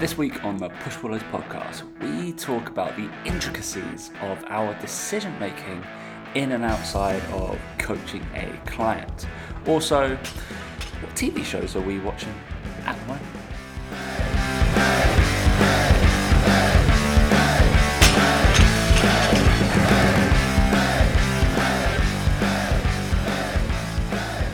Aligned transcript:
This 0.00 0.16
week 0.16 0.44
on 0.44 0.58
the 0.58 0.68
Push 0.68 0.94
Pull 0.98 1.10
Legs 1.10 1.24
podcast, 1.24 1.82
we 2.00 2.32
talk 2.32 2.68
about 2.68 2.94
the 2.94 3.10
intricacies 3.24 4.12
of 4.22 4.44
our 4.46 4.72
decision 4.80 5.36
making 5.40 5.84
in 6.36 6.52
and 6.52 6.64
outside 6.64 7.20
of 7.32 7.58
coaching 7.78 8.24
a 8.36 8.48
client. 8.64 9.26
Also, 9.66 10.10
what 10.14 11.16
TV 11.16 11.44
shows 11.44 11.74
are 11.74 11.80
we 11.80 11.98
watching 11.98 12.32
at 12.86 12.96
the 13.00 13.06
moment? 13.06 13.26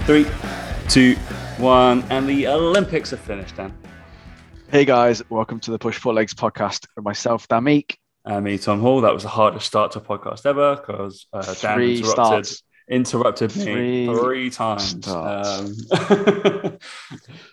Three, 0.06 0.26
two, 0.88 1.16
one, 1.62 2.02
and 2.08 2.26
the 2.26 2.48
Olympics 2.48 3.12
are 3.12 3.18
finished, 3.18 3.56
Dan. 3.56 3.74
Hey 4.74 4.84
guys, 4.84 5.22
welcome 5.30 5.60
to 5.60 5.70
the 5.70 5.78
Push 5.78 6.00
Pull 6.02 6.14
Legs 6.14 6.34
podcast 6.34 6.86
myself, 6.96 7.46
Dan 7.46 7.62
Meek. 7.62 7.96
And 8.24 8.44
me, 8.44 8.58
Tom 8.58 8.80
Hall. 8.80 9.00
That 9.02 9.14
was 9.14 9.22
the 9.22 9.28
hardest 9.28 9.66
start 9.66 9.92
to 9.92 10.00
a 10.00 10.02
podcast 10.02 10.44
ever 10.46 10.74
because 10.74 11.28
uh, 11.32 11.54
Dan 11.60 11.76
Three 11.76 11.98
interrupted, 11.98 12.46
starts. 12.46 12.62
interrupted 12.90 13.54
me 13.54 14.06
Three 14.08 14.50
times. 14.50 15.06
Um, 15.06 15.76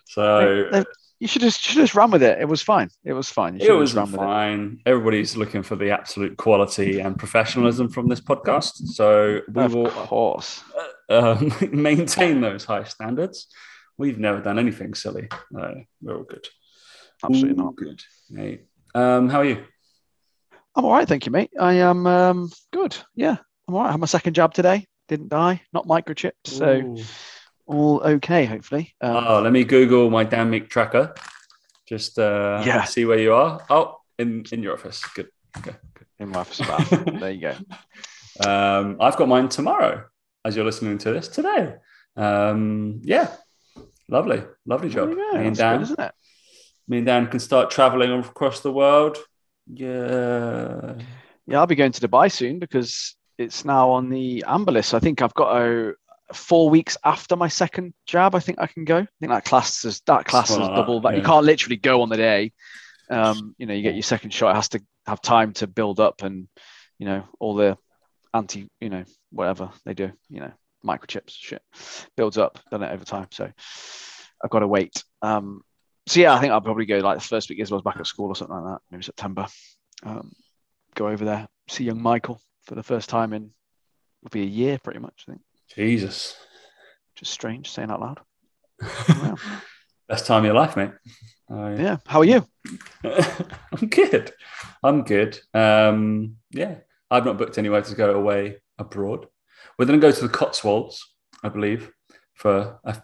so 0.07 0.83
You 1.19 1.27
should 1.27 1.43
just 1.43 1.61
should 1.61 1.75
just 1.75 1.93
run 1.93 2.09
with 2.09 2.23
it. 2.23 2.41
It 2.41 2.45
was 2.47 2.63
fine. 2.63 2.89
It 3.03 3.13
was 3.13 3.29
fine. 3.29 3.59
You 3.59 3.75
it 3.75 3.77
was 3.77 3.93
with 3.93 4.15
it. 4.15 4.17
fine. 4.17 4.79
Everybody's 4.87 5.37
looking 5.37 5.61
for 5.61 5.75
the 5.75 5.91
absolute 5.91 6.37
quality 6.37 7.01
and 7.01 7.19
professionalism 7.19 7.87
from 7.89 8.07
this 8.07 8.19
podcast. 8.19 8.77
So 8.95 9.41
we 9.47 9.61
Of 9.63 9.75
will 9.75 9.91
course. 9.91 10.63
um, 11.07 11.53
maintain 11.71 12.41
those 12.41 12.65
high 12.65 12.85
standards. 12.85 13.45
We've 13.99 14.17
never 14.17 14.41
done 14.41 14.57
anything 14.57 14.95
silly. 14.95 15.27
No, 15.51 15.83
we're 16.01 16.17
all 16.17 16.23
good. 16.23 16.47
Absolutely 17.23 17.59
All 17.59 17.65
not. 17.65 17.75
Good. 17.75 18.01
Hey. 18.35 18.61
Um, 18.93 19.29
how 19.29 19.39
are 19.39 19.45
you? 19.45 19.63
I'm 20.75 20.85
all 20.85 20.93
right, 20.93 21.07
thank 21.07 21.25
you, 21.25 21.31
mate. 21.31 21.51
I 21.59 21.73
am 21.73 22.07
um, 22.07 22.49
good. 22.71 22.95
Yeah, 23.15 23.37
I'm 23.67 23.75
all 23.75 23.81
right. 23.81 23.89
I 23.89 23.91
had 23.91 23.99
my 23.99 24.05
second 24.05 24.33
jab 24.33 24.53
today. 24.53 24.87
Didn't 25.07 25.29
die. 25.29 25.61
Not 25.73 25.85
microchipped. 25.87 26.45
So 26.45 26.73
Ooh. 26.77 27.03
all 27.65 28.01
okay, 28.03 28.45
hopefully. 28.45 28.93
Um, 29.01 29.15
Oh, 29.27 29.41
let 29.41 29.51
me 29.51 29.63
Google 29.65 30.09
my 30.09 30.23
Dan 30.23 30.49
Meek 30.49 30.69
tracker. 30.69 31.13
Just 31.87 32.17
uh, 32.17 32.63
Yeah. 32.65 32.85
see 32.85 33.03
where 33.05 33.19
you 33.19 33.33
are. 33.33 33.61
Oh, 33.69 33.97
in 34.17 34.45
in 34.51 34.63
your 34.63 34.73
office. 34.73 35.03
Good. 35.13 35.27
Okay. 35.57 35.75
in 36.19 36.29
my 36.29 36.39
office 36.39 36.61
there 37.19 37.31
you 37.31 37.41
go. 37.41 37.55
Um, 38.39 38.97
I've 39.01 39.17
got 39.17 39.27
mine 39.27 39.49
tomorrow. 39.49 40.05
As 40.45 40.55
you're 40.55 40.65
listening 40.65 40.97
to 40.99 41.11
this 41.11 41.27
today. 41.27 41.75
Um, 42.15 43.01
yeah, 43.03 43.27
lovely, 44.07 44.41
lovely 44.65 44.89
job. 44.89 45.13
go. 45.13 45.31
And 45.35 45.55
That's 45.55 45.59
good, 45.77 45.81
isn't 45.83 45.99
it? 45.99 46.11
Me 46.87 46.97
and 46.97 47.05
Dan 47.05 47.27
can 47.27 47.39
start 47.39 47.71
traveling 47.71 48.11
across 48.11 48.61
the 48.61 48.71
world. 48.71 49.17
Yeah. 49.67 50.95
Yeah, 51.47 51.59
I'll 51.59 51.67
be 51.67 51.75
going 51.75 51.91
to 51.91 52.07
Dubai 52.07 52.31
soon 52.31 52.59
because 52.59 53.15
it's 53.37 53.65
now 53.65 53.91
on 53.91 54.09
the 54.09 54.43
amber 54.47 54.71
list. 54.71 54.93
I 54.93 54.99
think 54.99 55.21
I've 55.21 55.33
got 55.33 55.61
a 55.61 55.93
four 56.33 56.69
weeks 56.69 56.97
after 57.03 57.35
my 57.35 57.47
second 57.47 57.93
jab. 58.05 58.35
I 58.35 58.39
think 58.39 58.59
I 58.59 58.67
can 58.67 58.85
go. 58.85 58.97
I 58.99 59.07
think 59.19 59.31
that 59.31 59.45
class 59.45 59.83
is 59.85 60.01
that 60.05 60.25
class 60.25 60.49
is 60.49 60.55
Something 60.55 60.67
like 60.67 60.75
that, 60.75 60.81
double 60.81 61.01
that. 61.01 61.17
You 61.17 61.23
can't 61.23 61.45
literally 61.45 61.77
go 61.77 62.01
on 62.01 62.09
the 62.09 62.17
day. 62.17 62.53
Um, 63.09 63.55
you 63.57 63.65
know, 63.65 63.73
you 63.73 63.81
get 63.81 63.95
your 63.95 64.03
second 64.03 64.33
shot. 64.33 64.51
It 64.51 64.55
has 64.55 64.69
to 64.69 64.81
have 65.05 65.21
time 65.21 65.53
to 65.53 65.67
build 65.67 65.99
up 65.99 66.23
and 66.23 66.47
you 66.99 67.05
know 67.05 67.23
all 67.39 67.55
the 67.55 67.77
anti, 68.33 68.69
you 68.79 68.89
know, 68.89 69.03
whatever 69.31 69.71
they 69.85 69.93
do. 69.93 70.11
You 70.29 70.41
know, 70.41 70.51
microchips 70.85 71.31
shit 71.31 71.61
builds 72.15 72.37
up. 72.37 72.59
Done 72.69 72.83
it 72.83 72.91
over 72.91 73.05
time. 73.05 73.27
So 73.31 73.51
I've 74.43 74.49
got 74.49 74.59
to 74.59 74.67
wait. 74.67 75.03
Um, 75.21 75.61
so 76.07 76.19
yeah, 76.19 76.33
I 76.33 76.39
think 76.39 76.51
I'll 76.51 76.61
probably 76.61 76.85
go 76.85 76.99
like 76.99 77.19
the 77.19 77.23
first 77.27 77.49
week 77.49 77.59
Isabel's 77.59 77.83
back 77.83 77.97
at 77.97 78.07
school 78.07 78.27
or 78.29 78.35
something 78.35 78.55
like 78.55 78.73
that. 78.73 78.81
Maybe 78.91 79.03
September. 79.03 79.47
Um, 80.03 80.31
go 80.95 81.07
over 81.07 81.23
there, 81.25 81.47
see 81.67 81.83
young 81.85 82.01
Michael 82.01 82.41
for 82.63 82.75
the 82.75 82.83
first 82.83 83.09
time 83.09 83.33
in 83.33 83.51
will 84.23 84.29
be 84.29 84.41
a 84.41 84.45
year, 84.45 84.79
pretty 84.79 84.99
much. 84.99 85.25
I 85.27 85.31
think, 85.31 85.41
Jesus. 85.75 86.35
Just 87.15 87.31
strange 87.31 87.69
saying 87.71 87.91
out 87.91 88.01
loud. 88.01 88.19
Wow. 89.09 89.35
Best 90.09 90.25
time 90.25 90.39
of 90.39 90.45
your 90.45 90.55
life, 90.55 90.75
mate. 90.75 90.91
I- 91.49 91.75
Yeah. 91.75 91.97
How 92.05 92.19
are 92.19 92.25
you? 92.25 92.45
I'm 93.05 93.87
good. 93.89 94.33
I'm 94.83 95.03
good. 95.03 95.39
Um, 95.53 96.37
yeah, 96.51 96.77
I've 97.09 97.23
not 97.25 97.37
booked 97.37 97.57
anywhere 97.57 97.81
to 97.81 97.95
go 97.95 98.15
away 98.15 98.57
abroad. 98.77 99.27
We're 99.77 99.85
going 99.85 99.99
to 100.01 100.05
go 100.05 100.11
to 100.11 100.21
the 100.21 100.33
Cotswolds, 100.33 101.13
I 101.43 101.49
believe, 101.49 101.91
for 102.33 102.79
uh 102.83 102.95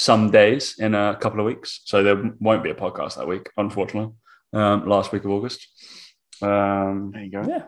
some 0.00 0.30
days 0.30 0.76
in 0.78 0.94
a 0.94 1.14
couple 1.20 1.40
of 1.40 1.46
weeks. 1.46 1.82
So 1.84 2.02
there 2.02 2.32
won't 2.40 2.62
be 2.64 2.70
a 2.70 2.74
podcast 2.74 3.16
that 3.16 3.28
week, 3.28 3.50
unfortunately. 3.56 4.14
Um, 4.52 4.88
last 4.88 5.12
week 5.12 5.24
of 5.24 5.30
August. 5.30 5.60
Um, 6.42 7.10
There 7.12 7.22
you 7.24 7.30
go. 7.30 7.42
yeah, 7.46 7.64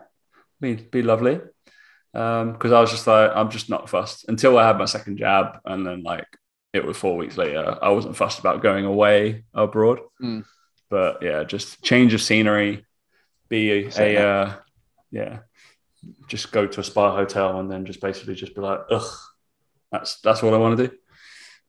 be 0.59 0.75
be 0.75 1.01
lovely. 1.03 1.39
Because 2.11 2.71
I 2.71 2.79
was 2.81 2.91
just 2.91 3.07
like, 3.07 3.31
I'm 3.35 3.49
just 3.49 3.69
not 3.69 3.89
fussed 3.89 4.25
until 4.27 4.57
I 4.57 4.67
had 4.67 4.77
my 4.77 4.85
second 4.85 5.17
jab, 5.17 5.59
and 5.65 5.85
then 5.85 6.03
like 6.03 6.27
it 6.73 6.83
was 6.85 6.97
four 6.97 7.15
weeks 7.17 7.37
later. 7.37 7.77
I 7.81 7.89
wasn't 7.89 8.17
fussed 8.17 8.39
about 8.39 8.61
going 8.63 8.85
away 8.85 9.45
abroad, 9.53 9.99
Mm. 10.21 10.43
but 10.89 11.21
yeah, 11.21 11.43
just 11.43 11.81
change 11.83 12.13
of 12.15 12.21
scenery, 12.21 12.85
be 13.49 13.71
a, 13.71 13.89
a 13.99 14.09
uh, 14.29 14.53
yeah, 15.11 15.39
just 16.27 16.51
go 16.51 16.67
to 16.67 16.79
a 16.81 16.83
spa 16.83 17.15
hotel 17.15 17.59
and 17.59 17.69
then 17.71 17.85
just 17.85 18.01
basically 18.01 18.35
just 18.35 18.55
be 18.55 18.61
like, 18.61 18.81
ugh, 18.89 19.11
that's 19.91 20.19
that's 20.21 20.41
what 20.43 20.53
I 20.53 20.57
want 20.57 20.77
to 20.77 20.87
do. 20.87 20.93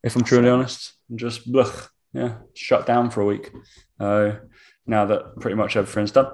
If 0.05 0.17
I'm 0.17 0.23
truly 0.23 0.51
honest, 0.51 0.93
and 1.09 1.19
just 1.19 1.43
ugh, 1.57 1.89
yeah, 2.13 2.35
shut 2.53 2.87
down 2.87 3.11
for 3.11 3.23
a 3.23 3.27
week. 3.27 3.51
Uh, 3.99 4.33
now 4.87 5.07
that 5.07 5.41
pretty 5.41 5.57
much 5.57 5.77
everything's 5.77 6.13
done, 6.13 6.31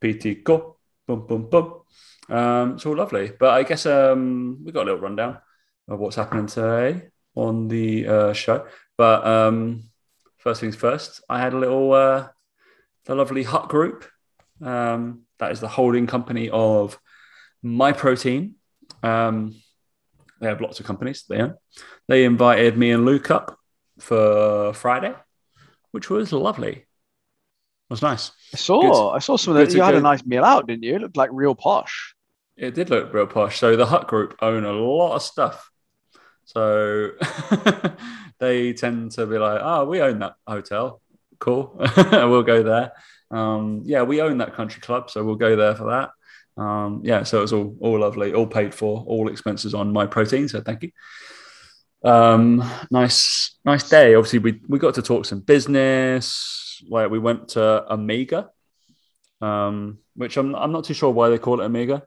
PT 0.00 0.44
go, 0.44 0.76
boom, 1.08 1.26
boom, 1.26 1.50
boom. 1.50 1.74
Um, 2.28 2.74
it's 2.74 2.86
all 2.86 2.94
lovely. 2.94 3.32
But 3.38 3.50
I 3.50 3.64
guess 3.64 3.84
um, 3.84 4.60
we 4.64 4.70
got 4.70 4.82
a 4.82 4.84
little 4.84 5.00
rundown 5.00 5.38
of 5.88 5.98
what's 5.98 6.14
happening 6.14 6.46
today 6.46 7.08
on 7.34 7.66
the 7.66 8.06
uh, 8.06 8.32
show. 8.32 8.66
But 8.96 9.26
um, 9.26 9.82
first 10.38 10.60
things 10.60 10.76
first, 10.76 11.20
I 11.28 11.40
had 11.40 11.52
a 11.52 11.58
little 11.58 11.92
uh, 11.92 12.28
the 13.06 13.16
lovely 13.16 13.42
Hut 13.42 13.68
Group. 13.68 14.06
Um, 14.62 15.22
that 15.40 15.50
is 15.50 15.58
the 15.58 15.66
holding 15.66 16.06
company 16.06 16.48
of 16.48 16.96
My 17.60 17.92
Protein. 17.92 18.54
Um, 19.02 19.56
they 20.40 20.48
have 20.48 20.60
lots 20.60 20.80
of 20.80 20.86
companies 20.86 21.24
they 21.28 21.40
own. 21.40 21.54
They 22.08 22.24
invited 22.24 22.76
me 22.76 22.90
and 22.90 23.04
Luke 23.04 23.30
up 23.30 23.58
for 23.98 24.72
Friday, 24.72 25.14
which 25.92 26.10
was 26.10 26.32
lovely. 26.32 26.72
It 26.72 26.86
was 27.90 28.02
nice. 28.02 28.32
I 28.54 28.56
saw. 28.56 28.80
Good. 28.80 29.16
I 29.16 29.18
saw 29.18 29.36
some 29.36 29.56
of 29.56 29.66
that. 29.66 29.74
You 29.74 29.82
had 29.82 29.94
a 29.94 30.00
nice 30.00 30.24
meal 30.24 30.44
out, 30.44 30.66
didn't 30.66 30.84
you? 30.84 30.96
It 30.96 31.02
looked 31.02 31.16
like 31.16 31.30
real 31.32 31.54
posh. 31.54 32.14
It 32.56 32.74
did 32.74 32.90
look 32.90 33.12
real 33.12 33.26
posh. 33.26 33.58
So 33.58 33.76
the 33.76 33.86
Hut 33.86 34.08
Group 34.08 34.36
own 34.40 34.64
a 34.64 34.72
lot 34.72 35.16
of 35.16 35.22
stuff. 35.22 35.70
So 36.44 37.10
they 38.38 38.72
tend 38.72 39.12
to 39.12 39.26
be 39.26 39.38
like, 39.38 39.60
"Oh, 39.62 39.84
we 39.84 40.00
own 40.00 40.18
that 40.20 40.34
hotel. 40.46 41.00
Cool, 41.38 41.74
we'll 41.96 42.42
go 42.42 42.62
there." 42.62 42.92
Um, 43.30 43.82
yeah, 43.84 44.02
we 44.02 44.20
own 44.20 44.38
that 44.38 44.54
country 44.54 44.80
club, 44.80 45.10
so 45.10 45.24
we'll 45.24 45.36
go 45.36 45.54
there 45.54 45.74
for 45.74 45.90
that. 45.90 46.10
Um, 46.60 47.00
yeah, 47.04 47.22
so 47.22 47.38
it 47.38 47.42
was 47.42 47.52
all 47.54 47.74
all 47.80 47.98
lovely, 48.00 48.34
all 48.34 48.46
paid 48.46 48.74
for, 48.74 49.02
all 49.06 49.28
expenses 49.28 49.72
on 49.74 49.92
my 49.92 50.06
protein. 50.06 50.46
So 50.48 50.60
thank 50.60 50.82
you. 50.82 50.90
Um, 52.04 52.62
nice, 52.90 53.56
nice 53.64 53.88
day. 53.88 54.14
Obviously, 54.14 54.40
we 54.40 54.60
we 54.68 54.78
got 54.78 54.94
to 54.94 55.02
talk 55.02 55.24
some 55.24 55.40
business. 55.40 56.82
Like 56.88 57.10
we 57.10 57.18
went 57.18 57.48
to 57.50 57.90
Omega, 57.92 58.50
um, 59.40 59.98
which 60.14 60.36
I'm 60.36 60.54
I'm 60.54 60.72
not 60.72 60.84
too 60.84 60.94
sure 60.94 61.10
why 61.10 61.30
they 61.30 61.38
call 61.38 61.60
it 61.60 61.64
Omega. 61.64 62.02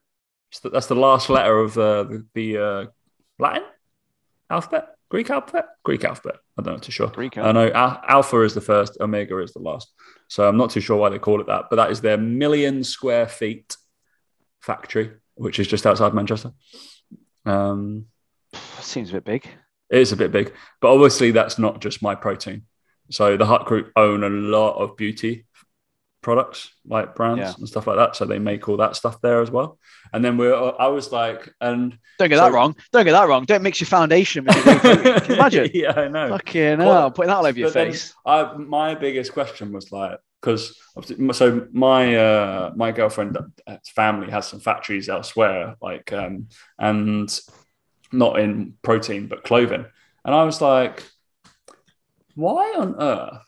It's 0.51 0.59
the- 0.61 0.69
That's 0.69 0.87
the 0.87 0.95
last 0.95 1.29
letter 1.29 1.57
of 1.59 1.77
uh, 1.77 2.03
the, 2.03 2.25
the 2.35 2.57
uh, 2.57 2.85
Latin 3.39 3.63
alphabet, 4.49 4.89
Greek 5.09 5.29
alphabet, 5.31 5.65
Greek 5.83 6.03
alphabet. 6.05 6.35
I 6.57 6.61
don't 6.61 6.73
know 6.75 6.79
too 6.79 6.91
sure. 6.91 7.07
Greek. 7.07 7.37
I 7.37 7.51
know 7.51 7.71
Al- 7.71 8.01
Alpha 8.07 8.41
is 8.41 8.53
the 8.53 8.61
first, 8.61 8.97
Omega 8.99 9.39
is 9.39 9.53
the 9.53 9.59
last. 9.59 9.91
So 10.27 10.47
I'm 10.47 10.57
not 10.57 10.69
too 10.69 10.79
sure 10.81 10.97
why 10.97 11.09
they 11.09 11.17
call 11.19 11.41
it 11.41 11.47
that, 11.47 11.65
but 11.71 11.77
that 11.77 11.89
is 11.91 12.01
their 12.01 12.17
million 12.17 12.83
square 12.83 13.27
feet 13.27 13.75
factory, 14.63 15.11
which 15.35 15.59
is 15.59 15.67
just 15.67 15.85
outside 15.85 16.13
Manchester. 16.13 16.51
Um, 17.45 18.05
Seems 18.79 19.09
a 19.09 19.13
bit 19.13 19.25
big. 19.25 19.47
it 19.89 19.99
is 19.99 20.11
a 20.11 20.17
bit 20.17 20.31
big, 20.31 20.53
but 20.81 20.93
obviously 20.93 21.31
that's 21.31 21.59
not 21.59 21.81
just 21.81 22.01
my 22.01 22.15
protein. 22.15 22.63
So 23.11 23.37
the 23.37 23.45
Hut 23.45 23.65
Group 23.65 23.91
own 23.95 24.23
a 24.23 24.29
lot 24.29 24.75
of 24.77 24.95
beauty 24.95 25.45
products, 26.21 26.71
like 26.87 27.15
brands 27.15 27.39
Yeah. 27.41 27.53
and 27.57 27.67
stuff 27.67 27.85
like 27.85 27.97
that. 27.97 28.15
So 28.15 28.25
they 28.25 28.39
make 28.39 28.69
all 28.69 28.77
that 28.77 28.95
stuff 28.95 29.19
there 29.21 29.41
as 29.41 29.51
well. 29.51 29.77
And 30.13 30.23
then 30.23 30.37
we're, 30.37 30.53
I 30.55 30.87
was 30.87 31.11
like, 31.11 31.53
and 31.59 31.97
Don't 32.17 32.29
get 32.29 32.37
So- 32.37 32.45
that 32.45 32.53
wrong. 32.53 32.75
Don't 32.93 33.03
get 33.03 33.11
that 33.11 33.27
wrong. 33.27 33.43
Don't 33.45 33.61
mix 33.63 33.81
your 33.81 33.87
foundation 33.87 34.45
with 34.45 34.65
your. 34.65 34.79
Can 34.79 35.29
you 35.29 35.35
imagine? 35.35 35.69
yeah, 35.73 35.91
I 35.91 36.07
know. 36.07 36.29
Fucking 36.29 36.77
Well, 36.79 36.93
hell, 36.93 37.11
putting 37.11 37.27
that 37.27 37.35
all 37.37 37.45
over 37.45 37.59
your 37.59 37.71
face. 37.71 38.13
I, 38.25 38.53
my 38.53 38.95
biggest 38.95 39.33
question 39.33 39.73
was 39.73 39.91
like, 39.91 40.17
because 40.43 40.77
so 41.31 41.67
my 41.71 42.15
uh, 42.15 42.71
my 42.75 42.91
girlfriend 42.91 43.37
uh, 43.37 43.77
family 43.95 44.29
has 44.29 44.47
some 44.47 44.59
factories 44.59 45.07
elsewhere, 45.07 45.75
like 45.81 46.11
um, 46.11 46.47
and 46.77 47.39
not 48.11 48.39
in 48.39 48.73
protein 48.81 49.27
but 49.27 49.43
clothing, 49.43 49.85
and 50.25 50.35
I 50.35 50.43
was 50.43 50.59
like, 50.59 51.03
why 52.35 52.73
on 52.77 52.95
earth? 52.99 53.41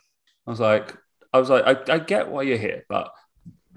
I 0.47 0.49
was 0.49 0.59
like, 0.59 0.95
I 1.33 1.39
was 1.39 1.49
like, 1.49 1.89
I, 1.89 1.93
I 1.95 1.99
get 1.99 2.29
why 2.29 2.43
you're 2.43 2.57
here, 2.57 2.85
but 2.87 3.11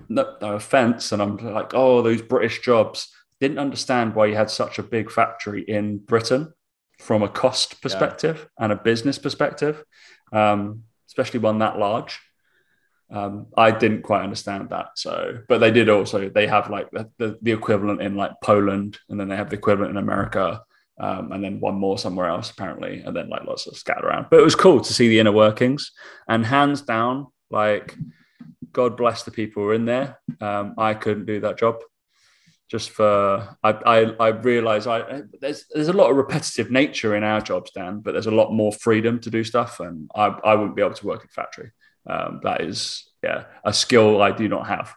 no, 0.09 0.37
no 0.41 0.55
offense. 0.55 1.13
And 1.13 1.21
I'm 1.21 1.37
like, 1.39 1.75
oh, 1.75 2.03
those 2.03 2.23
British 2.23 2.61
jobs. 2.61 3.13
Didn't 3.41 3.61
understand 3.61 4.17
why 4.17 4.27
you 4.27 4.35
had 4.35 4.51
such 4.51 4.81
a 4.81 4.83
big 4.83 5.13
factory 5.13 5.63
in 5.63 5.99
Britain 5.99 6.53
from 6.99 7.23
a 7.23 7.29
cost 7.29 7.81
perspective 7.81 8.49
yeah. 8.59 8.65
and 8.65 8.73
a 8.73 8.77
business 8.77 9.17
perspective, 9.17 9.85
um, 10.33 10.83
especially 11.07 11.39
one 11.39 11.61
that 11.61 11.79
large. 11.79 12.19
Um, 13.11 13.47
I 13.57 13.71
didn't 13.71 14.03
quite 14.03 14.23
understand 14.23 14.69
that. 14.71 14.89
So, 14.97 15.39
but 15.49 15.59
they 15.59 15.71
did 15.71 15.89
also, 15.89 16.29
they 16.29 16.47
have 16.47 16.69
like 16.69 16.91
the, 16.91 17.11
the, 17.17 17.39
the 17.41 17.53
equivalent 17.53 18.03
in 18.03 18.17
like 18.17 18.33
Poland, 18.43 18.99
and 19.09 19.19
then 19.19 19.29
they 19.29 19.37
have 19.37 19.51
the 19.51 19.57
equivalent 19.57 19.93
in 19.93 19.97
America, 19.97 20.63
um, 21.01 21.33
and 21.33 21.43
then 21.43 21.61
one 21.61 21.77
more 21.77 21.97
somewhere 21.97 22.29
else 22.29 22.51
apparently, 22.51 23.01
and 23.01 23.17
then 23.17 23.29
like 23.29 23.45
lots 23.45 23.67
of 23.67 23.77
scattered 23.77 24.05
around. 24.05 24.27
But 24.31 24.41
it 24.41 24.45
was 24.45 24.55
cool 24.55 24.81
to 24.81 24.93
see 24.93 25.09
the 25.09 25.21
inner 25.21 25.33
workings, 25.33 25.93
and 26.29 26.45
hands 26.45 26.83
down, 26.83 27.29
like 27.51 27.97
God 28.73 28.97
bless 28.97 29.23
the 29.23 29.31
people 29.31 29.63
who 29.63 29.71
are 29.71 29.75
in 29.75 29.87
there. 29.87 30.19
Um, 30.41 30.75
I 30.77 30.95
couldn't 30.95 31.27
do 31.27 31.41
that 31.41 31.59
job. 31.59 31.77
Just 32.71 32.91
for 32.91 33.57
I 33.63 33.71
I, 33.71 33.99
I 34.21 34.29
realize 34.29 34.87
I 34.87 35.23
there's 35.41 35.65
there's 35.73 35.89
a 35.89 35.95
lot 35.95 36.11
of 36.11 36.17
repetitive 36.17 36.71
nature 36.71 37.17
in 37.17 37.25
our 37.25 37.41
jobs, 37.41 37.71
Dan, 37.71 38.01
but 38.01 38.13
there's 38.13 38.27
a 38.27 38.31
lot 38.31 38.53
more 38.53 38.73
freedom 38.73 39.19
to 39.21 39.31
do 39.31 39.43
stuff, 39.45 39.81
and 39.81 40.11
I 40.15 40.27
I 40.27 40.55
wouldn't 40.55 40.77
be 40.77 40.83
able 40.83 40.95
to 40.95 41.07
work 41.07 41.23
in 41.23 41.29
factory. 41.29 41.71
Um, 42.07 42.41
that 42.43 42.63
is 42.63 43.09
yeah 43.23 43.45
a 43.65 43.73
skill 43.73 44.23
I 44.23 44.33
do 44.33 44.49
not 44.49 44.67
have 44.67 44.95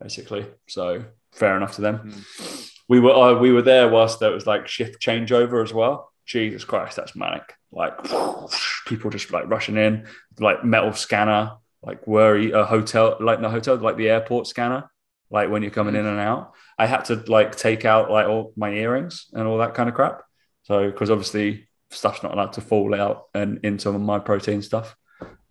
basically. 0.00 0.46
So 0.68 1.04
fair 1.32 1.56
enough 1.56 1.76
to 1.76 1.82
them. 1.82 1.98
Mm. 1.98 2.70
We 2.88 3.00
were 3.00 3.12
uh, 3.12 3.38
we 3.38 3.52
were 3.52 3.62
there 3.62 3.88
whilst 3.88 4.20
there 4.20 4.30
was 4.30 4.46
like 4.46 4.68
shift 4.68 5.00
changeover 5.00 5.62
as 5.62 5.72
well. 5.72 6.12
Jesus 6.26 6.64
Christ, 6.64 6.96
that's 6.96 7.16
manic. 7.16 7.54
Like 7.70 7.94
people 8.86 9.10
just 9.10 9.30
like 9.30 9.48
rushing 9.48 9.76
in, 9.76 10.06
like 10.38 10.64
metal 10.64 10.92
scanner, 10.92 11.52
like 11.84 12.06
worry 12.06 12.52
a 12.52 12.64
hotel 12.64 13.16
like 13.20 13.40
the 13.40 13.48
hotel 13.48 13.76
like 13.76 13.96
the 13.96 14.08
airport 14.08 14.46
scanner 14.46 14.90
like 15.30 15.50
when 15.50 15.62
you're 15.62 15.70
coming 15.70 15.94
in 15.94 16.06
and 16.06 16.20
out 16.20 16.52
i 16.78 16.86
had 16.86 17.04
to 17.04 17.16
like 17.28 17.56
take 17.56 17.84
out 17.84 18.10
like 18.10 18.26
all 18.26 18.52
my 18.56 18.70
earrings 18.70 19.26
and 19.32 19.46
all 19.46 19.58
that 19.58 19.74
kind 19.74 19.88
of 19.88 19.94
crap 19.94 20.22
so 20.62 20.90
because 20.90 21.10
obviously 21.10 21.68
stuff's 21.90 22.22
not 22.22 22.32
allowed 22.32 22.52
to 22.52 22.60
fall 22.60 22.94
out 22.94 23.24
and 23.34 23.60
into 23.64 23.92
my 23.92 24.18
protein 24.18 24.62
stuff 24.62 24.96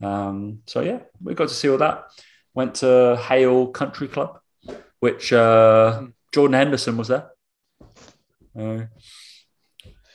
um, 0.01 0.59
so 0.65 0.81
yeah 0.81 0.99
we 1.21 1.33
got 1.33 1.49
to 1.49 1.53
see 1.53 1.69
all 1.69 1.77
that. 1.77 2.05
Went 2.53 2.75
to 2.75 3.19
hale 3.21 3.67
country 3.67 4.07
club 4.07 4.39
which 4.99 5.33
uh, 5.33 6.03
jordan 6.33 6.53
henderson 6.53 6.97
was 6.97 7.09
there. 7.09 7.29
Uh, 8.57 8.85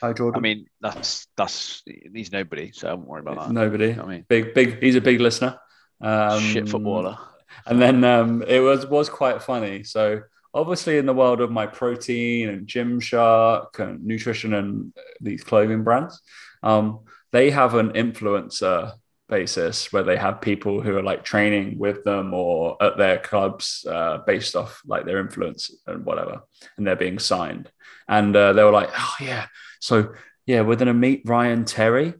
hi 0.00 0.12
jordan. 0.12 0.38
I 0.38 0.40
mean 0.40 0.66
that's 0.80 1.26
that's 1.36 1.82
he's 1.86 2.32
nobody 2.32 2.72
so 2.72 2.88
i 2.88 2.94
won't 2.94 3.08
worry 3.08 3.20
about 3.20 3.38
that. 3.38 3.52
Nobody. 3.52 3.88
You 3.88 3.96
know 3.96 4.04
I 4.04 4.06
mean? 4.06 4.24
Big 4.28 4.54
big 4.54 4.82
he's 4.82 4.96
a 4.96 5.00
big 5.00 5.20
listener. 5.20 5.58
Um, 6.00 6.40
Shit 6.40 6.68
footballer. 6.68 7.18
And 7.66 7.82
then 7.82 8.04
um, 8.04 8.42
it 8.46 8.60
was 8.60 8.86
was 8.86 9.08
quite 9.08 9.42
funny. 9.42 9.82
So 9.82 10.22
obviously 10.54 10.98
in 10.98 11.06
the 11.06 11.14
world 11.14 11.40
of 11.40 11.50
my 11.50 11.66
protein 11.66 12.48
and 12.48 12.66
Gymshark 12.66 13.78
and 13.78 14.04
nutrition 14.04 14.54
and 14.54 14.92
these 15.20 15.44
clothing 15.44 15.84
brands, 15.84 16.20
um, 16.62 17.00
they 17.32 17.50
have 17.50 17.74
an 17.74 17.90
influencer 17.90 18.94
basis 19.28 19.92
where 19.92 20.02
they 20.02 20.16
have 20.16 20.40
people 20.40 20.80
who 20.80 20.96
are 20.96 21.02
like 21.02 21.24
training 21.24 21.78
with 21.78 22.04
them 22.04 22.32
or 22.32 22.76
at 22.82 22.96
their 22.96 23.18
clubs 23.18 23.86
uh, 23.88 24.18
based 24.18 24.56
off 24.56 24.80
like 24.86 25.04
their 25.04 25.18
influence 25.18 25.70
and 25.86 26.04
whatever, 26.04 26.42
and 26.76 26.86
they're 26.86 26.96
being 26.96 27.18
signed. 27.18 27.70
And 28.08 28.34
uh, 28.34 28.52
they 28.54 28.64
were 28.64 28.72
like, 28.72 28.90
oh 28.96 29.16
yeah, 29.20 29.46
so 29.80 30.14
yeah, 30.46 30.62
we're 30.62 30.76
gonna 30.76 30.94
meet 30.94 31.22
Ryan 31.24 31.64
Terry, 31.64 32.14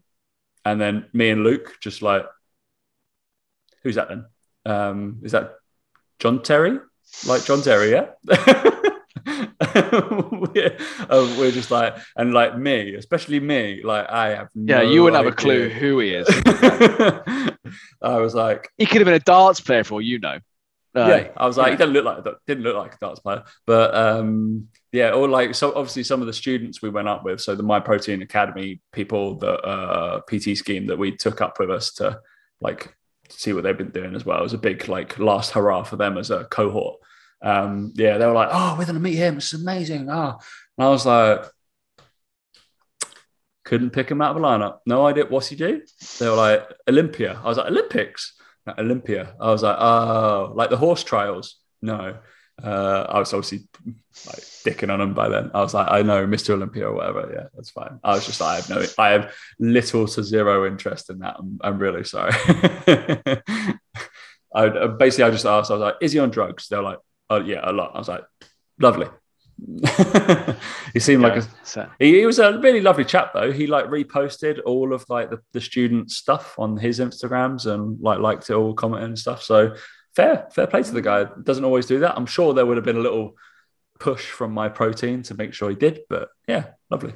and 0.65 0.81
then 0.81 1.07
me 1.13 1.31
and 1.31 1.45
Luke 1.45 1.77
just 1.81 2.03
like 2.03 2.27
Who's 3.83 3.95
that 3.95 4.09
then? 4.09 4.27
Um, 4.67 5.21
is 5.23 5.33
that 5.33 5.55
John 6.19 6.43
Terry? 6.43 6.79
Like 7.27 7.45
John 7.45 7.63
Terry, 7.63 7.91
yeah? 7.91 8.09
we're, 10.31 10.77
uh, 11.09 11.37
we're, 11.39 11.51
just 11.51 11.71
like, 11.71 11.97
and 12.17 12.33
like 12.33 12.57
me, 12.57 12.95
especially 12.95 13.41
me, 13.41 13.83
like 13.83 14.09
I 14.09 14.29
have 14.31 14.49
Yeah, 14.55 14.83
you 14.83 15.05
wouldn't 15.05 15.19
idea. 15.19 15.31
have 15.31 15.39
a 15.39 15.43
clue 15.43 15.69
who 15.69 15.99
he 16.01 16.15
is. 16.15 16.27
I 18.03 18.19
was 18.19 18.35
like, 18.35 18.71
he 18.79 18.87
could 18.87 19.01
have 19.01 19.07
been 19.07 19.15
a 19.15 19.21
darts 19.21 19.61
player 19.61 19.85
for 19.85 19.95
all 19.95 20.03
you 20.03 20.19
know. 20.19 20.39
Uh, 20.95 21.07
yeah, 21.07 21.29
I 21.37 21.47
was 21.47 21.57
like, 21.57 21.67
yeah. 21.67 21.71
he 21.73 21.77
didn't 21.77 21.93
look 21.93 22.05
like 22.05 22.35
didn't 22.47 22.65
look 22.65 22.77
like 22.77 22.95
a 22.95 22.99
darts 22.99 23.21
player, 23.21 23.45
but 23.67 23.95
um, 23.95 24.69
yeah, 24.91 25.11
or 25.11 25.29
like 25.29 25.55
so. 25.55 25.75
Obviously, 25.75 26.03
some 26.03 26.21
of 26.21 26.27
the 26.27 26.33
students 26.33 26.81
we 26.81 26.89
went 26.89 27.09
up 27.09 27.25
with, 27.25 27.41
so 27.41 27.55
the 27.55 27.63
My 27.63 27.79
Protein 27.79 28.23
Academy 28.23 28.81
people, 28.93 29.37
the 29.37 29.59
uh, 29.61 30.21
PT 30.23 30.57
scheme 30.57 30.87
that 30.87 30.99
we 30.99 31.15
took 31.15 31.41
up 31.41 31.61
with 31.61 31.71
us 31.71 31.93
to 31.95 32.21
like 32.61 32.97
see 33.29 33.53
what 33.53 33.65
they've 33.65 33.77
been 33.77 33.91
doing 33.91 34.15
as 34.15 34.25
well. 34.25 34.41
It 34.41 34.43
was 34.43 34.55
a 34.55 34.59
big 34.59 34.89
like 34.89 35.19
last 35.19 35.51
hurrah 35.53 35.83
for 35.83 35.97
them 35.97 36.17
as 36.17 36.31
a 36.31 36.45
cohort. 36.45 36.99
Um, 37.43 37.93
yeah, 37.95 38.19
they 38.19 38.27
were 38.27 38.33
like, 38.33 38.51
"Oh, 38.53 38.77
we're 38.79 38.87
gonna 38.87 39.01
meet 39.01 39.17
him. 39.17 39.39
It's 39.39 39.53
amazing." 39.53 40.11
Oh, 40.11 40.39
and 40.77 40.87
I 40.87 40.91
was 40.91 41.07
like, 41.07 41.45
couldn't 43.69 43.91
pick 43.91 44.11
him 44.11 44.23
out 44.23 44.35
of 44.35 44.43
a 44.43 44.47
lineup. 44.47 44.79
No 44.87 45.07
idea 45.07 45.27
what's 45.27 45.49
he 45.49 45.57
do. 45.57 45.83
They 46.19 46.29
were 46.29 46.37
like 46.37 46.67
Olympia. 46.89 47.39
I 47.45 47.49
was 47.49 47.59
like 47.59 47.67
Olympics, 47.67 48.35
Olympia. 48.79 49.35
I 49.39 49.51
was 49.51 49.63
like, 49.63 49.77
oh, 49.79 50.53
like 50.55 50.71
the 50.71 50.79
horse 50.79 51.05
trials. 51.05 51.57
No, 51.83 52.17
uh, 52.63 53.07
I 53.09 53.19
was 53.19 53.35
obviously 53.35 53.69
like 54.27 54.39
dicking 54.65 54.91
on 54.91 55.03
him 55.03 55.13
by 55.13 55.29
then. 55.29 55.51
I 55.53 55.61
was 55.61 55.75
like, 55.75 55.87
I 55.91 56.01
know 56.01 56.27
Mr. 56.27 56.51
Olympia 56.55 56.89
or 56.89 56.95
whatever. 56.95 57.31
Yeah, 57.33 57.49
that's 57.55 57.71
fine. 57.71 58.01
I 58.03 58.15
was 58.15 58.25
just 58.25 58.41
like, 58.41 58.53
I 58.53 58.57
have 58.57 58.71
no, 58.71 58.87
I 58.99 59.09
have 59.11 59.35
little 59.59 60.09
to 60.09 60.25
zero 60.25 60.67
interest 60.67 61.11
in 61.11 61.19
that. 61.19 61.37
I'm, 61.39 61.59
I'm 61.61 61.79
really 61.79 62.05
sorry. 62.05 62.33
I 64.55 64.87
basically 64.87 65.25
I 65.25 65.31
just 65.31 65.45
asked. 65.45 65.71
I 65.71 65.75
was 65.75 65.83
like, 65.83 65.97
is 66.01 66.13
he 66.13 66.19
on 66.21 66.31
drugs? 66.31 66.69
They're 66.69 66.83
like, 66.83 66.99
oh 67.31 67.41
yeah, 67.41 67.61
a 67.63 67.73
lot. 67.73 67.93
I 67.95 67.99
was 67.99 68.09
like, 68.09 68.25
lovely. 68.79 69.07
he 70.93 71.01
seemed 71.01 71.23
yeah, 71.23 71.29
like 71.29 71.43
a 71.43 71.49
so. 71.65 71.89
he, 71.99 72.21
he, 72.21 72.27
was 72.27 72.39
a 72.39 72.59
really 72.61 72.81
lovely 72.81 73.05
chap 73.05 73.33
though. 73.35 73.51
He 73.51 73.67
like 73.67 73.87
reposted 73.87 74.61
all 74.65 74.93
of 74.93 75.05
like 75.09 75.31
the, 75.31 75.41
the 75.53 75.61
student 75.61 76.13
stuff 76.13 76.55
on 76.59 76.77
his 76.77 77.01
Instagrams 77.01 77.67
and 77.67 78.01
like 78.01 78.21
liked 78.21 78.51
it 78.51 78.55
all, 78.55 78.73
commented 78.73 79.09
and 79.09 79.19
stuff. 79.19 79.43
So 79.43 79.75
fair, 80.15 80.47
fair 80.53 80.69
play 80.69 80.85
to 80.85 80.93
the 80.93 81.03
guy. 81.03 81.27
Doesn't 81.43 81.65
always 81.65 81.87
do 81.87 82.01
that. 82.01 82.17
I'm 82.17 82.27
sure 82.27 82.55
there 82.55 82.67
would 82.67 82.77
have 82.77 82.85
been 82.85 82.97
a 82.97 83.01
little 83.01 83.35
push 83.99 84.27
from 84.27 84.53
my 84.53 84.69
protein 84.69 85.23
to 85.25 85.35
make 85.35 85.55
sure 85.55 85.71
he 85.71 85.77
did, 85.77 86.01
but 86.09 86.29
yeah, 86.47 86.67
lovely. 86.89 87.15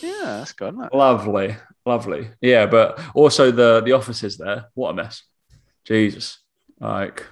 Yeah, 0.00 0.38
that's 0.38 0.52
good. 0.52 0.74
Lovely, 0.92 1.56
lovely. 1.84 2.30
Yeah, 2.40 2.66
but 2.66 3.00
also 3.14 3.50
the 3.50 3.82
the 3.82 3.92
offices 3.92 4.38
there. 4.38 4.66
What 4.74 4.90
a 4.90 4.94
mess. 4.94 5.24
Jesus, 5.84 6.38
like 6.80 7.26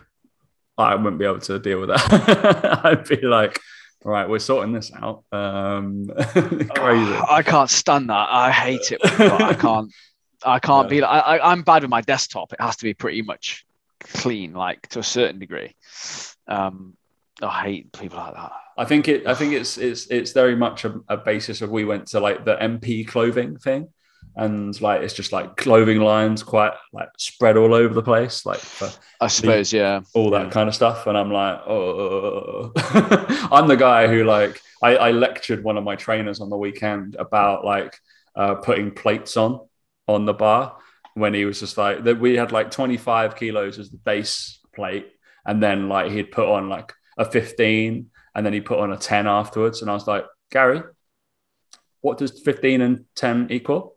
I 0.81 0.95
wouldn't 0.95 1.19
be 1.19 1.25
able 1.25 1.41
to 1.41 1.59
deal 1.59 1.81
with 1.81 1.91
that. 1.91 2.81
I'd 2.85 3.09
be 3.09 3.21
like, 3.23 3.59
all 4.05 4.13
right, 4.13 4.29
we're 4.29 4.39
sorting 4.39 4.73
this 4.73 4.91
out. 4.95 5.25
Um, 5.31 6.09
crazy. 6.27 7.13
Oh, 7.13 7.25
I 7.29 7.43
can't 7.43 7.71
stand 7.71 8.09
that. 8.09 8.29
I 8.31 8.51
hate 8.51 8.93
it. 8.93 9.01
I 9.05 9.55
can't. 9.59 9.93
I 10.43 10.59
can't 10.59 10.91
yeah. 10.91 11.01
be. 11.01 11.03
I, 11.03 11.53
I'm 11.53 11.63
bad 11.63 11.83
with 11.83 11.91
my 11.91 12.01
desktop. 12.01 12.53
It 12.53 12.61
has 12.61 12.77
to 12.77 12.85
be 12.85 12.95
pretty 12.95 13.21
much 13.21 13.67
clean, 14.01 14.55
like 14.55 14.89
to 14.89 15.01
a 15.01 15.03
certain 15.03 15.39
degree. 15.39 15.77
Um, 16.49 16.97
I 17.43 17.63
hate 17.63 17.93
people 17.93 18.19
like 18.19 18.35
that. 18.35 18.53
I 18.79 18.87
think 18.87 19.09
it. 19.09 19.27
I 19.27 19.35
think 19.35 19.53
it's 19.53 19.77
it's 19.77 20.07
it's 20.07 20.33
very 20.33 20.57
much 20.57 20.87
a, 20.87 21.01
a, 21.09 21.19
basis 21.19 21.61
of 21.61 21.71
we 21.71 21.85
went 21.85 22.07
to 22.09 22.21
like 22.21 22.47
the 22.47 22.57
MP 22.57 23.07
clothing 23.07 23.59
thing, 23.59 23.89
and 24.37 24.81
like 24.81 25.03
it's 25.03 25.15
just 25.15 25.33
like 25.33 25.57
clothing 25.57 26.01
lines 26.01 26.43
quite 26.43 26.73
like 26.93 27.09
spread 27.19 27.57
all 27.57 27.75
over 27.75 27.93
the 27.93 28.03
place. 28.03 28.47
Like 28.47 28.61
I 29.21 29.27
suppose, 29.27 29.71
the, 29.71 29.77
yeah, 29.79 30.01
all 30.15 30.31
that 30.31 30.47
yeah. 30.47 30.51
kind 30.51 30.69
of 30.69 30.75
stuff. 30.75 31.07
And 31.07 31.17
I'm 31.19 31.33
like, 31.33 31.61
oh, 31.67 32.73
I'm 33.53 33.69
the 33.69 33.77
guy 33.77 34.07
who 34.07 34.25
like 34.25 34.61
I, 34.83 34.97
I 34.97 35.11
lectured 35.11 35.65
one 35.65 35.77
of 35.77 35.85
my 35.85 35.97
trainers 35.97 36.41
on 36.41 36.51
the 36.51 36.57
weekend 36.57 37.17
about 37.17 37.65
like 37.65 37.99
uh, 38.37 38.55
putting 38.57 38.93
plates 38.93 39.37
on 39.37 39.61
on 40.07 40.27
the 40.27 40.35
bar 40.35 40.77
when 41.15 41.35
he 41.35 41.45
was 41.45 41.61
just 41.61 41.77
like 41.77 42.05
that 42.05 42.21
we 42.21 42.37
had 42.37 42.53
like 42.53 42.71
25 42.71 43.37
kilos 43.37 43.79
as 43.79 43.91
the 43.91 43.99
base 43.99 44.61
plate 44.75 45.11
and 45.45 45.63
then 45.63 45.89
like 45.89 46.11
he'd 46.11 46.31
put 46.31 46.49
on 46.49 46.69
like 46.69 46.93
a 47.19 47.25
15 47.25 48.11
and 48.35 48.47
then 48.47 48.53
he 48.53 48.61
put 48.61 48.79
on 48.79 48.93
a 48.93 48.97
10 48.97 49.27
afterwards 49.27 49.83
and 49.83 49.91
i 49.91 49.95
was 49.95 50.07
like 50.07 50.25
gary 50.51 50.83
what 52.01 52.19
does 52.19 52.41
15 52.41 52.81
and 52.81 53.05
10 53.17 53.49
equal 53.51 53.97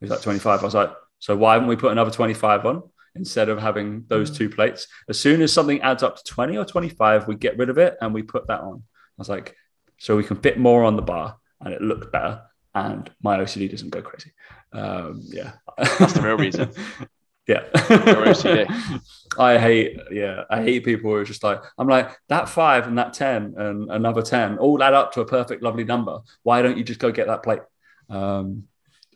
he's 0.00 0.10
like 0.10 0.22
25 0.22 0.60
i 0.60 0.64
was 0.64 0.74
like 0.74 0.90
so 1.18 1.36
why 1.36 1.54
haven't 1.54 1.68
we 1.68 1.76
put 1.76 1.92
another 1.92 2.10
25 2.10 2.66
on 2.66 2.82
instead 3.14 3.48
of 3.48 3.58
having 3.58 4.04
those 4.08 4.36
two 4.36 4.48
plates 4.48 4.86
as 5.08 5.18
soon 5.18 5.42
as 5.42 5.52
something 5.52 5.80
adds 5.82 6.02
up 6.02 6.16
to 6.16 6.24
20 6.24 6.56
or 6.56 6.64
25 6.64 7.26
we 7.28 7.34
get 7.34 7.58
rid 7.58 7.68
of 7.68 7.78
it 7.78 7.96
and 8.00 8.14
we 8.14 8.22
put 8.22 8.46
that 8.46 8.60
on 8.60 8.76
i 8.76 9.18
was 9.18 9.28
like 9.28 9.56
so 9.98 10.16
we 10.16 10.24
can 10.24 10.36
fit 10.36 10.58
more 10.58 10.84
on 10.84 10.96
the 10.96 11.02
bar 11.02 11.36
and 11.60 11.74
it 11.74 11.82
looks 11.82 12.06
better 12.12 12.42
and 12.74 13.10
my 13.22 13.36
ocd 13.38 13.70
doesn't 13.70 13.90
go 13.90 14.00
crazy 14.00 14.32
um, 14.72 15.22
yeah, 15.26 15.52
that's 15.76 16.12
the 16.12 16.22
real 16.22 16.36
reason. 16.36 16.70
yeah, 17.46 17.64
I 19.38 19.58
hate. 19.58 19.98
Yeah, 20.10 20.44
I 20.50 20.62
hate 20.62 20.84
people 20.84 21.10
who 21.10 21.16
are 21.16 21.24
just 21.24 21.42
like, 21.42 21.62
I'm 21.78 21.88
like 21.88 22.10
that 22.28 22.48
five 22.48 22.86
and 22.86 22.98
that 22.98 23.12
ten 23.12 23.54
and 23.56 23.90
another 23.90 24.22
ten 24.22 24.58
all 24.58 24.82
add 24.82 24.94
up 24.94 25.12
to 25.12 25.20
a 25.20 25.26
perfect, 25.26 25.62
lovely 25.62 25.84
number. 25.84 26.20
Why 26.42 26.62
don't 26.62 26.78
you 26.78 26.84
just 26.84 27.00
go 27.00 27.10
get 27.10 27.26
that 27.26 27.42
plate? 27.42 27.62
Um, 28.08 28.64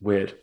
weird. 0.00 0.34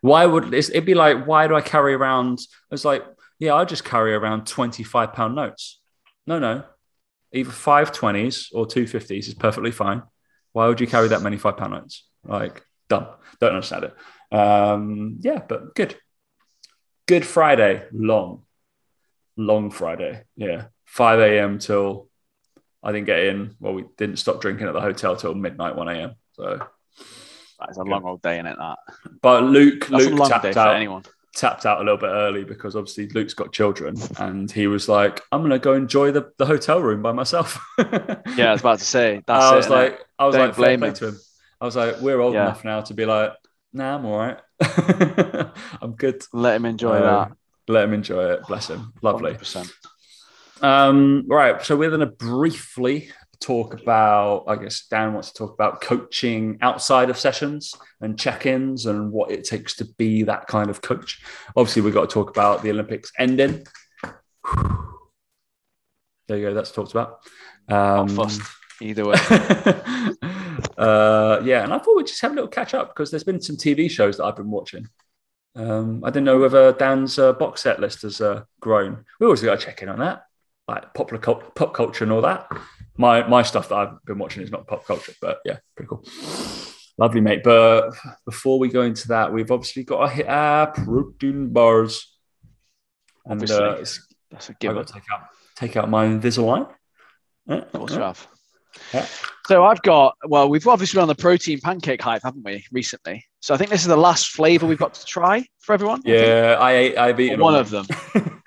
Why 0.00 0.26
would 0.26 0.52
it'd 0.54 0.84
be 0.84 0.94
like? 0.94 1.26
Why 1.26 1.46
do 1.46 1.54
I 1.54 1.60
carry 1.60 1.94
around? 1.94 2.40
It's 2.70 2.84
like 2.84 3.04
Yeah, 3.38 3.54
I 3.54 3.64
just 3.64 3.84
carry 3.84 4.14
around 4.14 4.46
25 4.46 5.12
pound 5.12 5.34
notes. 5.34 5.80
No, 6.26 6.38
no. 6.38 6.64
Either 7.32 7.50
five 7.50 7.92
twenties 7.92 8.50
or 8.52 8.66
two 8.66 8.86
fifties 8.86 9.28
is 9.28 9.34
perfectly 9.34 9.70
fine. 9.70 10.02
Why 10.52 10.66
would 10.66 10.80
you 10.80 10.86
carry 10.86 11.08
that 11.08 11.22
many 11.22 11.36
five 11.36 11.56
pound 11.56 11.72
notes? 11.72 12.06
Like, 12.24 12.62
dumb. 12.88 13.06
Don't 13.40 13.54
understand 13.54 13.84
it. 13.84 13.94
Um, 14.36 15.18
yeah, 15.20 15.40
but 15.46 15.74
good. 15.74 15.96
Good 17.06 17.26
Friday. 17.26 17.84
Long. 17.92 18.44
Long 19.36 19.70
Friday. 19.70 20.24
Yeah. 20.36 20.66
5 20.86 21.20
a.m. 21.20 21.58
till 21.58 22.08
I 22.82 22.92
didn't 22.92 23.06
get 23.06 23.20
in. 23.26 23.54
Well, 23.60 23.74
we 23.74 23.84
didn't 23.96 24.18
stop 24.18 24.40
drinking 24.40 24.66
at 24.66 24.72
the 24.72 24.80
hotel 24.80 25.16
till 25.16 25.34
midnight, 25.34 25.76
1 25.76 25.88
a.m. 25.88 26.14
So 26.32 26.66
That 27.60 27.70
is 27.70 27.76
a 27.78 27.82
long 27.82 28.04
old 28.04 28.22
day 28.22 28.38
in 28.38 28.46
it. 28.46 28.56
That 28.58 28.78
but 29.20 29.44
Luke, 29.44 29.86
that's 29.88 30.06
Luke 30.06 30.28
tapped 30.28 30.56
out, 30.56 30.76
anyone. 30.76 31.02
tapped 31.34 31.66
out 31.66 31.78
a 31.80 31.84
little 31.84 31.96
bit 31.98 32.06
early 32.10 32.44
because 32.44 32.76
obviously 32.76 33.08
Luke's 33.08 33.34
got 33.34 33.52
children, 33.52 33.96
and 34.18 34.50
he 34.50 34.66
was 34.68 34.88
like, 34.88 35.22
"I'm 35.32 35.42
gonna 35.42 35.58
go 35.58 35.74
enjoy 35.74 36.12
the, 36.12 36.30
the 36.38 36.46
hotel 36.46 36.80
room 36.80 37.02
by 37.02 37.12
myself." 37.12 37.58
Yeah, 38.36 38.50
I 38.50 38.52
was 38.52 38.60
about 38.60 38.78
to 38.78 38.84
say. 38.84 39.22
That's 39.26 39.44
I 39.44 39.56
was 39.56 39.66
innit? 39.66 39.70
like, 39.70 40.06
I 40.18 40.26
was 40.26 40.36
Don't 40.36 40.46
like, 40.48 40.56
blame 40.56 40.82
him. 40.84 40.94
to 40.94 41.08
him. 41.08 41.18
I 41.60 41.64
was 41.64 41.74
like, 41.74 42.00
we're 42.00 42.20
old 42.20 42.34
Yeah. 42.34 42.42
enough 42.44 42.64
now 42.64 42.82
to 42.82 42.94
be 42.94 43.04
like, 43.04 43.32
nah, 43.72 43.96
I'm 43.96 44.04
all 44.06 44.16
right. 44.18 44.38
I'm 45.82 45.92
good. 45.96 46.22
let 46.32 46.54
him 46.56 46.66
enjoy 46.66 46.98
Uh, 46.98 47.24
that. 47.28 47.36
Let 47.66 47.84
him 47.84 47.94
enjoy 47.94 48.32
it. 48.34 48.40
Bless 48.46 48.68
him. 48.70 48.92
Lovely. 49.02 49.32
100%. 49.34 49.68
Um, 50.62 51.24
right. 51.28 51.60
So 51.62 51.76
we're 51.76 51.88
going 51.90 52.00
to 52.00 52.06
briefly 52.06 53.10
talk 53.40 53.80
about, 53.80 54.44
I 54.46 54.56
guess 54.56 54.86
Dan 54.86 55.12
wants 55.12 55.32
to 55.32 55.38
talk 55.38 55.54
about 55.54 55.80
coaching 55.80 56.58
outside 56.60 57.10
of 57.10 57.18
sessions 57.18 57.74
and 58.00 58.18
check-ins 58.18 58.86
and 58.86 59.12
what 59.12 59.30
it 59.30 59.44
takes 59.44 59.76
to 59.76 59.84
be 59.96 60.24
that 60.24 60.46
kind 60.46 60.70
of 60.70 60.82
coach. 60.82 61.22
Obviously, 61.56 61.82
we've 61.82 61.94
got 61.94 62.08
to 62.08 62.14
talk 62.14 62.30
about 62.30 62.62
the 62.62 62.70
Olympics 62.70 63.12
ending. 63.18 63.66
There 66.26 66.36
you 66.36 66.48
go. 66.48 66.54
That's 66.54 66.72
talked 66.72 66.90
about. 66.90 67.20
Um, 67.68 68.08
fussed 68.08 68.42
either 68.80 69.06
way. 69.06 69.14
uh, 70.78 71.40
yeah, 71.44 71.64
and 71.64 71.72
I 71.72 71.78
thought 71.78 71.96
we'd 71.96 72.06
just 72.06 72.20
have 72.20 72.32
a 72.32 72.34
little 72.34 72.48
catch 72.48 72.74
up 72.74 72.88
because 72.88 73.10
there's 73.10 73.24
been 73.24 73.40
some 73.40 73.56
TV 73.56 73.90
shows 73.90 74.16
that 74.16 74.24
I've 74.24 74.36
been 74.36 74.50
watching. 74.50 74.88
Um, 75.56 76.04
I 76.04 76.10
didn't 76.10 76.24
know 76.24 76.38
whether 76.38 76.72
Dan's 76.72 77.18
uh, 77.18 77.32
box 77.32 77.62
set 77.62 77.80
list 77.80 78.02
has 78.02 78.20
uh, 78.20 78.44
grown. 78.60 79.04
We 79.18 79.26
always 79.26 79.42
got 79.42 79.58
to 79.58 79.66
check 79.66 79.82
in 79.82 79.88
on 79.88 79.98
that, 80.00 80.24
like 80.68 80.94
popular 80.94 81.20
cult- 81.20 81.54
pop 81.54 81.74
culture 81.74 82.04
and 82.04 82.12
all 82.12 82.22
that. 82.22 82.48
My 82.98 83.26
my 83.26 83.42
stuff 83.42 83.68
that 83.68 83.76
I've 83.76 84.04
been 84.04 84.18
watching 84.18 84.42
is 84.42 84.50
not 84.50 84.66
pop 84.66 84.84
culture, 84.84 85.12
but 85.22 85.38
yeah, 85.44 85.58
pretty 85.76 85.88
cool. 85.88 86.04
Lovely, 86.98 87.20
mate. 87.20 87.42
But 87.44 87.92
before 88.24 88.58
we 88.58 88.68
go 88.68 88.82
into 88.82 89.08
that, 89.08 89.32
we've 89.32 89.50
obviously 89.52 89.84
got 89.84 90.08
to 90.08 90.12
hit 90.12 90.26
our 90.28 90.66
protein 90.66 91.52
bars. 91.52 92.12
And 93.24 93.40
Obviously. 93.40 93.64
uh, 93.64 93.84
That's 94.30 94.50
a 94.50 94.52
I've 94.52 94.74
got 94.74 94.86
to 94.88 94.92
take 94.92 95.04
out 95.12 95.20
take 95.54 95.76
out 95.76 95.88
my 95.88 96.06
Invisalign. 96.06 96.68
Uh, 97.48 97.54
Of 97.54 97.72
course 97.72 97.94
have. 97.94 98.26
Yeah. 98.92 99.06
So 99.46 99.64
I've 99.64 99.80
got 99.82 100.16
well, 100.26 100.48
we've 100.48 100.66
obviously 100.66 100.98
been 100.98 101.02
on 101.02 101.08
the 101.08 101.14
protein 101.14 101.60
pancake 101.60 102.02
hype, 102.02 102.22
haven't 102.24 102.44
we, 102.44 102.64
recently? 102.72 103.24
So 103.40 103.54
I 103.54 103.56
think 103.56 103.70
this 103.70 103.82
is 103.82 103.86
the 103.86 103.96
last 103.96 104.30
flavor 104.30 104.66
we've 104.66 104.78
got 104.78 104.94
to 104.94 105.04
try 105.04 105.46
for 105.68 105.74
everyone. 105.74 106.00
Yeah, 106.02 106.56
I 106.58 106.72
ate. 106.72 106.96
I've 106.96 107.20
eaten 107.20 107.40
one 107.40 107.54
of 107.54 107.68
them. 107.68 107.86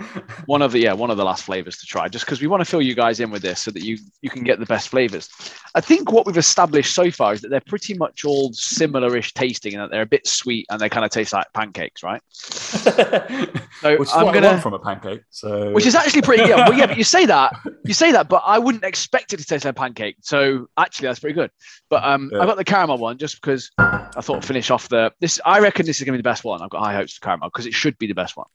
One 0.48 0.62
of 0.62 0.72
the 0.72 0.80
yeah, 0.80 0.94
one 0.94 1.12
of 1.12 1.18
the 1.18 1.24
last 1.24 1.44
flavors 1.44 1.78
to 1.78 1.86
try, 1.86 2.08
just 2.10 2.26
because 2.26 2.42
we 2.42 2.48
want 2.48 2.62
to 2.62 2.66
fill 2.66 2.82
you 2.82 2.96
guys 2.96 3.20
in 3.20 3.32
with 3.32 3.42
this 3.42 3.62
so 3.62 3.72
that 3.72 3.84
you 3.84 3.98
you 4.22 4.30
can 4.30 4.44
get 4.44 4.60
the 4.60 4.66
best 4.66 4.90
flavors. 4.90 5.30
I 5.76 5.82
think 5.82 6.12
what 6.12 6.26
we've 6.26 6.38
established 6.38 6.94
so 6.94 7.12
far 7.12 7.34
is 7.34 7.42
that 7.42 7.50
they're 7.50 7.62
pretty 7.62 7.94
much 7.94 8.26
all 8.26 8.52
similar-ish 8.52 9.34
tasting, 9.34 9.74
and 9.74 9.84
that 9.84 9.92
they're 9.92 10.02
a 10.02 10.06
bit 10.08 10.28
sweet 10.28 10.66
and 10.70 10.82
they 10.82 10.90
kind 10.90 11.06
of 11.06 11.12
taste 11.12 11.32
like 11.32 11.46
pancakes, 11.54 12.04
right? 12.04 12.22
So 12.32 12.90
Which 13.84 14.10
is 14.10 14.14
I'm 14.14 14.34
gonna, 14.34 14.60
from 14.60 14.74
a 14.74 14.80
pancake. 14.80 15.22
So, 15.30 15.72
which 15.72 15.86
is 15.86 15.96
actually 15.96 16.24
pretty 16.24 16.50
yeah. 16.50 16.68
Well, 16.68 16.78
yeah, 16.78 16.88
but 16.88 16.98
you 16.98 17.04
say 17.04 17.26
that, 17.28 17.54
you 17.86 17.94
say 17.94 18.12
that, 18.12 18.28
but 18.28 18.42
I 18.46 18.60
wouldn't 18.60 18.84
expect 18.84 19.34
it 19.34 19.38
to 19.38 19.46
taste 19.46 19.64
like 19.64 19.76
pancake. 19.76 20.18
So 20.22 20.68
actually, 20.78 21.08
that's 21.08 21.20
pretty 21.20 21.36
good. 21.36 21.52
But 21.90 22.04
um, 22.04 22.30
Yeah. 22.34 22.42
I 22.42 22.46
got 22.46 22.58
the 22.58 22.66
caramel 22.66 22.98
one 22.98 23.18
just 23.18 23.40
because 23.42 23.72
I 23.78 24.22
thought 24.22 24.44
finish 24.44 24.72
off 24.72 24.90
the 24.90 25.14
this. 25.22 25.40
I 25.46 25.60
reckon 25.60 25.86
this 25.86 26.00
is 26.00 26.04
gonna 26.04 26.18
be 26.18 26.22
the 26.22 26.30
best 26.30 26.44
one. 26.44 26.62
I've 26.62 26.70
got 26.70 26.82
high 26.84 26.96
hopes 26.96 27.11
for 27.16 27.26
caramel 27.26 27.50
because 27.50 27.66
it 27.66 27.74
should 27.74 27.98
be 27.98 28.08
the 28.08 28.14
best 28.14 28.38
one. 28.38 28.48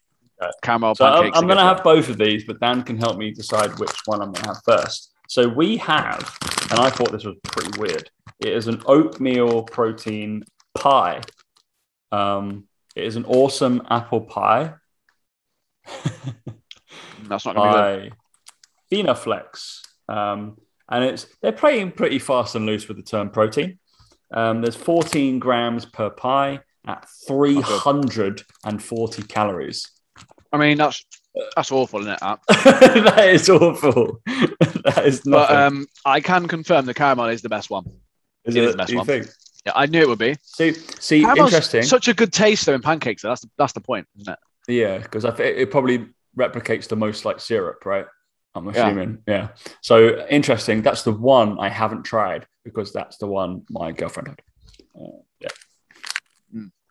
Okay. 0.42 0.50
Caramel 0.62 0.94
so 0.94 1.06
I'm. 1.06 1.32
I'm 1.34 1.46
going 1.46 1.58
to 1.58 1.64
have 1.64 1.82
both 1.82 2.08
of 2.08 2.18
these, 2.18 2.44
but 2.44 2.60
Dan 2.60 2.82
can 2.82 2.98
help 2.98 3.16
me 3.16 3.30
decide 3.32 3.78
which 3.78 3.94
one 4.04 4.20
I'm 4.20 4.32
going 4.32 4.44
to 4.44 4.48
have 4.48 4.62
first. 4.64 5.12
So 5.28 5.48
we 5.48 5.76
have, 5.78 6.36
and 6.70 6.78
I 6.78 6.90
thought 6.90 7.10
this 7.10 7.24
was 7.24 7.36
pretty 7.44 7.78
weird. 7.78 8.10
It 8.40 8.52
is 8.52 8.68
an 8.68 8.82
oatmeal 8.86 9.62
protein 9.62 10.44
pie. 10.74 11.22
Um, 12.12 12.68
it 12.94 13.04
is 13.04 13.16
an 13.16 13.24
awesome 13.24 13.82
apple 13.90 14.20
pie 14.20 14.74
That's 17.28 17.44
not 17.44 17.56
gonna 17.56 18.02
be 18.02 18.08
good. 18.08 18.10
by 18.10 19.12
Phenoflex. 19.14 19.80
Um, 20.08 20.58
and 20.88 21.04
it's 21.04 21.26
they're 21.42 21.52
playing 21.52 21.92
pretty 21.92 22.18
fast 22.18 22.54
and 22.54 22.66
loose 22.66 22.88
with 22.88 22.96
the 22.96 23.02
term 23.02 23.30
protein. 23.30 23.78
Um, 24.32 24.60
there's 24.60 24.76
14 24.76 25.38
grams 25.38 25.84
per 25.84 26.10
pie 26.10 26.60
at 26.86 27.06
340 27.26 29.22
calories. 29.24 29.90
I 30.52 30.58
mean, 30.58 30.78
that's 30.78 31.04
that's 31.54 31.70
awful, 31.70 32.00
isn't 32.00 32.12
it? 32.12 32.20
That? 32.20 32.40
that 32.48 33.28
is 33.28 33.48
awful. 33.50 34.20
that 34.26 35.02
is 35.04 35.20
But 35.24 35.50
nothing. 35.50 35.56
um, 35.56 35.86
I 36.04 36.20
can 36.20 36.48
confirm 36.48 36.86
the 36.86 36.94
caramel 36.94 37.26
is 37.26 37.42
the 37.42 37.48
best 37.48 37.68
one. 37.68 37.84
is 38.44 38.56
it 38.56 38.62
it, 38.62 38.64
is 38.66 38.72
the 38.72 38.76
best 38.78 38.86
do 38.88 38.92
you 38.94 38.98
one. 38.98 39.06
think? 39.06 39.26
Yeah, 39.66 39.72
I 39.74 39.86
knew 39.86 40.00
it 40.00 40.08
would 40.08 40.18
be. 40.18 40.36
See, 40.42 40.72
see 40.72 41.22
Caramel's 41.22 41.52
interesting. 41.52 41.82
Such 41.82 42.08
a 42.08 42.14
good 42.14 42.32
taste 42.32 42.64
though 42.66 42.74
in 42.74 42.80
pancakes. 42.82 43.22
Though. 43.22 43.28
That's 43.30 43.42
the, 43.42 43.50
that's 43.58 43.72
the 43.72 43.80
point, 43.80 44.06
isn't 44.20 44.32
it? 44.32 44.38
yeah, 44.72 44.98
because 44.98 45.24
I 45.24 45.30
think 45.32 45.58
it 45.58 45.70
probably 45.70 46.06
replicates 46.38 46.88
the 46.88 46.96
most 46.96 47.24
like 47.24 47.40
syrup, 47.40 47.84
right? 47.84 48.06
I'm 48.54 48.66
Yeah. 48.66 48.86
assuming. 48.86 49.18
Yeah. 49.26 49.48
So 49.82 50.26
interesting. 50.30 50.80
That's 50.82 51.02
the 51.02 51.12
one 51.12 51.58
I 51.60 51.68
haven't 51.68 52.04
tried 52.04 52.46
because 52.64 52.92
that's 52.92 53.18
the 53.18 53.26
one 53.26 53.62
my 53.68 53.92
girlfriend 53.92 54.28
had. 54.28 54.40
Uh, 54.98 55.18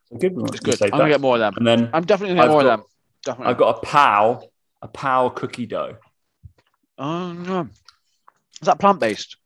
So 0.10 0.18
good. 0.18 0.34
It's 0.50 0.60
good. 0.60 0.82
I'm 0.84 0.90
gonna 0.92 1.10
get 1.10 1.22
more 1.22 1.36
of 1.36 1.40
them. 1.40 1.54
And 1.58 1.66
then 1.68 1.90
I'm 1.94 2.04
definitely 2.04 2.36
gonna 2.36 2.48
get 2.48 2.50
I've 2.50 2.52
more 2.52 2.64
got- 2.64 2.74
of 2.74 2.80
them. 2.80 2.88
Definitely. 3.26 3.52
I've 3.52 3.58
got 3.58 3.78
a 3.78 3.80
pow, 3.86 4.44
a 4.84 4.88
pow 4.88 5.30
cookie 5.30 5.66
dough. 5.66 5.98
Oh 6.98 7.34
no. 7.34 7.62
Is 8.62 8.66
that 8.68 8.80
plant 8.80 9.00
based? 9.00 9.38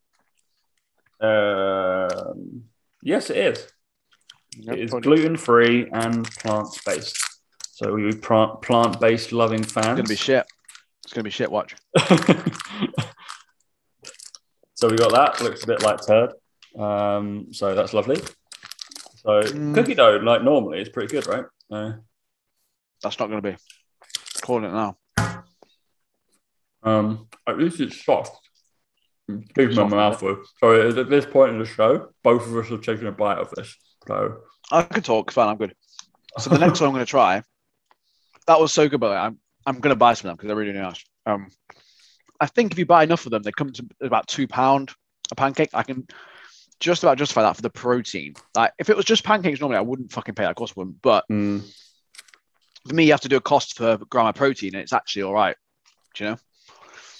Um, 1.21 2.63
yes, 3.01 3.29
it 3.29 3.37
is. 3.37 3.67
it 4.67 4.79
is 4.79 4.91
gluten 4.91 5.37
free 5.37 5.87
and 5.91 6.25
plant 6.29 6.67
based. 6.85 7.17
So 7.71 7.93
we 7.93 8.11
plant 8.13 8.61
plant 8.61 8.99
based 8.99 9.31
loving 9.31 9.63
fans. 9.63 9.85
It's 9.85 9.95
gonna 9.97 10.03
be 10.09 10.15
shit. 10.15 10.45
It's 11.05 11.13
gonna 11.13 11.23
be 11.23 11.29
shit. 11.29 11.49
Watch. 11.51 11.75
so 14.75 14.89
we 14.89 14.97
got 14.97 15.11
that. 15.13 15.41
Looks 15.41 15.63
a 15.63 15.67
bit 15.67 15.81
like 15.81 16.05
turd. 16.05 16.33
Um, 16.77 17.47
so 17.53 17.73
that's 17.75 17.93
lovely. 17.93 18.21
So 19.23 19.41
Mm. 19.41 19.73
cookie 19.75 19.95
dough, 19.95 20.17
like 20.23 20.43
normally, 20.43 20.81
is 20.81 20.89
pretty 20.89 21.11
good, 21.11 21.27
right? 21.27 21.45
Uh, 21.69 21.93
That's 23.03 23.19
not 23.19 23.29
gonna 23.29 23.41
be. 23.41 23.55
Calling 24.41 24.63
it 24.65 24.71
now. 24.71 24.97
um, 26.81 27.27
at 27.45 27.57
least 27.57 27.81
it's 27.81 28.03
soft. 28.05 28.39
Keep 29.27 29.69
my 29.69 29.73
Soft, 29.75 29.91
mouth 29.91 30.19
full. 30.19 30.43
So 30.59 30.89
at 30.97 31.09
this 31.09 31.25
point 31.25 31.51
in 31.51 31.59
the 31.59 31.65
show, 31.65 32.09
both 32.23 32.47
of 32.47 32.55
us 32.55 32.69
have 32.69 32.81
taken 32.81 33.05
a 33.07 33.11
bite 33.11 33.37
of 33.37 33.51
this. 33.51 33.75
So 34.07 34.37
I 34.71 34.83
can 34.83 35.03
talk. 35.03 35.31
Fine. 35.31 35.49
I'm 35.49 35.57
good. 35.57 35.75
So 36.39 36.49
the 36.49 36.57
next 36.57 36.79
one 36.79 36.87
I'm 36.87 36.93
gonna 36.93 37.05
try. 37.05 37.43
That 38.47 38.59
was 38.59 38.73
so 38.73 38.87
good, 38.87 38.99
but 39.01 39.11
I'm 39.15 39.39
I'm 39.65 39.79
gonna 39.81 39.95
buy 39.95 40.13
some 40.13 40.29
of 40.29 40.31
them 40.31 40.35
because 40.37 40.47
they're 40.47 40.55
really 40.55 40.71
nice. 40.73 41.03
Um, 41.25 41.49
I 42.39 42.45
think 42.47 42.71
if 42.71 42.79
you 42.79 42.85
buy 42.85 43.03
enough 43.03 43.25
of 43.25 43.31
them, 43.31 43.43
they 43.43 43.51
come 43.51 43.71
to 43.73 43.85
about 44.01 44.27
two 44.27 44.47
pound 44.47 44.91
a 45.31 45.35
pancake. 45.35 45.69
I 45.73 45.83
can 45.83 46.07
just 46.79 47.03
about 47.03 47.17
justify 47.17 47.41
that 47.41 47.55
for 47.55 47.61
the 47.61 47.69
protein. 47.69 48.33
Like 48.55 48.71
if 48.79 48.89
it 48.89 48.95
was 48.95 49.05
just 49.05 49.23
pancakes 49.23 49.59
normally, 49.59 49.77
I 49.77 49.81
wouldn't 49.81 50.11
fucking 50.11 50.35
pay 50.35 50.43
that. 50.43 50.55
cost 50.55 50.77
I. 50.77 50.83
But 51.01 51.25
mm, 51.29 51.61
for 52.87 52.93
me, 52.95 53.05
you 53.05 53.11
have 53.11 53.21
to 53.21 53.29
do 53.29 53.37
a 53.37 53.41
cost 53.41 53.77
per 53.77 53.97
gram 53.97 54.27
of 54.27 54.35
protein, 54.35 54.75
and 54.75 54.81
it's 54.81 54.93
actually 54.93 55.23
all 55.23 55.33
right. 55.33 55.55
Do 56.15 56.23
you 56.23 56.29
know? 56.31 56.37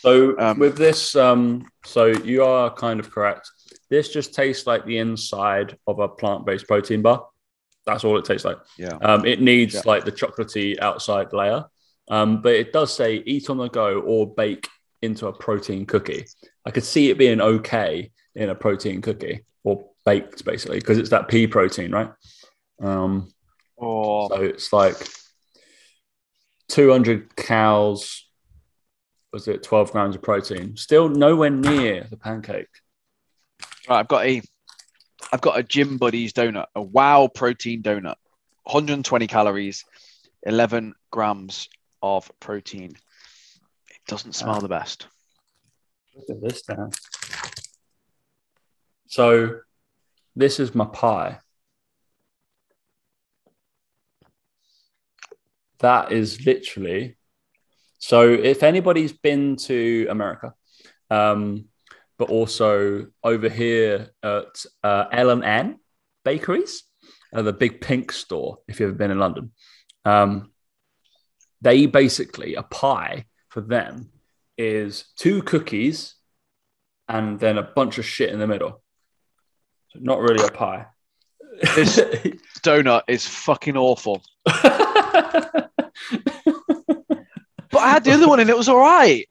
So 0.01 0.39
Um, 0.39 0.59
with 0.59 0.77
this, 0.77 1.15
um, 1.15 1.69
so 1.85 2.05
you 2.05 2.43
are 2.43 2.73
kind 2.73 2.99
of 3.01 3.11
correct. 3.11 3.49
This 3.89 4.13
just 4.13 4.33
tastes 4.33 4.65
like 4.65 4.85
the 4.85 4.97
inside 4.97 5.77
of 5.87 5.99
a 5.99 6.07
plant-based 6.07 6.67
protein 6.67 7.01
bar. 7.01 7.27
That's 7.85 8.03
all 8.05 8.17
it 8.17 8.23
tastes 8.23 8.45
like. 8.45 8.57
Yeah. 8.77 8.97
Um, 9.01 9.25
it 9.25 9.41
needs 9.41 9.75
Yeah. 9.75 9.81
like 9.85 10.05
the 10.05 10.11
chocolatey 10.11 10.79
outside 10.79 11.33
layer, 11.33 11.65
um, 12.09 12.41
but 12.41 12.53
it 12.53 12.71
does 12.71 12.95
say 12.95 13.15
eat 13.25 13.49
on 13.49 13.57
the 13.57 13.67
go 13.67 13.99
or 13.99 14.33
bake 14.33 14.69
into 15.01 15.27
a 15.27 15.33
protein 15.33 15.85
cookie. 15.85 16.25
I 16.65 16.71
could 16.71 16.83
see 16.85 17.09
it 17.09 17.17
being 17.17 17.41
okay 17.41 18.11
in 18.35 18.49
a 18.49 18.55
protein 18.55 19.01
cookie 19.01 19.43
or 19.63 19.89
baked 20.05 20.45
basically 20.45 20.79
because 20.79 20.97
it's 20.97 21.09
that 21.09 21.27
pea 21.27 21.47
protein, 21.47 21.91
right? 21.91 22.11
Um, 22.81 23.31
Or 23.75 24.29
so 24.29 24.41
it's 24.41 24.71
like 24.73 24.95
200 26.69 27.35
cows. 27.35 28.25
Was 29.31 29.47
it 29.47 29.63
12 29.63 29.91
grams 29.91 30.15
of 30.15 30.21
protein? 30.21 30.75
Still 30.77 31.07
nowhere 31.09 31.49
near 31.51 32.07
the 32.09 32.17
pancake. 32.17 32.67
Right, 33.87 33.99
I've 33.99 34.07
got 34.07 34.25
a, 34.25 34.41
I've 35.31 35.41
got 35.41 35.59
a 35.59 35.63
Gym 35.63 35.97
Buddies 35.97 36.33
donut, 36.33 36.65
a 36.75 36.81
Wow 36.81 37.27
protein 37.27 37.83
donut, 37.83 38.15
120 38.63 39.27
calories, 39.27 39.85
11 40.43 40.93
grams 41.11 41.69
of 42.01 42.31
protein. 42.39 42.91
It 42.91 43.97
doesn't 44.07 44.33
smell 44.33 44.55
Ah. 44.55 44.59
the 44.59 44.67
best. 44.69 45.07
Look 46.15 46.29
at 46.29 46.41
this 46.41 46.67
now. 46.69 46.89
So, 49.09 49.61
this 50.35 50.59
is 50.59 50.75
my 50.75 50.85
pie. 50.85 51.39
That 55.79 56.11
is 56.11 56.45
literally. 56.45 57.17
So, 57.97 58.29
if 58.29 58.61
anybody's 58.61 59.11
been 59.11 59.55
to 59.65 60.05
America, 60.11 60.53
um, 61.09 61.65
but 62.19 62.29
also 62.29 63.07
over 63.23 63.49
here 63.49 64.11
at 64.21 64.63
uh, 64.83 65.05
L 65.11 65.31
and 65.31 65.43
N 65.43 65.79
Bakeries, 66.23 66.83
uh, 67.33 67.41
the 67.41 67.51
big 67.51 67.81
pink 67.81 68.11
store. 68.11 68.59
If 68.67 68.79
you've 68.79 68.89
ever 68.89 68.97
been 68.97 69.09
in 69.09 69.17
London, 69.17 69.53
um, 70.05 70.51
they 71.61 71.87
basically 71.87 72.53
a 72.53 72.61
pie 72.61 73.25
for 73.49 73.61
them 73.61 74.11
is 74.55 75.05
two 75.15 75.41
cookies 75.41 76.13
and 77.07 77.39
then 77.39 77.57
a 77.57 77.63
bunch 77.63 77.97
of 77.97 78.05
shit 78.05 78.29
in 78.29 78.37
the 78.37 78.45
middle. 78.45 78.83
So 79.89 79.99
not 80.01 80.19
really 80.19 80.43
a 80.45 80.49
pie. 80.51 80.85
This- 81.75 81.99
Donut 82.61 83.03
is 83.07 83.25
fucking 83.25 83.77
awful. 83.77 84.21
But 87.71 87.79
I 87.81 87.89
had 87.91 88.03
the 88.03 88.11
other 88.11 88.27
one 88.27 88.39
and 88.39 88.49
it 88.49 88.57
was 88.57 88.67
all 88.67 88.79
right. 88.79 89.25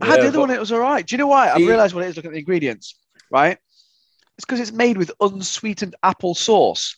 I 0.00 0.06
had 0.06 0.16
Yeah, 0.16 0.22
the 0.22 0.28
other 0.28 0.40
one 0.40 0.50
and 0.50 0.56
it 0.56 0.60
was 0.60 0.70
all 0.72 0.80
right. 0.80 1.06
Do 1.06 1.14
you 1.14 1.18
know 1.18 1.26
why? 1.26 1.48
I 1.48 1.56
realized 1.56 1.94
what 1.94 2.04
it 2.04 2.08
is 2.08 2.16
looking 2.16 2.30
at 2.30 2.32
the 2.34 2.38
ingredients, 2.40 2.94
right? 3.30 3.58
It's 4.36 4.44
because 4.46 4.60
it's 4.60 4.72
made 4.72 4.96
with 4.98 5.10
unsweetened 5.20 5.94
apple 6.02 6.34
sauce. 6.34 6.96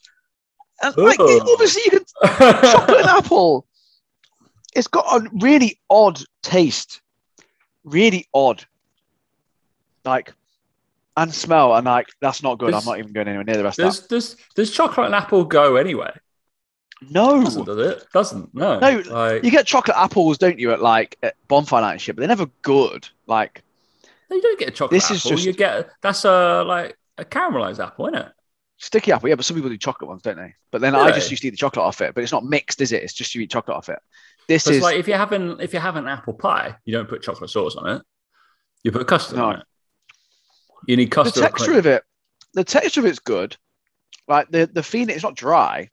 And 0.83 0.97
like, 0.97 1.21
Ugh. 1.21 1.49
obviously, 1.53 1.83
you 1.87 1.91
can 1.91 2.05
chocolate 2.63 2.99
and 3.01 3.07
apple. 3.09 3.67
It's 4.75 4.89
got 4.89 5.05
a 5.23 5.29
really 5.41 5.79
odd 5.89 6.21
taste. 6.43 7.01
Really 7.85 8.27
odd. 8.35 8.65
Like, 10.05 10.35
and 11.17 11.33
smell. 11.35 11.75
And 11.75 11.87
like, 11.87 12.09
that's 12.21 12.43
not 12.43 12.59
good. 12.59 12.71
Does- 12.73 12.87
I'm 12.87 12.91
not 12.93 12.99
even 12.99 13.13
going 13.13 13.29
anywhere 13.29 13.45
near 13.45 13.57
the 13.57 13.65
rest 13.65 13.79
of 13.79 13.85
does, 13.87 14.07
does, 14.07 14.37
does 14.55 14.71
chocolate 14.71 15.07
and 15.07 15.15
apple 15.15 15.45
go 15.45 15.77
anyway? 15.77 16.11
that. 16.13 17.11
No. 17.11 17.43
Doesn't, 17.43 17.65
does 17.65 17.79
it? 17.79 18.07
Doesn't. 18.13 18.55
No. 18.55 18.79
No, 18.79 18.99
Like, 19.11 19.43
You 19.45 19.51
get 19.51 19.67
chocolate 19.67 19.97
apples, 19.97 20.39
don't 20.39 20.59
you, 20.59 20.73
at 20.73 20.81
like 20.81 21.17
at 21.23 21.35
bonfire 21.49 21.81
night 21.83 21.93
and 21.93 22.01
shit, 22.01 22.15
but 22.17 22.21
they're 22.21 22.29
never 22.29 22.47
good. 22.63 23.09
Like, 23.27 23.63
you 24.31 24.41
don't 24.41 24.59
get 24.59 24.69
a 24.69 24.71
chocolate 24.71 24.93
This 24.93 25.05
apple. 25.07 25.17
is 25.17 25.23
just- 25.25 25.45
You 25.45 25.53
get 25.53 25.91
that's 26.01 26.25
a 26.25 26.63
like 26.67 26.97
a 27.19 27.25
caramelized 27.25 27.85
apple, 27.85 28.07
isn't 28.09 28.19
it? 28.21 28.29
Sticky 28.79 29.13
apple, 29.13 29.29
yeah, 29.29 29.37
but 29.37 29.45
some 29.45 29.55
people 29.57 29.71
do 29.71 29.77
chocolate 29.77 30.09
ones, 30.09 30.23
don't 30.23 30.37
they? 30.37 30.55
But 30.73 30.81
then 30.81 30.97
I 30.97 31.13
just 31.13 31.31
used 31.31 31.43
to 31.43 31.49
eat 31.49 31.53
the 31.53 31.57
chocolate 31.57 31.85
off 31.85 32.01
it, 32.01 32.15
but 32.15 32.23
it's 32.25 32.33
not 32.33 32.45
mixed, 32.45 32.81
is 32.81 32.91
it? 32.91 33.03
It's 33.05 33.13
just 33.13 33.33
you 33.35 33.41
eat 33.43 33.51
chocolate 33.51 33.77
off 33.77 33.89
it. 33.89 33.99
This 34.49 34.67
is 34.67 34.83
like 34.83 34.97
if 34.97 35.07
you're 35.07 35.19
having 35.19 35.61
if 35.61 35.73
you're 35.73 35.83
having 35.83 36.09
apple 36.09 36.35
pie, 36.35 36.77
you 36.85 36.93
don't 36.93 37.09
put 37.09 37.23
chocolate 37.23 37.51
sauce 37.51 37.77
on 37.77 37.89
it. 37.97 38.03
You 38.83 38.91
put 38.91 39.07
custard 39.07 39.39
No. 39.39 39.45
on 39.47 39.57
it. 39.61 39.67
You 40.87 40.97
need 40.97 41.11
the 41.13 41.31
texture 41.31 41.79
of 41.79 41.87
it. 41.87 42.03
The 42.55 42.65
texture 42.65 43.01
of 43.01 43.07
it's 43.07 43.19
good. 43.19 43.57
Like 44.29 44.51
the 44.51 44.67
the 44.73 44.83
feeling, 44.83 45.15
it's 45.15 45.23
not 45.25 45.37
dry. 45.37 45.89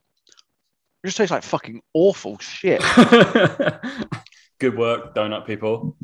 It 1.03 1.08
just 1.08 1.17
tastes 1.17 1.31
like 1.31 1.43
fucking 1.43 1.81
awful 1.93 2.38
shit. 2.39 2.81
Good 4.60 4.77
work, 4.77 5.15
donut 5.15 5.46
people. 5.48 5.96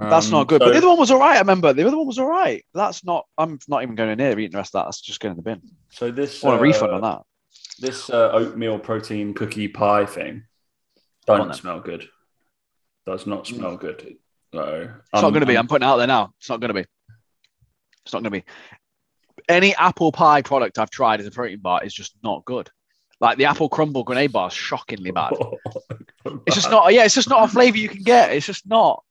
That's 0.00 0.26
Um, 0.26 0.32
not 0.32 0.46
good. 0.48 0.62
so- 0.62 0.66
but 0.66 0.72
the 0.72 0.78
other 0.78 0.88
one 0.88 0.98
was 0.98 1.10
all 1.10 1.18
right. 1.18 1.36
I 1.36 1.40
remember 1.40 1.74
the 1.74 1.86
other 1.86 1.98
one 1.98 2.06
was 2.06 2.18
all 2.18 2.26
right. 2.28 2.64
That's 2.72 3.04
not. 3.04 3.26
I'm 3.36 3.58
not 3.68 3.82
even 3.82 3.94
going 3.94 4.16
near 4.16 4.38
eating 4.38 4.52
the 4.52 4.56
rest 4.56 4.74
of 4.74 4.80
that. 4.80 4.84
That's 4.86 5.02
just 5.02 5.20
going 5.20 5.32
in 5.32 5.36
the 5.36 5.42
bin. 5.42 5.60
So 5.90 6.10
this 6.10 6.42
I 6.42 6.46
want 6.48 6.56
a 6.56 6.60
uh, 6.60 6.62
refund 6.62 6.92
on 6.92 7.02
that. 7.02 7.22
This 7.78 8.08
uh, 8.08 8.30
oatmeal 8.32 8.78
protein 8.78 9.34
cookie 9.34 9.68
pie 9.68 10.06
thing 10.06 10.44
don't 11.26 11.54
smell 11.54 11.80
good. 11.80 12.08
Does 13.04 13.26
not 13.26 13.46
smell 13.46 13.76
good. 13.76 14.16
No. 14.54 14.94
It's 15.12 15.22
not 15.22 15.30
going 15.30 15.40
to 15.40 15.46
be. 15.46 15.58
I'm 15.58 15.68
putting 15.68 15.86
it 15.86 15.90
out 15.90 15.98
there 15.98 16.06
now. 16.06 16.32
It's 16.38 16.48
not 16.48 16.60
going 16.60 16.74
to 16.74 16.82
be. 16.82 16.86
It's 18.10 18.14
not 18.14 18.24
going 18.24 18.40
to 18.42 18.44
be. 18.44 18.44
Any 19.48 19.72
apple 19.76 20.10
pie 20.10 20.42
product 20.42 20.78
I've 20.78 20.90
tried 20.90 21.20
as 21.20 21.26
a 21.26 21.30
protein 21.30 21.60
bar 21.60 21.84
is 21.84 21.94
just 21.94 22.16
not 22.24 22.44
good. 22.44 22.68
Like 23.20 23.38
the 23.38 23.44
apple 23.44 23.68
crumble 23.68 24.02
grenade 24.02 24.32
bar 24.32 24.48
is 24.48 24.54
shockingly 24.54 25.12
bad. 25.12 25.34
Oh, 25.40 25.56
it's 26.44 26.56
just 26.56 26.70
not. 26.70 26.92
Yeah, 26.92 27.04
it's 27.04 27.14
just 27.14 27.28
not 27.28 27.44
a 27.44 27.52
flavor 27.52 27.78
you 27.78 27.88
can 27.88 28.02
get. 28.02 28.32
It's 28.32 28.46
just 28.46 28.66
not 28.66 29.04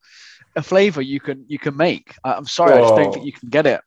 a 0.56 0.62
flavor 0.62 1.02
you 1.02 1.22
can 1.22 1.46
you 1.48 1.60
can 1.60 1.78
make. 1.78 2.14
I, 2.26 2.34
I'm 2.34 2.46
sorry, 2.46 2.74
I 2.74 2.82
just 2.82 2.96
don't 2.96 3.14
think 3.14 3.26
you 3.26 3.32
can 3.32 3.50
get 3.50 3.68
it. 3.68 3.82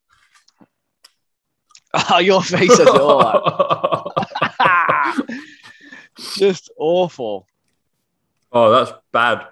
Oh, 2.11 2.19
your 2.21 2.43
face 2.43 2.75
says 2.75 2.89
it 2.89 3.01
all. 3.01 4.15
just 6.37 6.71
awful. 6.79 7.47
oh, 8.53 8.71
that's 8.71 8.93
bad. 9.13 9.49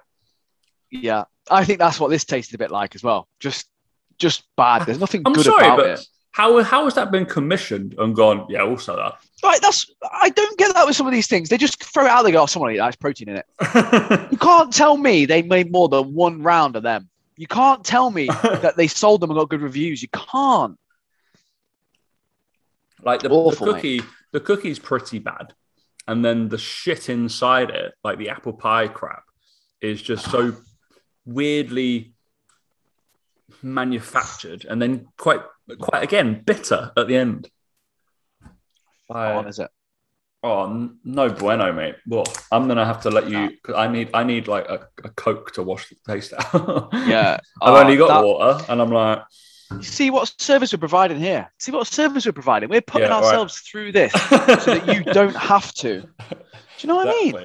Yeah, 0.89 1.25
I 1.49 1.65
think 1.65 1.79
that's 1.79 1.99
what 1.99 2.09
this 2.09 2.25
tasted 2.25 2.55
a 2.55 2.57
bit 2.57 2.71
like 2.71 2.95
as 2.95 3.03
well. 3.03 3.27
Just 3.39 3.67
just 4.21 4.43
bad. 4.55 4.85
There's 4.85 4.99
nothing 4.99 5.21
I'm 5.25 5.33
good 5.33 5.45
sorry, 5.45 5.65
about 5.65 5.77
but 5.77 5.85
it. 5.87 6.05
how 6.31 6.61
how 6.63 6.85
has 6.85 6.93
that 6.95 7.11
been 7.11 7.25
commissioned 7.25 7.95
and 7.97 8.15
gone? 8.15 8.45
Yeah, 8.49 8.61
also 8.63 8.95
that. 8.95 9.15
Right, 9.43 9.59
that's 9.61 9.91
I 10.13 10.29
don't 10.29 10.57
get 10.57 10.73
that 10.75 10.85
with 10.87 10.95
some 10.95 11.07
of 11.07 11.13
these 11.13 11.27
things. 11.27 11.49
They 11.49 11.57
just 11.57 11.83
throw 11.83 12.05
it 12.05 12.09
out. 12.09 12.23
They 12.23 12.31
go, 12.31 12.43
"Oh, 12.43 12.45
someone 12.45 12.71
eat 12.71 12.77
that. 12.77 12.83
There's 12.85 12.95
protein 12.95 13.29
in 13.29 13.37
it." 13.37 13.45
You 14.31 14.37
can't 14.37 14.71
tell 14.73 14.95
me 14.97 15.25
they 15.25 15.41
made 15.41 15.71
more 15.71 15.89
than 15.89 16.13
one 16.13 16.41
round 16.41 16.75
of 16.75 16.83
them. 16.83 17.09
You 17.35 17.47
can't 17.47 17.83
tell 17.83 18.11
me 18.11 18.27
that 18.43 18.75
they 18.77 18.87
sold 18.87 19.21
them 19.21 19.29
and 19.31 19.39
got 19.39 19.49
good 19.49 19.61
reviews. 19.61 20.01
You 20.01 20.09
can't. 20.13 20.77
like 23.03 23.21
the, 23.21 23.29
Awful, 23.29 23.65
the 23.67 23.73
mate. 23.73 23.77
cookie, 23.81 24.01
the 24.31 24.39
cookie's 24.39 24.79
pretty 24.79 25.19
bad, 25.19 25.53
and 26.07 26.23
then 26.23 26.49
the 26.49 26.57
shit 26.57 27.09
inside 27.09 27.69
it, 27.71 27.93
like 28.03 28.17
the 28.19 28.29
apple 28.29 28.53
pie 28.53 28.87
crap, 28.87 29.23
is 29.81 30.01
just 30.01 30.29
so 30.29 30.55
weirdly 31.25 32.13
manufactured, 33.63 34.65
and 34.69 34.81
then 34.81 35.07
quite 35.17 35.41
quite 35.79 36.03
again 36.03 36.41
bitter 36.45 36.91
at 36.97 37.07
the 37.07 37.15
end. 37.15 37.49
On, 39.09 39.47
is 39.47 39.59
it? 39.59 39.69
oh 40.43 40.89
no 41.03 41.29
bueno, 41.29 41.71
mate. 41.73 41.95
Well, 42.07 42.23
I'm 42.51 42.67
gonna 42.67 42.85
have 42.85 43.01
to 43.01 43.09
let 43.11 43.29
you. 43.29 43.51
Cause 43.63 43.75
I 43.75 43.87
need 43.87 44.09
I 44.13 44.23
need 44.23 44.47
like 44.47 44.67
a, 44.69 44.87
a 45.03 45.09
coke 45.09 45.51
to 45.53 45.63
wash 45.63 45.89
the 45.89 45.95
taste 46.07 46.33
out. 46.33 46.89
Yeah. 46.93 47.37
I've 47.61 47.73
Uh, 47.73 47.79
only 47.79 47.97
got 47.97 48.07
that- 48.07 48.25
water, 48.25 48.65
and 48.69 48.81
I'm 48.81 48.89
like, 48.91 49.21
see 49.81 50.09
what 50.09 50.33
service 50.39 50.71
we're 50.71 50.79
providing 50.79 51.19
here. 51.19 51.51
See 51.59 51.71
what 51.71 51.87
service 51.87 52.25
we're 52.25 52.31
providing. 52.31 52.69
We're 52.69 52.81
putting 52.81 53.07
Yeah, 53.09 53.15
all 53.15 53.21
right. 53.21 53.27
ourselves 53.27 53.59
through 53.59 53.91
this 53.91 54.11
so 54.13 54.37
that 54.75 54.87
you 54.87 55.03
don't 55.13 55.35
have 55.35 55.73
to. 55.75 56.01
Do 56.01 56.07
you 56.79 56.87
know 56.87 56.95
what 56.95 57.09
I 57.09 57.11
mean? 57.11 57.35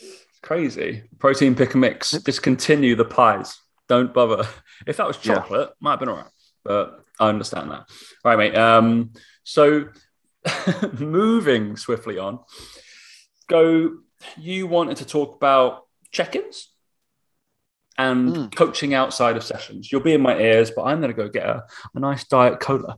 It's 0.00 0.40
crazy. 0.42 1.04
Protein 1.18 1.54
pick 1.54 1.72
and 1.74 1.80
mix. 1.82 2.10
Discontinue 2.12 2.96
the 2.96 3.04
pies. 3.04 3.58
Don't 3.92 4.14
bother. 4.14 4.48
If 4.86 4.96
that 4.96 5.06
was 5.06 5.18
Yeah. 5.22 5.34
chocolate, 5.34 5.68
might 5.78 5.90
have 5.90 6.00
been 6.00 6.08
all 6.08 6.16
right. 6.16 6.30
But 6.64 7.04
I 7.20 7.28
understand 7.28 7.70
that. 7.72 7.84
All 8.24 8.34
right, 8.34 8.38
mate. 8.38 8.56
Um, 8.56 9.12
so 9.44 9.88
moving 10.98 11.76
swiftly 11.76 12.16
on, 12.16 12.38
go. 13.48 13.98
You 14.38 14.66
wanted 14.66 14.96
to 14.98 15.04
talk 15.04 15.36
about 15.36 15.82
check-ins 16.10 16.70
and 17.98 18.34
Mm. 18.34 18.54
coaching 18.56 18.94
outside 18.94 19.36
of 19.36 19.44
sessions. 19.44 19.92
You'll 19.92 20.00
be 20.00 20.14
in 20.14 20.22
my 20.22 20.38
ears, 20.40 20.70
but 20.70 20.84
I'm 20.84 21.00
going 21.02 21.14
to 21.14 21.22
go 21.22 21.28
get 21.28 21.44
a, 21.46 21.62
a 21.94 22.00
nice 22.00 22.24
diet 22.24 22.60
cola. 22.60 22.96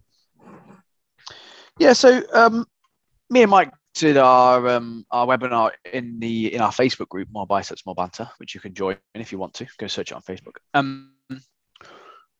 Yeah. 1.81 1.95
So 1.95 2.23
um, 2.33 2.67
me 3.31 3.43
and 3.43 3.51
Mike 3.51 3.73
did 3.95 4.17
our 4.17 4.69
um, 4.69 5.07
our 5.11 5.27
webinar 5.27 5.71
in 5.93 6.19
the 6.19 6.53
in 6.53 6.61
our 6.61 6.73
Facebook 6.73 7.09
group, 7.09 7.29
More 7.33 7.47
Biceps, 7.47 7.87
More 7.87 7.95
Banter, 7.95 8.29
which 8.39 8.55
you 8.55 8.61
can 8.61 8.75
join 8.75 8.97
if 9.15 9.33
you 9.33 9.39
want 9.39 9.55
to. 9.55 9.67
Go 9.79 9.87
search 9.87 10.11
it 10.11 10.15
on 10.15 10.23
Facebook. 10.23 10.57
Um, 10.75 11.13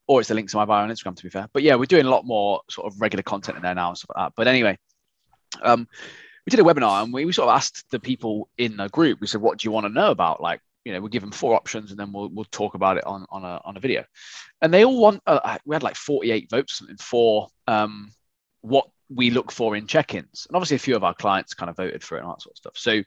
or 0.07 0.21
it's 0.21 0.29
the 0.29 0.35
link 0.35 0.51
to 0.51 0.57
my 0.57 0.65
bio 0.65 0.83
on 0.83 0.91
Instagram, 0.91 1.17
to 1.17 1.23
be 1.23 1.31
fair. 1.31 1.49
But 1.53 1.63
yeah, 1.63 1.77
we're 1.77 1.87
doing 1.87 2.07
a 2.07 2.11
lot 2.11 2.27
more 2.27 2.61
sort 2.69 2.93
of 2.93 3.01
regular 3.01 3.23
content 3.23 3.57
in 3.57 3.63
there 3.63 3.75
now 3.75 3.89
and 3.89 3.97
stuff 3.97 4.11
like 4.15 4.27
that. 4.27 4.33
But 4.37 4.49
anyway, 4.49 4.77
um, 5.63 5.89
we 6.45 6.51
did 6.51 6.61
a 6.61 6.63
webinar 6.63 7.03
and 7.03 7.13
we, 7.13 7.25
we 7.25 7.33
sort 7.33 7.49
of 7.49 7.57
asked 7.57 7.85
the 7.91 8.01
people 8.01 8.51
in 8.59 8.77
the 8.77 8.89
group. 8.89 9.21
We 9.21 9.27
said, 9.27 9.41
"What 9.41 9.59
do 9.59 9.67
you 9.67 9.73
want 9.73 9.87
to 9.87 9.93
know 9.93 10.11
about?" 10.11 10.43
Like, 10.43 10.61
you 10.85 10.93
know, 10.93 11.01
we'll 11.01 11.09
give 11.09 11.23
them 11.23 11.31
four 11.31 11.55
options 11.55 11.91
and 11.91 11.99
then 11.99 12.13
we'll 12.13 12.29
we'll 12.29 12.45
talk 12.47 12.75
about 12.75 12.99
it 12.99 13.07
on 13.07 13.25
on 13.31 13.45
a 13.45 13.61
on 13.65 13.77
a 13.77 13.81
video. 13.81 14.05
And 14.61 14.75
they 14.75 14.85
all 14.85 15.01
want. 15.01 15.23
Uh, 15.27 15.59
we 15.65 15.75
had 15.75 15.83
like 15.83 15.97
forty 15.97 16.33
eight 16.33 16.51
votes 16.51 16.79
something 16.79 16.97
for 16.99 17.49
um, 17.67 18.13
what 18.61 18.89
we 19.15 19.31
look 19.31 19.53
for 19.53 19.77
in 19.77 19.87
check-ins. 19.87 20.47
And 20.49 20.57
obviously, 20.57 20.77
a 20.77 20.81
few 20.81 20.97
of 20.97 21.05
our 21.05 21.15
clients 21.15 21.55
kind 21.55 21.71
of 21.71 21.77
voted 21.77 22.03
for 22.03 22.17
it 22.17 22.21
and 22.21 22.27
all 22.27 22.35
that 22.35 22.43
sort 22.43 22.55
of 22.55 22.59
stuff. 22.59 22.77
So 22.77 23.03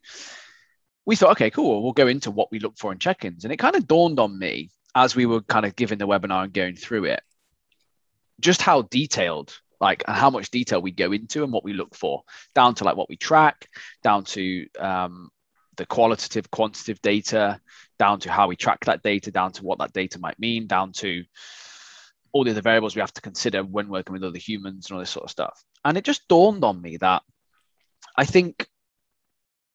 we 1.05 1.15
thought, 1.15 1.31
okay, 1.31 1.49
cool. 1.49 1.83
We'll 1.83 1.93
go 1.93 2.07
into 2.07 2.31
what 2.31 2.51
we 2.51 2.59
look 2.59 2.77
for 2.77 2.91
in 2.91 2.99
check-ins. 2.99 3.43
And 3.43 3.53
it 3.53 3.57
kind 3.57 3.75
of 3.75 3.87
dawned 3.87 4.19
on 4.19 4.37
me 4.37 4.71
as 4.95 5.15
we 5.15 5.25
were 5.25 5.41
kind 5.41 5.65
of 5.65 5.75
giving 5.75 5.97
the 5.97 6.07
webinar 6.07 6.43
and 6.43 6.53
going 6.53 6.75
through 6.75 7.05
it, 7.05 7.21
just 8.39 8.61
how 8.61 8.81
detailed, 8.83 9.57
like, 9.79 10.03
how 10.07 10.29
much 10.29 10.49
detail 10.49 10.81
we 10.81 10.91
go 10.91 11.11
into 11.11 11.43
and 11.43 11.53
what 11.53 11.63
we 11.63 11.73
look 11.73 11.95
for, 11.95 12.23
down 12.55 12.73
to 12.75 12.83
like 12.83 12.97
what 12.97 13.09
we 13.09 13.15
track, 13.15 13.67
down 14.01 14.23
to 14.23 14.65
um, 14.79 15.29
the 15.75 15.85
qualitative, 15.85 16.49
quantitative 16.49 17.01
data, 17.01 17.59
down 17.99 18.19
to 18.19 18.31
how 18.31 18.47
we 18.47 18.55
track 18.55 18.85
that 18.85 19.03
data, 19.03 19.31
down 19.31 19.51
to 19.51 19.63
what 19.63 19.79
that 19.79 19.93
data 19.93 20.19
might 20.19 20.39
mean, 20.39 20.67
down 20.67 20.91
to 20.91 21.23
all 22.37 22.43
the 22.43 22.51
other 22.51 22.61
variables 22.61 22.95
we 22.95 23.01
have 23.01 23.13
to 23.13 23.21
consider 23.21 23.63
when 23.63 23.89
working 23.89 24.13
with 24.13 24.23
other 24.23 24.37
humans 24.37 24.87
and 24.87 24.95
all 24.95 24.99
this 24.99 25.09
sort 25.09 25.23
of 25.23 25.31
stuff. 25.31 25.63
And 25.83 25.97
it 25.97 26.03
just 26.03 26.27
dawned 26.27 26.63
on 26.63 26.79
me 26.79 26.97
that 26.97 27.23
I 28.15 28.25
think 28.25 28.67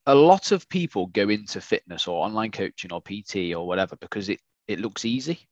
a 0.07 0.14
lot 0.14 0.53
of 0.53 0.68
people 0.68 1.07
go 1.07 1.29
into 1.29 1.61
fitness 1.61 2.07
or 2.07 2.25
online 2.25 2.53
coaching 2.53 2.92
or 2.92 3.03
PT 3.03 3.53
or 3.55 3.66
whatever 3.66 3.96
because 3.96 4.29
it 4.29 4.40
it 4.68 4.79
looks 4.79 5.05
easy. 5.05 5.48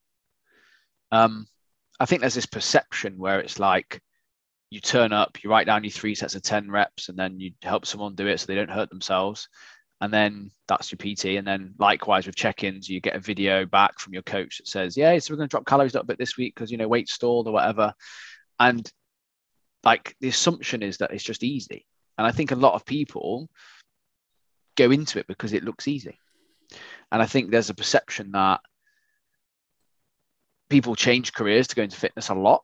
Um, 1.11 1.49
I 1.99 2.07
think 2.07 2.21
there's 2.21 2.35
this 2.35 2.47
perception 2.47 3.19
where 3.19 3.41
it's 3.41 3.59
like 3.59 4.01
you 4.71 4.81
turn 4.81 5.13
up, 5.13 5.43
you 5.43 5.51
write 5.51 5.67
down 5.67 5.83
your 5.83 5.91
three 5.91 6.15
sets 6.15 6.37
of 6.37 6.43
10 6.43 6.71
reps, 6.71 7.09
and 7.09 7.19
then 7.19 7.41
you 7.41 7.51
help 7.61 7.87
someone 7.87 8.15
do 8.15 8.29
it 8.29 8.39
so 8.39 8.47
they 8.47 8.55
don't 8.55 8.71
hurt 8.71 8.89
themselves. 8.89 9.49
And 10.01 10.13
then 10.13 10.51
that's 10.67 10.91
your 10.91 10.99
PT. 10.99 11.37
And 11.37 11.47
then 11.47 11.75
likewise 11.79 12.27
with 12.27 12.37
check-ins, 12.37 12.89
you 12.89 13.01
get 13.01 13.17
a 13.17 13.21
video 13.21 13.67
back 13.67 13.99
from 13.99 14.15
your 14.15 14.23
coach 14.23 14.59
that 14.59 14.67
says, 14.67 14.97
Yeah, 14.97 15.19
so 15.19 15.33
we're 15.33 15.39
going 15.39 15.49
to 15.49 15.51
drop 15.51 15.67
calories 15.67 15.95
a 15.95 16.03
bit 16.05 16.19
this 16.19 16.37
week 16.37 16.55
because 16.55 16.71
you 16.71 16.79
know 16.79 16.89
weight 16.89 17.09
stalled 17.09 17.47
or 17.47 17.53
whatever. 17.53 17.93
And 18.59 18.91
like 19.85 20.17
the 20.21 20.29
assumption 20.29 20.83
is 20.83 20.99
that 20.99 21.13
it's 21.13 21.25
just 21.25 21.43
easy. 21.43 21.87
And 22.17 22.27
I 22.27 22.33
think 22.33 22.51
a 22.51 22.57
lot 22.57 22.75
of 22.75 22.85
people 22.85 23.49
go 24.77 24.91
into 24.91 25.19
it 25.19 25.27
because 25.27 25.53
it 25.53 25.65
looks 25.65 25.89
easy. 25.89 26.19
And 27.13 27.21
I 27.21 27.27
think 27.27 27.51
there's 27.51 27.71
a 27.71 27.75
perception 27.75 28.33
that 28.33 28.61
people 30.69 30.95
change 30.95 31.33
careers 31.33 31.67
to 31.69 31.77
go 31.77 31.83
into 31.83 31.97
fitness 31.97 32.29
a 32.29 32.35
lot. 32.35 32.63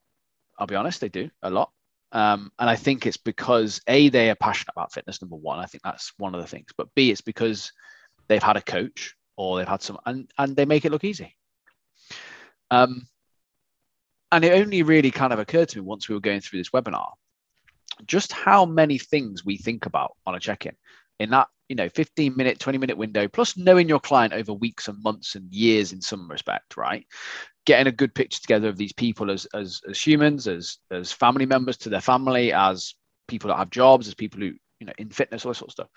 I'll 0.58 0.66
be 0.66 0.76
honest, 0.76 1.00
they 1.00 1.08
do 1.08 1.30
a 1.42 1.50
lot. 1.50 1.70
Um, 2.12 2.50
and 2.58 2.70
I 2.70 2.76
think 2.76 3.06
it's 3.06 3.16
because 3.16 3.80
A, 3.88 4.08
they 4.08 4.30
are 4.30 4.36
passionate 4.36 4.72
about 4.76 4.92
fitness, 4.92 5.20
number 5.20 5.36
one. 5.36 5.58
I 5.58 5.66
think 5.66 5.82
that's 5.82 6.12
one 6.18 6.34
of 6.34 6.40
the 6.40 6.46
things. 6.46 6.68
But 6.76 6.94
B, 6.94 7.10
it's 7.10 7.20
because 7.20 7.72
they've 8.28 8.42
had 8.42 8.56
a 8.56 8.62
coach 8.62 9.14
or 9.36 9.58
they've 9.58 9.68
had 9.68 9.82
some, 9.82 9.98
and, 10.06 10.30
and 10.38 10.56
they 10.56 10.64
make 10.64 10.84
it 10.84 10.92
look 10.92 11.04
easy. 11.04 11.36
Um, 12.70 13.06
and 14.32 14.44
it 14.44 14.60
only 14.60 14.82
really 14.82 15.10
kind 15.10 15.32
of 15.32 15.38
occurred 15.38 15.68
to 15.70 15.78
me 15.78 15.82
once 15.82 16.08
we 16.08 16.14
were 16.14 16.20
going 16.20 16.40
through 16.40 16.60
this 16.60 16.70
webinar 16.70 17.12
just 18.04 18.32
how 18.32 18.66
many 18.66 18.98
things 18.98 19.44
we 19.44 19.56
think 19.56 19.86
about 19.86 20.16
on 20.26 20.34
a 20.34 20.40
check-in 20.40 20.72
in 20.72 20.76
that 21.30 21.48
you 21.68 21.76
know 21.76 21.88
15 21.88 22.36
minute 22.36 22.58
20 22.58 22.78
minute 22.78 22.96
window 22.96 23.26
plus 23.28 23.56
knowing 23.56 23.88
your 23.88 24.00
client 24.00 24.32
over 24.32 24.52
weeks 24.52 24.88
and 24.88 25.02
months 25.02 25.34
and 25.34 25.52
years 25.52 25.92
in 25.92 26.00
some 26.00 26.30
respect 26.30 26.76
right? 26.76 27.06
Getting 27.64 27.88
a 27.88 27.92
good 27.92 28.14
picture 28.14 28.40
together 28.40 28.68
of 28.68 28.76
these 28.76 28.92
people 28.92 29.30
as 29.30 29.46
as, 29.54 29.80
as 29.88 30.00
humans 30.00 30.46
as 30.46 30.78
as 30.90 31.12
family 31.12 31.46
members 31.46 31.76
to 31.78 31.88
their 31.88 32.00
family 32.00 32.52
as 32.52 32.94
people 33.28 33.48
that 33.48 33.58
have 33.58 33.70
jobs 33.70 34.06
as 34.06 34.14
people 34.14 34.40
who 34.40 34.52
you 34.80 34.86
know 34.86 34.92
in 34.98 35.10
fitness 35.10 35.44
all 35.44 35.50
this 35.50 35.58
sort 35.58 35.68
of 35.68 35.72
stuff. 35.72 35.88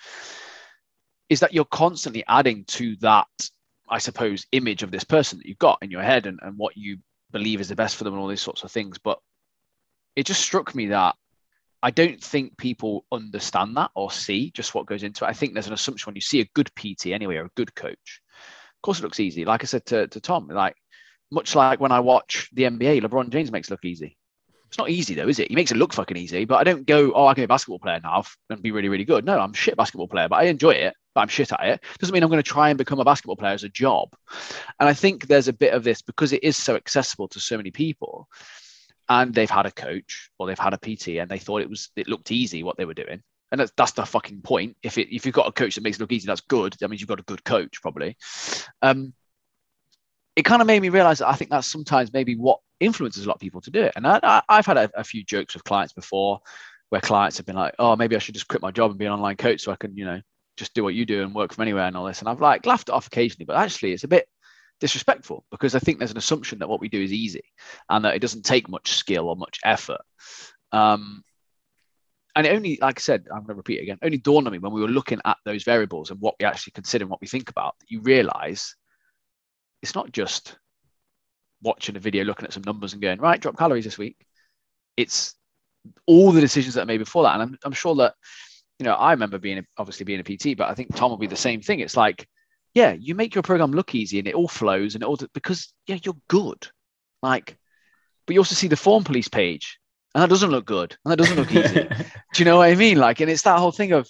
Is 1.29 1.41
that 1.41 1.53
you're 1.53 1.65
constantly 1.65 2.23
adding 2.27 2.63
to 2.65 2.95
that 3.01 3.27
i 3.87 3.97
suppose 3.97 4.45
image 4.51 4.83
of 4.83 4.91
this 4.91 5.03
person 5.03 5.37
that 5.37 5.47
you've 5.47 5.57
got 5.57 5.79
in 5.81 5.91
your 5.91 6.03
head 6.03 6.25
and, 6.25 6.39
and 6.41 6.57
what 6.57 6.77
you 6.77 6.97
believe 7.31 7.61
is 7.61 7.69
the 7.69 7.75
best 7.75 7.95
for 7.95 8.03
them 8.03 8.13
and 8.13 8.21
all 8.21 8.27
these 8.27 8.41
sorts 8.41 8.63
of 8.63 8.71
things. 8.71 8.97
But 8.97 9.19
it 10.15 10.25
just 10.25 10.41
struck 10.41 10.75
me 10.75 10.87
that 10.87 11.15
I 11.81 11.91
don't 11.91 12.21
think 12.21 12.57
people 12.57 13.05
understand 13.11 13.77
that 13.77 13.91
or 13.95 14.11
see 14.11 14.51
just 14.51 14.75
what 14.75 14.85
goes 14.85 15.03
into 15.03 15.25
it. 15.25 15.29
I 15.29 15.33
think 15.33 15.53
there's 15.53 15.67
an 15.67 15.73
assumption 15.73 16.09
when 16.09 16.15
you 16.15 16.21
see 16.21 16.41
a 16.41 16.49
good 16.53 16.69
PT 16.75 17.07
anyway 17.07 17.37
or 17.37 17.45
a 17.45 17.51
good 17.55 17.73
coach. 17.73 18.21
Of 18.77 18.81
course, 18.81 18.99
it 18.99 19.03
looks 19.03 19.19
easy. 19.19 19.45
Like 19.45 19.63
I 19.63 19.65
said 19.65 19.85
to, 19.87 20.07
to 20.07 20.19
Tom, 20.19 20.47
like 20.47 20.75
much 21.31 21.55
like 21.55 21.79
when 21.79 21.91
I 21.91 21.99
watch 22.01 22.49
the 22.53 22.63
NBA, 22.63 23.01
LeBron 23.01 23.29
James 23.29 23.51
makes 23.51 23.69
it 23.69 23.71
look 23.71 23.85
easy. 23.85 24.17
It's 24.67 24.77
not 24.77 24.89
easy 24.89 25.15
though, 25.15 25.27
is 25.27 25.39
it? 25.39 25.49
He 25.49 25.55
makes 25.55 25.71
it 25.71 25.77
look 25.77 25.93
fucking 25.93 26.17
easy, 26.17 26.45
but 26.45 26.57
I 26.57 26.63
don't 26.63 26.85
go, 26.85 27.11
oh, 27.13 27.25
I 27.25 27.33
can 27.33 27.41
be 27.41 27.45
a 27.45 27.47
basketball 27.47 27.79
player 27.79 27.99
now 28.03 28.23
and 28.49 28.61
be 28.61 28.71
really, 28.71 28.89
really 28.89 29.05
good. 29.05 29.25
No, 29.25 29.39
I'm 29.39 29.53
shit 29.53 29.75
basketball 29.75 30.07
player, 30.07 30.27
but 30.27 30.35
I 30.35 30.43
enjoy 30.43 30.71
it, 30.71 30.93
but 31.15 31.21
I'm 31.21 31.27
shit 31.27 31.51
at 31.51 31.65
it. 31.65 31.83
Doesn't 31.97 32.13
mean 32.13 32.21
I'm 32.21 32.29
going 32.29 32.43
to 32.43 32.47
try 32.47 32.69
and 32.69 32.77
become 32.77 32.99
a 32.99 33.05
basketball 33.05 33.35
player 33.35 33.53
as 33.53 33.63
a 33.63 33.69
job. 33.69 34.09
And 34.79 34.87
I 34.87 34.93
think 34.93 35.25
there's 35.25 35.47
a 35.47 35.53
bit 35.53 35.73
of 35.73 35.83
this 35.83 36.03
because 36.03 36.33
it 36.33 36.43
is 36.43 36.55
so 36.55 36.75
accessible 36.75 37.27
to 37.29 37.39
so 37.39 37.57
many 37.57 37.71
people 37.71 38.27
and 39.09 39.33
they've 39.33 39.49
had 39.49 39.65
a 39.65 39.71
coach 39.71 40.29
or 40.37 40.47
they've 40.47 40.57
had 40.57 40.73
a 40.73 40.77
PT 40.77 41.17
and 41.17 41.29
they 41.29 41.39
thought 41.39 41.61
it 41.61 41.69
was 41.69 41.89
it 41.95 42.07
looked 42.07 42.31
easy 42.31 42.63
what 42.63 42.77
they 42.77 42.85
were 42.85 42.93
doing. 42.93 43.21
And 43.51 43.59
that's, 43.59 43.71
that's 43.75 43.93
the 43.93 44.05
fucking 44.05 44.41
point. 44.41 44.77
If 44.83 44.99
it, 44.99 45.13
if 45.13 45.25
you've 45.25 45.33
got 45.33 45.47
a 45.47 45.51
coach 45.51 45.75
that 45.75 45.81
makes 45.81 45.97
it 45.97 46.01
look 46.01 46.11
easy, 46.11 46.27
that's 46.27 46.41
good. 46.41 46.75
That 46.79 46.89
means 46.89 47.01
you've 47.01 47.07
got 47.07 47.19
a 47.19 47.23
good 47.23 47.43
coach, 47.43 47.81
probably. 47.81 48.15
Um, 48.83 49.13
it 50.35 50.45
kind 50.45 50.61
of 50.61 50.67
made 50.67 50.81
me 50.81 50.89
realize 50.89 51.19
that 51.19 51.29
I 51.29 51.33
think 51.33 51.49
that's 51.49 51.65
sometimes 51.65 52.13
maybe 52.13 52.35
what 52.35 52.59
influences 52.79 53.25
a 53.25 53.27
lot 53.27 53.35
of 53.35 53.41
people 53.41 53.61
to 53.61 53.71
do 53.71 53.81
it. 53.81 53.93
And 53.95 54.05
I, 54.05 54.43
have 54.47 54.67
had 54.67 54.77
a, 54.77 54.91
a, 54.95 55.03
few 55.03 55.23
jokes 55.23 55.55
with 55.55 55.63
clients 55.63 55.93
before 55.93 56.39
where 56.89 57.01
clients 57.01 57.37
have 57.37 57.45
been 57.47 57.55
like, 57.55 57.73
oh, 57.79 57.95
maybe 57.95 58.15
I 58.15 58.19
should 58.19 58.35
just 58.35 58.47
quit 58.47 58.61
my 58.61 58.71
job 58.71 58.91
and 58.91 58.99
be 58.99 59.05
an 59.05 59.11
online 59.11 59.35
coach 59.35 59.61
so 59.61 59.71
I 59.71 59.75
can, 59.75 59.97
you 59.97 60.05
know, 60.05 60.21
just 60.55 60.75
do 60.75 60.83
what 60.83 60.93
you 60.93 61.05
do 61.05 61.23
and 61.23 61.33
work 61.33 61.53
from 61.53 61.63
anywhere 61.63 61.85
and 61.85 61.97
all 61.97 62.05
this. 62.05 62.19
And 62.19 62.29
I've 62.29 62.39
like 62.39 62.65
laughed 62.67 62.89
it 62.89 62.93
off 62.93 63.07
occasionally, 63.07 63.45
but 63.45 63.55
actually 63.55 63.93
it's 63.93 64.03
a 64.03 64.07
bit 64.07 64.27
disrespectful 64.79 65.45
because 65.51 65.75
I 65.75 65.79
think 65.79 65.97
there's 65.97 66.11
an 66.11 66.17
assumption 66.17 66.59
that 66.59 66.69
what 66.69 66.79
we 66.79 66.89
do 66.89 67.01
is 67.01 67.13
easy 67.13 67.43
and 67.89 68.05
that 68.05 68.15
it 68.15 68.19
doesn't 68.19 68.45
take 68.45 68.69
much 68.69 68.91
skill 68.91 69.29
or 69.29 69.35
much 69.35 69.59
effort. 69.63 70.01
Um, 70.71 71.23
and 72.35 72.45
it 72.45 72.55
only, 72.55 72.77
like 72.81 72.99
I 72.99 73.01
said, 73.01 73.25
I'm 73.29 73.39
going 73.39 73.47
to 73.47 73.55
repeat 73.55 73.81
again, 73.81 73.97
only 74.01 74.17
dawned 74.17 74.47
on 74.47 74.53
me 74.53 74.59
when 74.59 74.71
we 74.71 74.81
were 74.81 74.87
looking 74.87 75.19
at 75.25 75.37
those 75.45 75.63
variables 75.63 76.11
and 76.11 76.21
what 76.21 76.35
we 76.39 76.45
actually 76.45 76.71
consider 76.71 77.03
and 77.03 77.09
what 77.09 77.21
we 77.21 77.27
think 77.27 77.49
about, 77.49 77.75
you 77.87 78.01
realize 78.01 78.75
it's 79.81 79.95
not 79.95 80.11
just 80.11 80.57
watching 81.61 81.95
a 81.95 81.99
video, 81.99 82.23
looking 82.23 82.45
at 82.45 82.53
some 82.53 82.63
numbers 82.65 82.93
and 82.93 83.01
going, 83.01 83.19
right, 83.19 83.41
drop 83.41 83.57
calories 83.57 83.83
this 83.83 83.97
week. 83.97 84.17
It's 84.95 85.35
all 86.05 86.31
the 86.31 86.41
decisions 86.41 86.75
that 86.75 86.83
are 86.83 86.85
made 86.85 86.99
before 86.99 87.23
that. 87.23 87.33
And 87.33 87.41
I'm, 87.41 87.57
I'm 87.63 87.73
sure 87.73 87.95
that, 87.95 88.13
you 88.77 88.85
know, 88.85 88.93
I 88.93 89.11
remember 89.11 89.37
being 89.37 89.65
obviously 89.77 90.05
being 90.05 90.19
a 90.19 90.23
PT, 90.23 90.57
but 90.57 90.69
I 90.69 90.75
think 90.75 90.95
Tom 90.95 91.09
will 91.11 91.17
be 91.17 91.27
the 91.27 91.35
same 91.35 91.61
thing. 91.61 91.79
It's 91.79 91.97
like, 91.97 92.27
yeah, 92.73 92.93
you 92.93 93.15
make 93.15 93.35
your 93.35 93.41
program 93.41 93.71
look 93.71 93.95
easy 93.95 94.19
and 94.19 94.27
it 94.27 94.35
all 94.35 94.47
flows 94.47 94.95
and 94.95 95.03
it 95.03 95.07
all 95.07 95.17
because 95.33 95.73
yeah, 95.87 95.97
you're 96.03 96.17
good. 96.27 96.67
Like, 97.21 97.57
but 98.25 98.33
you 98.33 98.39
also 98.39 98.55
see 98.55 98.67
the 98.67 98.77
form 98.77 99.03
police 99.03 99.27
page 99.27 99.79
and 100.13 100.21
that 100.21 100.29
doesn't 100.29 100.51
look 100.51 100.65
good 100.65 100.95
and 101.03 101.11
that 101.11 101.17
doesn't 101.17 101.37
look 101.37 101.51
easy. 101.51 101.83
Do 102.33 102.37
you 102.37 102.45
know 102.45 102.57
what 102.57 102.69
I 102.69 102.75
mean? 102.75 102.97
Like, 102.97 103.19
and 103.21 103.29
it's 103.29 103.41
that 103.43 103.59
whole 103.59 103.71
thing 103.71 103.91
of 103.91 104.09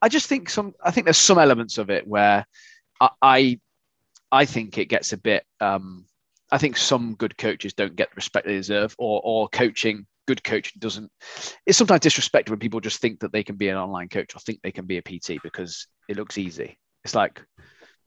I 0.00 0.08
just 0.08 0.26
think 0.26 0.50
some 0.50 0.74
I 0.82 0.90
think 0.90 1.06
there's 1.06 1.16
some 1.16 1.38
elements 1.38 1.78
of 1.78 1.90
it 1.90 2.06
where 2.06 2.44
I 3.00 3.10
I, 3.22 3.60
I 4.32 4.44
think 4.44 4.78
it 4.78 4.86
gets 4.86 5.12
a 5.12 5.16
bit 5.16 5.44
um 5.60 6.06
I 6.50 6.58
think 6.58 6.76
some 6.76 7.14
good 7.14 7.38
coaches 7.38 7.72
don't 7.72 7.96
get 7.96 8.10
the 8.10 8.16
respect 8.16 8.46
they 8.46 8.54
deserve 8.54 8.94
or 8.98 9.20
or 9.24 9.48
coaching 9.48 10.06
good 10.26 10.42
coach 10.44 10.78
doesn't 10.78 11.10
it's 11.66 11.78
sometimes 11.78 12.00
disrespected 12.00 12.50
when 12.50 12.58
people 12.58 12.80
just 12.80 13.00
think 13.00 13.20
that 13.20 13.32
they 13.32 13.42
can 13.42 13.56
be 13.56 13.68
an 13.68 13.76
online 13.76 14.08
coach 14.08 14.34
or 14.34 14.38
think 14.40 14.60
they 14.62 14.70
can 14.70 14.86
be 14.86 14.98
a 14.98 15.02
PT 15.02 15.42
because 15.42 15.86
it 16.08 16.16
looks 16.16 16.38
easy 16.38 16.78
it's 17.04 17.14
like 17.14 17.38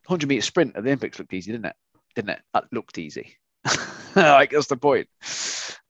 100 0.07 0.27
meter 0.27 0.41
sprint 0.41 0.75
at 0.75 0.83
the 0.83 0.89
Olympics 0.89 1.19
looked 1.19 1.33
easy, 1.33 1.51
didn't 1.51 1.65
it? 1.65 1.75
Didn't 2.15 2.31
it? 2.31 2.41
That 2.53 2.65
looked 2.71 2.97
easy. 2.97 3.37
like 4.15 4.51
that's 4.51 4.67
the 4.67 4.77
point. 4.77 5.07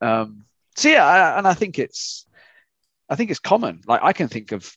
Um, 0.01 0.45
so 0.75 0.89
yeah, 0.89 1.05
I, 1.05 1.37
and 1.37 1.47
I 1.47 1.53
think 1.53 1.79
it's, 1.79 2.25
I 3.09 3.15
think 3.15 3.29
it's 3.29 3.39
common. 3.39 3.81
Like 3.85 4.01
I 4.03 4.13
can 4.13 4.27
think 4.27 4.51
of 4.51 4.71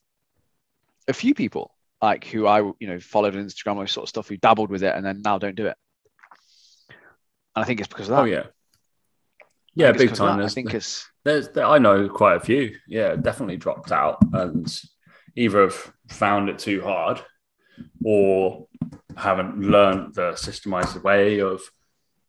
a 1.06 1.12
few 1.12 1.34
people 1.34 1.74
like 2.00 2.24
who 2.26 2.46
I 2.46 2.60
you 2.60 2.86
know 2.86 3.00
followed 3.00 3.34
on 3.34 3.44
Instagram 3.44 3.76
or 3.76 3.86
sort 3.86 4.04
of 4.04 4.08
stuff 4.08 4.28
who 4.28 4.36
dabbled 4.36 4.70
with 4.70 4.82
it 4.82 4.94
and 4.94 5.04
then 5.04 5.22
now 5.22 5.38
don't 5.38 5.56
do 5.56 5.66
it. 5.66 5.76
And 7.56 7.64
I 7.64 7.64
think 7.64 7.80
it's 7.80 7.88
because 7.88 8.08
of 8.08 8.16
that. 8.16 8.22
Oh 8.22 8.24
yeah. 8.24 8.44
Yeah, 9.74 9.92
big 9.92 10.14
time. 10.14 10.40
I 10.40 10.48
think 10.48 10.74
it's 10.74 11.08
there's 11.24 11.48
I 11.56 11.78
know 11.78 12.08
quite 12.08 12.36
a 12.36 12.40
few. 12.40 12.76
Yeah, 12.88 13.14
definitely 13.16 13.56
dropped 13.56 13.92
out 13.92 14.18
and 14.32 14.66
either 15.36 15.62
have 15.62 15.92
found 16.08 16.48
it 16.48 16.58
too 16.58 16.82
hard 16.82 17.22
or 18.04 18.66
haven't 19.16 19.60
learned 19.60 20.14
the 20.14 20.32
systemized 20.32 21.02
way 21.02 21.40
of 21.40 21.60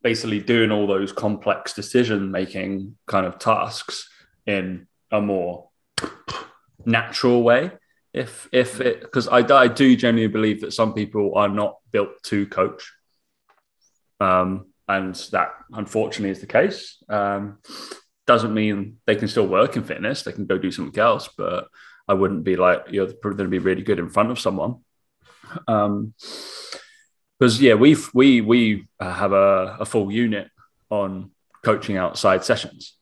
basically 0.02 0.40
doing 0.40 0.72
all 0.72 0.88
those 0.88 1.12
complex 1.12 1.74
decision 1.74 2.32
making 2.32 2.96
kind 3.06 3.26
of 3.26 3.38
tasks 3.38 4.10
in 4.46 4.88
a 5.12 5.22
more 5.22 5.70
natural 6.86 7.44
way. 7.44 7.72
If 8.14 8.50
if 8.52 8.82
it 8.82 9.02
because 9.02 9.28
I, 9.28 9.40
I 9.40 9.68
do 9.68 9.96
genuinely 9.96 10.32
believe 10.32 10.62
that 10.62 10.74
some 10.74 10.94
people 10.94 11.36
are 11.36 11.50
not 11.50 11.78
built 11.92 12.24
to 12.24 12.48
coach. 12.48 12.92
Um 14.20 14.68
and 14.88 15.14
that 15.32 15.52
unfortunately 15.72 16.32
is 16.32 16.42
the 16.42 16.48
case. 16.48 17.04
Um 17.10 17.60
doesn't 18.30 18.54
mean 18.54 18.98
they 19.08 19.16
can 19.16 19.28
still 19.28 19.48
work 19.48 19.76
in 19.76 19.84
fitness 19.84 20.22
they 20.22 20.32
can 20.32 20.46
go 20.46 20.56
do 20.56 20.70
something 20.70 21.02
else 21.02 21.28
but 21.36 21.68
i 22.08 22.14
wouldn't 22.14 22.44
be 22.44 22.56
like 22.56 22.86
you're 22.92 23.12
probably 23.12 23.38
going 23.38 23.50
to 23.50 23.58
be 23.58 23.66
really 23.68 23.82
good 23.82 23.98
in 23.98 24.08
front 24.08 24.30
of 24.30 24.40
someone 24.40 24.76
um, 25.68 26.14
because 27.40 27.62
yeah, 27.62 27.74
we 27.74 27.96
we 28.14 28.42
we 28.42 28.88
have 29.00 29.32
a, 29.32 29.78
a 29.80 29.86
full 29.86 30.12
unit 30.12 30.50
on 30.90 31.32
coaching 31.64 31.98
outside 31.98 32.44
sessions, 32.44 32.96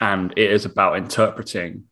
and 0.00 0.32
it 0.36 0.50
is 0.50 0.64
about 0.64 0.96
interpreting 0.96 1.84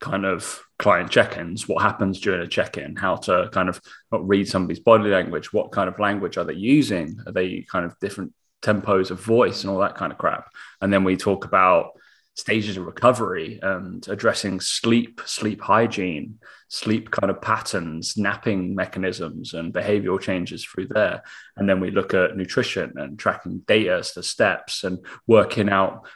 kind 0.00 0.26
of 0.26 0.62
client 0.78 1.10
check-ins, 1.10 1.66
what 1.66 1.82
happens 1.82 2.20
during 2.20 2.42
a 2.42 2.46
check-in, 2.46 2.96
how 2.96 3.16
to 3.16 3.48
kind 3.52 3.68
of 3.68 3.80
read 4.12 4.46
somebody's 4.46 4.80
body 4.80 5.08
language, 5.08 5.52
what 5.52 5.72
kind 5.72 5.88
of 5.88 5.98
language 5.98 6.36
are 6.36 6.44
they 6.44 6.52
using, 6.52 7.18
are 7.26 7.32
they 7.32 7.62
kind 7.62 7.86
of 7.86 7.98
different 7.98 8.34
tempos 8.60 9.10
of 9.10 9.20
voice 9.20 9.62
and 9.62 9.70
all 9.70 9.78
that 9.78 9.94
kind 9.94 10.12
of 10.12 10.18
crap, 10.18 10.50
and 10.80 10.92
then 10.92 11.04
we 11.04 11.16
talk 11.16 11.44
about 11.44 11.92
stages 12.36 12.76
of 12.76 12.84
recovery 12.84 13.58
and 13.62 14.06
addressing 14.08 14.60
sleep, 14.60 15.22
sleep 15.24 15.60
hygiene, 15.62 16.38
sleep 16.68 17.10
kind 17.10 17.30
of 17.30 17.40
patterns, 17.40 18.16
napping 18.18 18.74
mechanisms, 18.74 19.54
and 19.54 19.72
behavioral 19.72 20.20
changes 20.20 20.62
through 20.62 20.86
there. 20.88 21.22
And 21.56 21.66
then 21.66 21.80
we 21.80 21.90
look 21.90 22.12
at 22.12 22.36
nutrition 22.36 22.92
and 22.96 23.18
tracking 23.18 23.60
data, 23.66 24.04
the 24.14 24.22
steps, 24.22 24.84
and 24.84 24.98
working 25.26 25.70
out. 25.70 26.06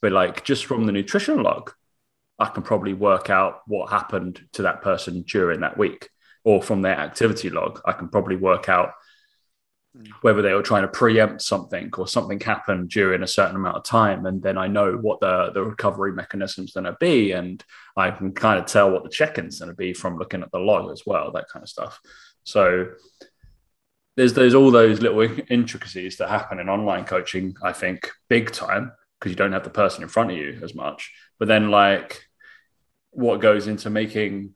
But 0.00 0.12
like 0.12 0.44
just 0.44 0.64
from 0.64 0.86
the 0.86 0.92
nutrition 0.92 1.42
log, 1.42 1.72
I 2.38 2.46
can 2.46 2.62
probably 2.62 2.94
work 2.94 3.28
out 3.28 3.62
what 3.66 3.90
happened 3.90 4.40
to 4.52 4.62
that 4.62 4.80
person 4.80 5.22
during 5.22 5.60
that 5.60 5.76
week. 5.76 6.08
or 6.44 6.62
from 6.62 6.82
their 6.82 6.98
activity 6.98 7.50
log, 7.50 7.80
I 7.84 7.92
can 7.92 8.08
probably 8.08 8.36
work 8.36 8.68
out 8.68 8.92
whether 10.22 10.42
they 10.42 10.52
were 10.52 10.62
trying 10.62 10.82
to 10.82 10.88
preempt 10.88 11.40
something 11.42 11.90
or 11.96 12.08
something 12.08 12.40
happened 12.40 12.90
during 12.90 13.22
a 13.22 13.28
certain 13.28 13.56
amount 13.56 13.76
of 13.76 13.84
time. 13.84 14.26
And 14.26 14.42
then 14.42 14.58
I 14.58 14.66
know 14.66 14.94
what 14.94 15.20
the, 15.20 15.50
the 15.52 15.62
recovery 15.62 16.12
mechanism 16.12 16.64
is 16.64 16.72
going 16.72 16.84
to 16.84 16.96
be. 16.98 17.32
And 17.32 17.64
I 17.96 18.10
can 18.10 18.32
kind 18.32 18.58
of 18.58 18.66
tell 18.66 18.90
what 18.90 19.04
the 19.04 19.08
check 19.08 19.38
in's 19.38 19.60
going 19.60 19.70
to 19.70 19.76
be 19.76 19.92
from 19.92 20.18
looking 20.18 20.42
at 20.42 20.50
the 20.50 20.58
log 20.58 20.90
as 20.90 21.02
well, 21.06 21.30
that 21.32 21.48
kind 21.48 21.62
of 21.62 21.68
stuff. 21.68 22.00
So 22.42 22.88
there's 24.16 24.34
there's 24.34 24.54
all 24.54 24.70
those 24.70 25.00
little 25.00 25.22
intricacies 25.48 26.16
that 26.18 26.28
happen 26.28 26.58
in 26.58 26.68
online 26.68 27.04
coaching, 27.04 27.56
I 27.62 27.72
think, 27.72 28.10
big 28.28 28.50
time, 28.50 28.92
because 29.18 29.30
you 29.30 29.36
don't 29.36 29.52
have 29.52 29.64
the 29.64 29.70
person 29.70 30.02
in 30.02 30.08
front 30.08 30.32
of 30.32 30.36
you 30.36 30.58
as 30.62 30.74
much. 30.74 31.12
But 31.38 31.48
then 31.48 31.70
like 31.70 32.24
what 33.10 33.40
goes 33.40 33.68
into 33.68 33.90
making 33.90 34.54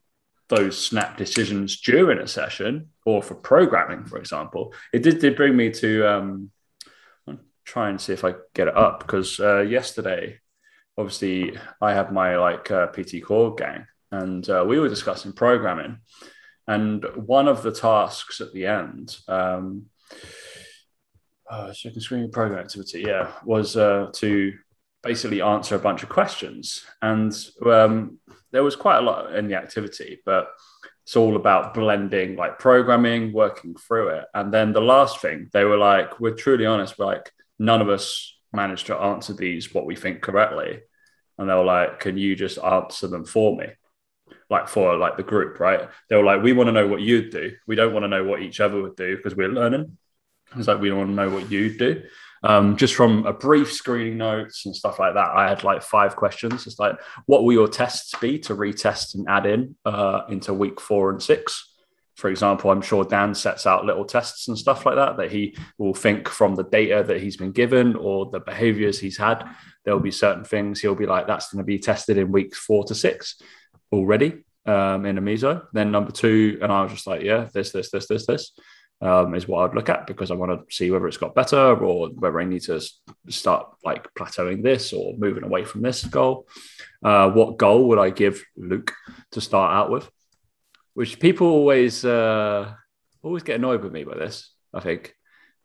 those 0.48 0.82
snap 0.82 1.16
decisions 1.16 1.80
during 1.80 2.18
a 2.18 2.26
session 2.26 2.88
or 3.04 3.22
for 3.22 3.34
programming, 3.34 4.04
for 4.04 4.18
example. 4.18 4.72
It 4.92 5.02
did, 5.02 5.18
did 5.18 5.36
bring 5.36 5.56
me 5.56 5.70
to 5.72 6.06
um, 6.06 6.50
try 7.64 7.90
and 7.90 8.00
see 8.00 8.14
if 8.14 8.24
I 8.24 8.34
get 8.54 8.68
it 8.68 8.76
up 8.76 9.00
because 9.00 9.38
uh, 9.38 9.60
yesterday, 9.60 10.40
obviously, 10.96 11.56
I 11.80 11.92
have 11.92 12.12
my 12.12 12.36
like 12.38 12.70
uh, 12.70 12.86
PT 12.88 13.22
core 13.22 13.54
gang 13.54 13.86
and 14.10 14.48
uh, 14.48 14.64
we 14.66 14.78
were 14.78 14.88
discussing 14.88 15.32
programming. 15.32 15.98
And 16.66 17.04
one 17.14 17.48
of 17.48 17.62
the 17.62 17.72
tasks 17.72 18.40
at 18.40 18.52
the 18.52 18.66
end, 18.66 19.16
um, 19.26 19.86
oh, 21.50 21.72
second 21.72 22.00
screen 22.00 22.30
program 22.30 22.60
activity, 22.60 23.04
yeah, 23.06 23.32
was 23.44 23.76
uh, 23.76 24.10
to 24.14 24.52
basically 25.02 25.40
answer 25.40 25.76
a 25.76 25.80
bunch 25.80 26.02
of 26.02 26.08
questions. 26.08 26.84
And 27.00 27.34
um, 27.64 28.17
there 28.52 28.64
was 28.64 28.76
quite 28.76 28.98
a 28.98 29.02
lot 29.02 29.34
in 29.34 29.48
the 29.48 29.54
activity, 29.54 30.20
but 30.24 30.50
it's 31.04 31.16
all 31.16 31.36
about 31.36 31.74
blending 31.74 32.36
like 32.36 32.58
programming, 32.58 33.32
working 33.32 33.74
through 33.74 34.08
it. 34.08 34.24
And 34.34 34.52
then 34.52 34.72
the 34.72 34.80
last 34.80 35.20
thing, 35.20 35.48
they 35.52 35.64
were 35.64 35.76
like, 35.76 36.20
we're 36.20 36.34
truly 36.34 36.66
honest, 36.66 36.98
we're 36.98 37.06
like, 37.06 37.32
none 37.58 37.80
of 37.80 37.88
us 37.88 38.36
managed 38.52 38.86
to 38.86 38.96
answer 38.96 39.32
these 39.32 39.72
what 39.72 39.86
we 39.86 39.96
think 39.96 40.22
correctly. 40.22 40.80
And 41.38 41.48
they 41.48 41.54
were 41.54 41.64
like, 41.64 42.00
can 42.00 42.18
you 42.18 42.34
just 42.36 42.58
answer 42.58 43.06
them 43.08 43.24
for 43.24 43.56
me? 43.56 43.66
Like 44.50 44.68
for 44.68 44.96
like 44.96 45.16
the 45.16 45.22
group, 45.22 45.60
right? 45.60 45.88
They 46.08 46.16
were 46.16 46.24
like, 46.24 46.42
we 46.42 46.52
want 46.52 46.68
to 46.68 46.72
know 46.72 46.86
what 46.86 47.00
you'd 47.00 47.30
do. 47.30 47.52
We 47.66 47.76
don't 47.76 47.92
want 47.92 48.04
to 48.04 48.08
know 48.08 48.24
what 48.24 48.42
each 48.42 48.60
other 48.60 48.82
would 48.82 48.96
do 48.96 49.16
because 49.16 49.36
we're 49.36 49.48
learning. 49.48 49.96
It's 50.56 50.68
like 50.68 50.80
we 50.80 50.88
don't 50.88 50.98
want 50.98 51.10
to 51.10 51.14
know 51.14 51.30
what 51.30 51.50
you'd 51.50 51.78
do 51.78 52.02
um, 52.42 52.76
just 52.76 52.94
from 52.94 53.26
a 53.26 53.32
brief 53.32 53.72
screening 53.72 54.18
notes 54.18 54.66
and 54.66 54.74
stuff 54.74 54.98
like 54.98 55.14
that, 55.14 55.30
I 55.30 55.48
had 55.48 55.64
like 55.64 55.82
five 55.82 56.16
questions. 56.16 56.66
It's 56.66 56.78
like, 56.78 56.98
what 57.26 57.44
will 57.44 57.52
your 57.52 57.68
tests 57.68 58.14
be 58.20 58.38
to 58.40 58.54
retest 58.54 59.14
and 59.14 59.26
add 59.28 59.46
in 59.46 59.76
uh, 59.84 60.22
into 60.28 60.54
week 60.54 60.80
four 60.80 61.10
and 61.10 61.22
six? 61.22 61.64
For 62.16 62.28
example, 62.28 62.70
I'm 62.70 62.82
sure 62.82 63.04
Dan 63.04 63.34
sets 63.34 63.64
out 63.64 63.84
little 63.84 64.04
tests 64.04 64.48
and 64.48 64.58
stuff 64.58 64.84
like 64.84 64.96
that 64.96 65.16
that 65.18 65.30
he 65.30 65.56
will 65.78 65.94
think 65.94 66.28
from 66.28 66.56
the 66.56 66.64
data 66.64 67.04
that 67.06 67.20
he's 67.20 67.36
been 67.36 67.52
given 67.52 67.94
or 67.94 68.28
the 68.30 68.40
behaviors 68.40 68.98
he's 68.98 69.16
had. 69.16 69.44
There'll 69.84 70.00
be 70.00 70.10
certain 70.10 70.44
things 70.44 70.80
he'll 70.80 70.96
be 70.96 71.06
like, 71.06 71.28
that's 71.28 71.52
going 71.52 71.62
to 71.62 71.66
be 71.66 71.78
tested 71.78 72.18
in 72.18 72.32
weeks 72.32 72.58
four 72.58 72.82
to 72.84 72.94
six 72.94 73.40
already 73.92 74.44
um, 74.66 75.06
in 75.06 75.16
a 75.16 75.22
meso. 75.22 75.66
Then 75.72 75.92
number 75.92 76.10
two, 76.10 76.58
and 76.60 76.72
I 76.72 76.82
was 76.82 76.92
just 76.92 77.06
like, 77.06 77.22
yeah, 77.22 77.48
this, 77.54 77.70
this, 77.70 77.90
this, 77.92 78.08
this, 78.08 78.26
this 78.26 78.52
um, 79.00 79.34
is 79.34 79.46
what 79.46 79.70
I'd 79.70 79.74
look 79.76 79.88
at 79.88 80.06
because 80.06 80.30
I 80.30 80.34
want 80.34 80.52
to 80.52 80.74
see 80.74 80.90
whether 80.90 81.06
it's 81.06 81.16
got 81.16 81.34
better 81.34 81.76
or 81.76 82.08
whether 82.08 82.40
I 82.40 82.44
need 82.44 82.62
to 82.62 82.80
start 83.28 83.68
like 83.84 84.12
plateauing 84.14 84.62
this 84.62 84.92
or 84.92 85.14
moving 85.16 85.44
away 85.44 85.64
from 85.64 85.82
this 85.82 86.04
goal. 86.04 86.48
Uh, 87.02 87.30
what 87.30 87.58
goal 87.58 87.88
would 87.88 87.98
I 87.98 88.10
give 88.10 88.44
Luke 88.56 88.92
to 89.32 89.40
start 89.40 89.72
out 89.74 89.90
with? 89.90 90.10
Which 90.94 91.20
people 91.20 91.46
always 91.46 92.04
uh, 92.04 92.72
always 93.22 93.44
get 93.44 93.56
annoyed 93.56 93.82
with 93.82 93.92
me 93.92 94.04
by 94.04 94.16
this. 94.16 94.52
I 94.74 94.80
think 94.80 95.14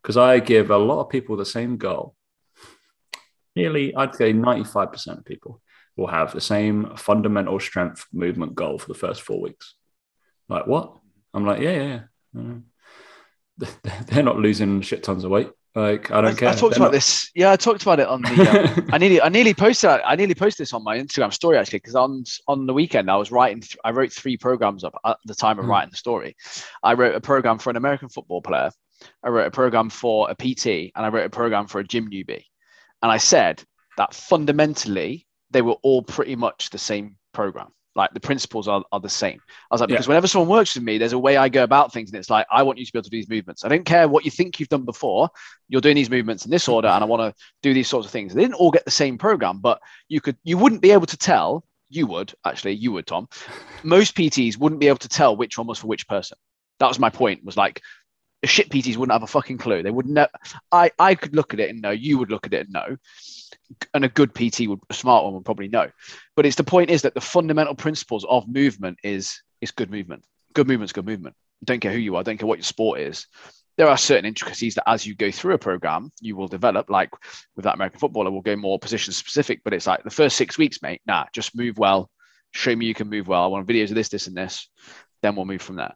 because 0.02 0.16
I 0.16 0.38
give 0.38 0.70
a 0.70 0.78
lot 0.78 1.00
of 1.00 1.08
people 1.08 1.36
the 1.36 1.44
same 1.44 1.76
goal. 1.76 2.14
Nearly, 3.56 3.94
I'd 3.94 4.14
say 4.14 4.32
ninety-five 4.32 4.92
percent 4.92 5.18
of 5.18 5.24
people 5.24 5.60
will 5.96 6.06
have 6.08 6.32
the 6.32 6.40
same 6.40 6.96
fundamental 6.96 7.58
strength 7.60 8.06
movement 8.12 8.54
goal 8.54 8.78
for 8.78 8.88
the 8.88 8.98
first 8.98 9.22
four 9.22 9.40
weeks. 9.40 9.74
Like 10.48 10.66
what? 10.66 10.96
I'm 11.32 11.46
like, 11.46 11.60
yeah, 11.60 11.70
yeah. 11.70 12.00
yeah. 12.34 12.54
They're 14.06 14.22
not 14.22 14.38
losing 14.38 14.80
shit 14.80 15.02
tons 15.02 15.24
of 15.24 15.30
weight. 15.30 15.50
Like 15.74 16.12
I 16.12 16.20
don't 16.20 16.32
I, 16.32 16.34
care. 16.34 16.48
I 16.50 16.54
talked 16.54 16.74
they're 16.74 16.82
about 16.82 16.86
not... 16.86 16.92
this. 16.92 17.30
Yeah, 17.34 17.50
I 17.50 17.56
talked 17.56 17.82
about 17.82 17.98
it 17.98 18.06
on 18.06 18.22
the. 18.22 18.78
Um, 18.78 18.88
I 18.92 18.98
nearly, 18.98 19.20
I 19.20 19.28
nearly 19.28 19.54
posted. 19.54 19.90
I 19.90 20.14
nearly 20.14 20.34
posted 20.34 20.62
this 20.62 20.72
on 20.72 20.84
my 20.84 20.96
Instagram 20.98 21.32
story 21.32 21.58
actually 21.58 21.80
because 21.80 21.96
on 21.96 22.22
on 22.46 22.66
the 22.66 22.72
weekend 22.72 23.10
I 23.10 23.16
was 23.16 23.32
writing. 23.32 23.60
Th- 23.60 23.76
I 23.84 23.90
wrote 23.90 24.12
three 24.12 24.36
programs 24.36 24.84
up 24.84 24.94
at 25.04 25.18
the 25.24 25.34
time 25.34 25.58
of 25.58 25.64
mm. 25.64 25.68
writing 25.68 25.90
the 25.90 25.96
story. 25.96 26.36
I 26.84 26.94
wrote 26.94 27.16
a 27.16 27.20
program 27.20 27.58
for 27.58 27.70
an 27.70 27.76
American 27.76 28.08
football 28.08 28.40
player. 28.40 28.70
I 29.24 29.30
wrote 29.30 29.48
a 29.48 29.50
program 29.50 29.90
for 29.90 30.30
a 30.30 30.34
PT, 30.36 30.92
and 30.94 31.04
I 31.04 31.08
wrote 31.08 31.26
a 31.26 31.30
program 31.30 31.66
for 31.66 31.80
a 31.80 31.84
gym 31.84 32.08
newbie. 32.08 32.44
And 33.02 33.10
I 33.10 33.16
said 33.16 33.62
that 33.96 34.14
fundamentally 34.14 35.26
they 35.50 35.62
were 35.62 35.76
all 35.82 36.02
pretty 36.02 36.36
much 36.36 36.70
the 36.70 36.78
same 36.78 37.16
program 37.32 37.72
like 37.94 38.12
the 38.12 38.20
principles 38.20 38.68
are, 38.68 38.84
are 38.92 39.00
the 39.00 39.08
same. 39.08 39.40
I 39.70 39.74
was 39.74 39.80
like, 39.80 39.88
because 39.88 40.06
yeah. 40.06 40.10
whenever 40.10 40.26
someone 40.26 40.48
works 40.48 40.74
with 40.74 40.84
me, 40.84 40.98
there's 40.98 41.12
a 41.12 41.18
way 41.18 41.36
I 41.36 41.48
go 41.48 41.62
about 41.62 41.92
things, 41.92 42.10
and 42.10 42.18
it's 42.18 42.30
like, 42.30 42.46
I 42.50 42.62
want 42.62 42.78
you 42.78 42.86
to 42.86 42.92
be 42.92 42.98
able 42.98 43.04
to 43.04 43.10
do 43.10 43.16
these 43.16 43.28
movements. 43.28 43.64
I 43.64 43.68
don't 43.68 43.84
care 43.84 44.08
what 44.08 44.24
you 44.24 44.30
think 44.30 44.58
you've 44.58 44.68
done 44.68 44.84
before. 44.84 45.30
You're 45.68 45.80
doing 45.80 45.96
these 45.96 46.10
movements 46.10 46.44
in 46.44 46.50
this 46.50 46.68
order, 46.68 46.88
and 46.88 47.02
I 47.02 47.06
want 47.06 47.22
to 47.22 47.42
do 47.62 47.72
these 47.74 47.88
sorts 47.88 48.06
of 48.06 48.12
things. 48.12 48.34
They 48.34 48.42
didn't 48.42 48.54
all 48.54 48.70
get 48.70 48.84
the 48.84 48.90
same 48.90 49.18
program, 49.18 49.58
but 49.58 49.80
you 50.08 50.20
could, 50.20 50.36
you 50.44 50.58
wouldn't 50.58 50.82
be 50.82 50.90
able 50.90 51.06
to 51.06 51.16
tell. 51.16 51.64
You 51.90 52.06
would 52.08 52.34
actually, 52.44 52.72
you 52.72 52.92
would, 52.92 53.06
Tom. 53.06 53.28
Most 53.84 54.16
PTs 54.16 54.58
wouldn't 54.58 54.80
be 54.80 54.88
able 54.88 54.98
to 54.98 55.08
tell 55.08 55.36
which 55.36 55.58
one 55.58 55.66
was 55.66 55.78
for 55.78 55.86
which 55.86 56.08
person. 56.08 56.38
That 56.80 56.88
was 56.88 56.98
my 56.98 57.10
point. 57.10 57.44
Was 57.44 57.56
like, 57.56 57.80
shit 58.46 58.70
PTs 58.70 58.96
wouldn't 58.96 59.12
have 59.12 59.22
a 59.22 59.26
fucking 59.26 59.58
clue. 59.58 59.82
They 59.82 59.90
would 59.90 60.06
know. 60.06 60.26
I 60.70 60.90
I 60.98 61.14
could 61.14 61.34
look 61.34 61.54
at 61.54 61.60
it 61.60 61.70
and 61.70 61.80
know. 61.80 61.90
You 61.90 62.18
would 62.18 62.30
look 62.30 62.46
at 62.46 62.54
it 62.54 62.66
and 62.66 62.72
know 62.72 62.96
and 63.92 64.04
a 64.04 64.08
good 64.08 64.34
PT 64.34 64.68
would 64.68 64.80
a 64.90 64.94
smart 64.94 65.24
one 65.24 65.34
would 65.34 65.44
probably 65.44 65.68
know. 65.68 65.90
But 66.36 66.46
it's 66.46 66.56
the 66.56 66.64
point 66.64 66.90
is 66.90 67.02
that 67.02 67.14
the 67.14 67.20
fundamental 67.20 67.74
principles 67.74 68.24
of 68.28 68.48
movement 68.48 68.98
is 69.02 69.40
is 69.60 69.70
good 69.70 69.90
movement. 69.90 70.24
Good 70.52 70.68
movement's 70.68 70.92
good 70.92 71.06
movement. 71.06 71.34
Don't 71.64 71.80
care 71.80 71.92
who 71.92 71.98
you 71.98 72.16
are, 72.16 72.22
don't 72.22 72.38
care 72.38 72.46
what 72.46 72.58
your 72.58 72.64
sport 72.64 73.00
is. 73.00 73.26
There 73.76 73.88
are 73.88 73.96
certain 73.96 74.24
intricacies 74.24 74.76
that 74.76 74.88
as 74.88 75.04
you 75.04 75.16
go 75.16 75.32
through 75.32 75.54
a 75.54 75.58
program, 75.58 76.12
you 76.20 76.36
will 76.36 76.46
develop. 76.46 76.90
Like 76.90 77.10
with 77.56 77.64
that 77.64 77.74
American 77.74 77.98
footballer, 77.98 78.30
we'll 78.30 78.40
go 78.40 78.54
more 78.54 78.78
position 78.78 79.12
specific, 79.12 79.62
but 79.64 79.72
it's 79.72 79.86
like 79.86 80.04
the 80.04 80.10
first 80.10 80.36
six 80.36 80.56
weeks, 80.56 80.80
mate, 80.80 81.00
nah, 81.06 81.24
just 81.32 81.56
move 81.56 81.78
well. 81.78 82.10
Show 82.52 82.76
me 82.76 82.86
you 82.86 82.94
can 82.94 83.08
move 83.08 83.26
well. 83.26 83.42
I 83.42 83.48
want 83.48 83.66
videos 83.66 83.88
of 83.88 83.96
this, 83.96 84.10
this, 84.10 84.28
and 84.28 84.36
this. 84.36 84.68
Then 85.22 85.34
we'll 85.34 85.44
move 85.44 85.62
from 85.62 85.76
there. 85.76 85.94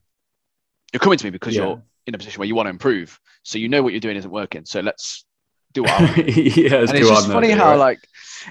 You're 0.93 0.99
coming 0.99 1.19
to 1.19 1.25
me 1.25 1.31
because 1.31 1.55
yeah. 1.55 1.63
you're 1.63 1.83
in 2.09 2.15
a 2.15 2.19
position 2.19 2.39
where 2.41 2.49
you 2.49 2.55
want 2.55 2.67
to 2.67 2.71
improve. 2.71 3.21
So 3.43 3.59
you 3.59 3.69
know 3.69 3.83
what 3.83 3.93
you're 3.93 4.01
doing 4.01 4.17
isn't 4.17 4.31
working. 4.31 4.65
So 4.65 4.81
let's 4.81 5.25
do 5.73 5.83
want. 5.85 6.17
yeah, 6.17 6.77
and 6.77 6.91
it's 6.91 7.09
just 7.09 7.29
funny 7.29 7.51
how 7.51 7.71
right? 7.71 7.77
like 7.77 8.01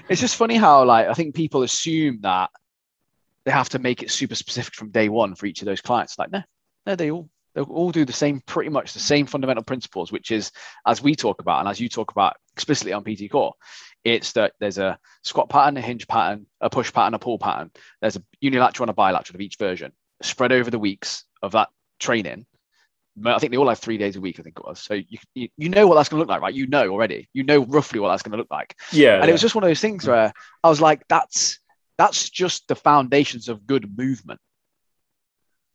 it's 0.08 0.20
just 0.20 0.36
funny 0.36 0.56
how 0.56 0.84
like 0.84 1.08
I 1.08 1.14
think 1.14 1.34
people 1.34 1.62
assume 1.62 2.20
that 2.22 2.50
they 3.44 3.50
have 3.50 3.68
to 3.70 3.78
make 3.78 4.02
it 4.02 4.10
super 4.10 4.34
specific 4.34 4.74
from 4.74 4.90
day 4.90 5.08
one 5.08 5.34
for 5.34 5.46
each 5.46 5.62
of 5.62 5.66
those 5.66 5.80
clients. 5.80 6.18
Like, 6.18 6.30
no, 6.30 6.42
no, 6.86 6.94
they 6.94 7.10
all 7.10 7.28
they 7.54 7.62
all 7.62 7.90
do 7.90 8.04
the 8.04 8.12
same, 8.12 8.40
pretty 8.46 8.70
much 8.70 8.92
the 8.92 9.00
same 9.00 9.26
fundamental 9.26 9.64
principles, 9.64 10.12
which 10.12 10.30
is 10.30 10.52
as 10.86 11.02
we 11.02 11.14
talk 11.14 11.40
about 11.40 11.60
and 11.60 11.68
as 11.68 11.80
you 11.80 11.88
talk 11.88 12.12
about 12.12 12.36
explicitly 12.52 12.92
on 12.92 13.02
PT 13.02 13.30
Core, 13.30 13.54
it's 14.04 14.32
that 14.32 14.52
there's 14.60 14.78
a 14.78 14.98
squat 15.24 15.48
pattern, 15.48 15.76
a 15.76 15.80
hinge 15.80 16.06
pattern, 16.06 16.46
a 16.60 16.70
push 16.70 16.92
pattern, 16.92 17.14
a 17.14 17.18
pull 17.18 17.38
pattern. 17.38 17.70
There's 18.00 18.16
a 18.16 18.22
unilateral 18.40 18.84
and 18.84 18.90
a 18.90 18.94
bilateral 18.94 19.36
of 19.36 19.40
each 19.40 19.56
version 19.56 19.92
spread 20.22 20.52
over 20.52 20.70
the 20.70 20.78
weeks 20.78 21.24
of 21.42 21.52
that 21.52 21.68
training 21.98 22.46
I 23.24 23.38
think 23.38 23.52
they 23.52 23.56
all 23.56 23.68
have 23.68 23.78
three 23.78 23.98
days 23.98 24.16
a 24.16 24.20
week. 24.20 24.38
I 24.38 24.42
think 24.42 24.58
it 24.58 24.64
was. 24.64 24.80
So 24.80 24.94
you 24.94 25.18
you, 25.34 25.48
you 25.56 25.68
know 25.68 25.86
what 25.86 25.94
that's 25.94 26.08
going 26.08 26.18
to 26.18 26.20
look 26.22 26.28
like, 26.28 26.42
right? 26.42 26.54
You 26.54 26.66
know 26.66 26.88
already. 26.88 27.28
You 27.32 27.44
know 27.44 27.64
roughly 27.64 28.00
what 28.00 28.10
that's 28.10 28.22
going 28.22 28.32
to 28.32 28.38
look 28.38 28.50
like. 28.50 28.74
Yeah. 28.92 29.14
And 29.14 29.24
yeah. 29.24 29.30
it 29.30 29.32
was 29.32 29.40
just 29.40 29.54
one 29.54 29.64
of 29.64 29.68
those 29.68 29.80
things 29.80 30.06
where 30.06 30.32
I 30.62 30.68
was 30.68 30.80
like, 30.80 31.02
that's 31.08 31.58
that's 31.96 32.30
just 32.30 32.68
the 32.68 32.76
foundations 32.76 33.48
of 33.48 33.66
good 33.66 33.96
movement. 33.96 34.40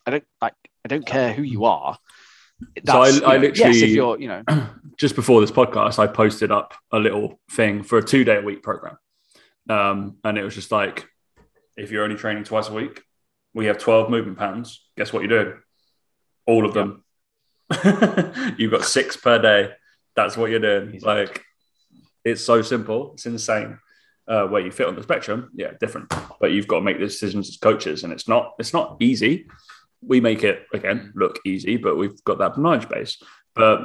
I 0.05 0.11
don't 0.11 0.23
like. 0.41 0.53
I 0.85 0.87
don't 0.87 1.05
care 1.05 1.33
who 1.33 1.43
you 1.43 1.65
are. 1.65 1.97
That's, 2.75 2.91
so 2.91 3.25
I, 3.25 3.33
I 3.33 3.37
literally, 3.37 3.73
yes, 3.77 3.81
if 3.81 3.89
you're, 3.89 4.19
you 4.19 4.27
know, 4.27 4.43
just 4.97 5.15
before 5.15 5.41
this 5.41 5.51
podcast, 5.51 5.99
I 5.99 6.07
posted 6.07 6.51
up 6.51 6.73
a 6.91 6.99
little 6.99 7.39
thing 7.51 7.83
for 7.83 7.97
a 7.97 8.03
two 8.03 8.23
day 8.23 8.37
a 8.37 8.41
week 8.41 8.63
program, 8.63 8.97
um, 9.69 10.17
and 10.23 10.37
it 10.37 10.43
was 10.43 10.55
just 10.55 10.71
like, 10.71 11.07
if 11.77 11.91
you're 11.91 12.03
only 12.03 12.15
training 12.15 12.43
twice 12.43 12.69
a 12.69 12.73
week, 12.73 13.01
we 13.53 13.65
have 13.65 13.77
twelve 13.77 14.09
movement 14.09 14.37
patterns. 14.37 14.85
Guess 14.97 15.11
what 15.11 15.23
you're 15.23 15.43
doing? 15.43 15.57
All 16.45 16.65
of 16.65 16.73
them 16.73 17.02
You've 18.57 18.71
got 18.71 18.85
six 18.85 19.17
per 19.17 19.41
day. 19.41 19.71
That's 20.15 20.37
what 20.37 20.51
you're 20.51 20.59
doing. 20.59 20.99
Like, 21.01 21.43
it's 22.23 22.43
so 22.43 22.61
simple. 22.61 23.13
It's 23.13 23.25
insane. 23.25 23.79
Uh, 24.25 24.47
where 24.47 24.61
you 24.61 24.71
fit 24.71 24.87
on 24.87 24.95
the 24.95 25.03
spectrum, 25.03 25.49
yeah, 25.53 25.71
different. 25.81 26.13
But 26.39 26.53
you've 26.53 26.67
got 26.67 26.77
to 26.77 26.85
make 26.85 26.97
the 26.97 27.05
decisions 27.05 27.49
as 27.49 27.57
coaches, 27.57 28.05
and 28.05 28.13
it's 28.13 28.25
not 28.25 28.53
it's 28.57 28.71
not 28.71 28.95
easy. 29.01 29.47
We 30.01 30.21
make 30.21 30.45
it 30.45 30.65
again 30.73 31.11
look 31.13 31.39
easy, 31.45 31.75
but 31.75 31.97
we've 31.97 32.23
got 32.23 32.37
that 32.37 32.57
knowledge 32.57 32.87
base. 32.87 33.21
But 33.53 33.81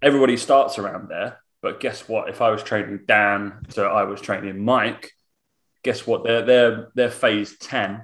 everybody 0.00 0.36
starts 0.36 0.78
around 0.78 1.08
there. 1.08 1.38
But 1.60 1.80
guess 1.80 2.08
what? 2.08 2.28
If 2.28 2.40
I 2.40 2.50
was 2.50 2.62
training 2.62 3.00
Dan, 3.08 3.64
so 3.70 3.88
I 3.88 4.04
was 4.04 4.20
training 4.20 4.64
Mike. 4.64 5.10
Guess 5.82 6.06
what? 6.06 6.22
Their 6.22 6.42
their 6.42 6.88
their 6.94 7.10
phase 7.10 7.58
ten 7.58 8.02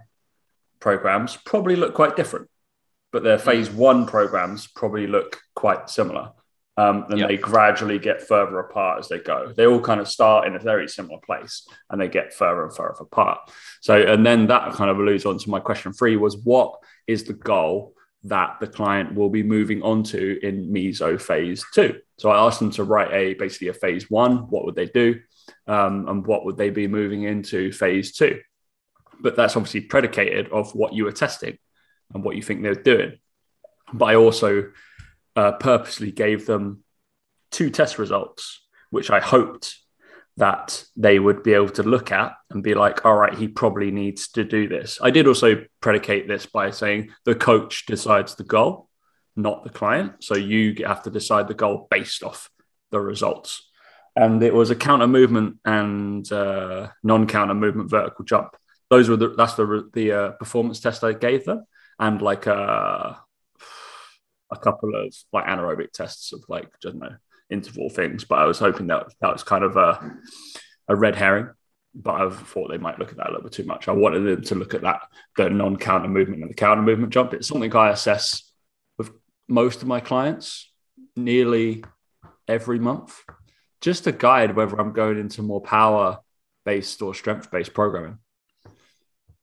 programs 0.81 1.39
probably 1.45 1.77
look 1.77 1.95
quite 1.95 2.17
different 2.17 2.49
but 3.15 3.23
their 3.23 3.39
phase 3.39 3.71
one 3.71 4.07
programs 4.07 4.67
probably 4.67 5.07
look 5.07 5.41
quite 5.55 5.89
similar. 5.89 6.33
Um, 6.77 7.07
and 7.11 7.21
Yep. 7.21 7.29
they 7.29 7.37
gradually 7.37 8.01
get 8.01 8.27
further 8.27 8.59
apart 8.59 8.99
as 8.99 9.09
they 9.09 9.21
go. 9.21 9.53
They 9.57 9.69
all 9.69 9.81
kind 9.81 10.01
of 10.01 10.09
start 10.09 10.49
in 10.49 10.57
a 10.57 10.59
very 10.59 10.89
similar 10.89 11.21
place 11.25 11.65
and 11.89 12.01
they 12.01 12.09
get 12.09 12.35
further 12.35 12.65
and 12.65 12.75
further 12.75 12.97
apart. 13.03 13.39
So, 13.81 13.95
and 13.95 14.27
then 14.27 14.49
that 14.49 14.73
kind 14.73 14.91
of 14.91 14.99
alludes 14.99 15.25
on 15.27 15.39
to 15.39 15.49
my 15.49 15.61
question 15.61 15.93
three 15.93 16.17
was 16.17 16.39
what 16.39 16.75
is 17.07 17.23
the 17.23 17.35
goal 17.35 17.95
that 18.25 18.57
the 18.59 18.67
client 18.67 19.15
will 19.15 19.31
be 19.31 19.45
moving 19.45 19.81
on 19.83 20.03
to 20.15 20.45
in 20.45 20.73
meso 20.73 21.21
phase 21.21 21.65
two? 21.73 22.01
So 22.19 22.31
I 22.31 22.45
asked 22.45 22.59
them 22.59 22.73
to 22.73 22.83
write 22.83 23.13
a 23.13 23.35
basically 23.35 23.69
a 23.69 23.75
phase 23.75 24.11
one. 24.11 24.51
What 24.51 24.65
would 24.65 24.75
they 24.75 24.87
do? 24.87 25.21
Um, 25.69 26.09
and 26.09 26.27
what 26.27 26.45
would 26.45 26.57
they 26.57 26.71
be 26.71 26.89
moving 26.89 27.23
into 27.23 27.71
phase 27.71 28.11
two? 28.11 28.41
But 29.21 29.37
that's 29.37 29.57
obviously 29.57 29.83
predicated 29.83 30.49
of 30.49 30.75
what 30.75 30.95
you 30.95 31.05
were 31.05 31.13
testing 31.13 31.59
and 32.15 32.25
what 32.25 32.37
you 32.37 32.43
think 32.43 32.63
they're 32.63 32.75
doing. 32.75 33.19
But 33.93 34.07
I 34.07 34.15
also 34.15 34.71
uh, 35.37 35.53
purposely 35.53 36.13
gave 36.13 36.47
them 36.47 36.85
two 37.51 37.71
test 37.71 37.99
results, 37.99 38.61
which 38.91 39.11
I 39.11 39.21
hoped 39.21 39.77
that 40.37 40.85
they 40.97 41.19
would 41.19 41.43
be 41.43 41.55
able 41.55 41.69
to 41.69 41.83
look 41.83 42.11
at 42.11 42.33
and 42.51 42.63
be 42.63 42.75
like, 42.75 43.05
all 43.05 43.15
right, 43.15 43.35
he 43.35 43.47
probably 43.47 43.91
needs 43.91 44.29
to 44.31 44.43
do 44.45 44.69
this. 44.69 44.99
I 45.01 45.11
did 45.11 45.29
also 45.29 45.65
predicate 45.81 46.27
this 46.27 46.47
by 46.47 46.71
saying 46.71 47.11
the 47.25 47.37
coach 47.37 47.87
decides 47.87 48.35
the 48.35 48.45
goal, 48.45 48.89
not 49.37 49.63
the 49.63 49.71
client. 49.71 50.25
So 50.25 50.37
you 50.37 50.75
have 50.87 51.05
to 51.05 51.11
decide 51.11 51.47
the 51.47 51.55
goal 51.55 51.87
based 51.91 52.25
off 52.25 52.51
the 52.91 53.01
results. 53.01 53.71
And 54.17 54.43
it 54.43 54.55
was 54.55 54.71
a 54.71 54.77
counter 54.77 55.07
movement 55.07 55.59
and 55.65 56.31
uh, 56.33 56.89
non 57.03 57.27
counter 57.27 57.55
movement 57.55 57.91
vertical 57.91 58.25
jump. 58.25 58.57
Those 58.91 59.09
were 59.09 59.17
the 59.17 59.31
that's 59.31 59.55
the 59.55 59.91
the 59.93 60.13
uh, 60.13 60.31
performance 60.33 60.79
test 60.79 61.03
I 61.03 61.13
gave 61.13 61.45
them, 61.45 61.65
and 62.05 62.21
like 62.21 62.47
uh, 62.47 63.15
a 64.51 64.57
couple 64.61 64.95
of 64.95 65.15
like 65.33 65.47
anaerobic 65.47 65.93
tests 65.93 66.33
of 66.35 66.45
like 66.49 66.67
I 66.67 66.79
don't 66.83 66.99
know 66.99 67.17
interval 67.49 67.89
things. 67.89 68.25
But 68.25 68.41
I 68.41 68.45
was 68.45 68.59
hoping 68.59 68.89
that 68.89 69.07
that 69.21 69.33
was 69.33 69.43
kind 69.43 69.65
of 69.65 69.77
a 69.77 70.15
a 70.89 70.95
red 70.95 71.17
herring. 71.17 71.49
But 71.95 72.15
I 72.15 72.29
thought 72.29 72.69
they 72.69 72.79
might 72.79 72.99
look 72.99 73.11
at 73.11 73.17
that 73.19 73.29
a 73.29 73.31
little 73.31 73.45
bit 73.45 73.53
too 73.53 73.65
much. 73.65 73.89
I 73.89 73.93
wanted 73.93 74.21
them 74.21 74.43
to 74.43 74.55
look 74.55 74.75
at 74.75 74.83
that 74.83 75.03
the 75.37 75.49
non 75.49 75.77
counter 75.77 76.09
movement 76.09 76.43
and 76.43 76.51
the 76.51 76.55
counter 76.55 76.83
movement 76.83 77.13
jump. 77.13 77.33
It's 77.33 77.49
something 77.49 77.75
I 77.75 77.91
assess 77.91 78.53
with 78.99 79.11
most 79.49 79.81
of 79.81 79.89
my 79.89 80.01
clients 80.01 80.71
nearly 81.17 81.85
every 82.47 82.79
month, 82.79 83.19
just 83.81 84.05
to 84.05 84.13
guide 84.13 84.57
whether 84.57 84.79
I'm 84.79 84.93
going 84.93 85.19
into 85.19 85.43
more 85.43 85.63
power 85.63 86.19
based 86.67 87.01
or 87.01 87.15
strength 87.15 87.51
based 87.51 87.73
programming 87.73 88.19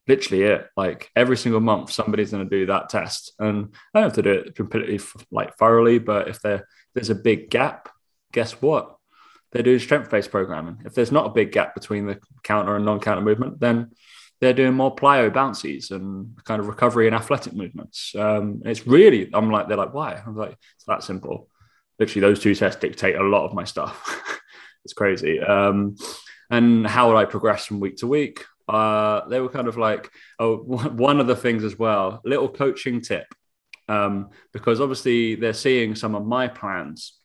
literally 0.08 0.44
it. 0.44 0.68
Like 0.76 1.10
every 1.16 1.38
single 1.38 1.62
month, 1.62 1.92
somebody's 1.92 2.32
going 2.32 2.48
to 2.48 2.58
do 2.58 2.66
that 2.68 2.90
test, 2.90 3.34
and 3.40 3.74
I 3.94 4.00
don't 4.00 4.10
have 4.10 4.16
to 4.16 4.22
do 4.22 4.32
it 4.32 4.56
completely 4.56 5.00
like 5.32 5.56
thoroughly. 5.58 6.00
But 6.00 6.28
if 6.28 6.42
there 6.42 6.68
there's 6.94 7.10
a 7.10 7.16
big 7.16 7.50
gap, 7.50 7.90
guess 8.32 8.54
what? 8.62 8.96
They're 9.52 9.64
doing 9.64 9.80
strength-based 9.80 10.32
programming. 10.32 10.80
If 10.86 10.94
there's 10.94 11.12
not 11.12 11.26
a 11.26 11.34
big 11.34 11.52
gap 11.52 11.76
between 11.76 12.06
the 12.06 12.20
counter 12.44 12.76
and 12.76 12.86
non-counter 12.86 13.22
movement, 13.22 13.60
then 13.60 13.92
they're 14.40 14.54
doing 14.54 14.74
more 14.74 14.96
plyo 14.96 15.32
bouncies 15.32 15.92
and 15.92 16.36
kind 16.46 16.60
of 16.60 16.68
recovery 16.68 17.06
and 17.06 17.16
athletic 17.16 17.54
movements. 17.54 18.16
Um, 18.16 18.62
it's 18.66 18.88
really, 18.88 19.30
I'm 19.34 19.52
like, 19.52 19.68
they're 19.68 19.78
like, 19.78 19.94
why? 19.94 20.22
I'm 20.26 20.36
like, 20.36 20.58
it's 20.76 20.86
that 20.88 21.04
simple. 21.04 21.50
Literally, 22.00 22.22
those 22.22 22.40
two 22.40 22.56
tests 22.56 22.82
dictate 22.82 23.16
a 23.16 23.24
lot 23.24 23.46
of 23.46 23.54
my 23.54 23.66
stuff. 23.66 24.40
it's 24.86 24.94
crazy. 24.94 25.40
Um, 25.40 25.96
and 26.50 26.88
how 26.88 27.10
would 27.10 27.18
I 27.18 27.26
progress 27.26 27.66
from 27.66 27.80
week 27.80 27.98
to 27.98 28.08
week? 28.08 28.44
Uh, 28.68 29.28
they 29.28 29.40
were 29.40 29.50
kind 29.50 29.68
of 29.68 29.78
like, 29.78 30.10
oh, 30.40 30.58
one 30.58 31.20
of 31.20 31.28
the 31.28 31.36
things 31.36 31.64
as 31.64 31.78
well, 31.78 32.22
little 32.24 32.50
coaching 32.50 33.02
tip, 33.02 33.28
um, 33.88 34.30
because 34.54 34.82
obviously 34.82 35.36
they're 35.36 35.54
seeing 35.54 35.96
some 35.96 36.16
of 36.16 36.26
my 36.26 36.48
plans. 36.48 37.18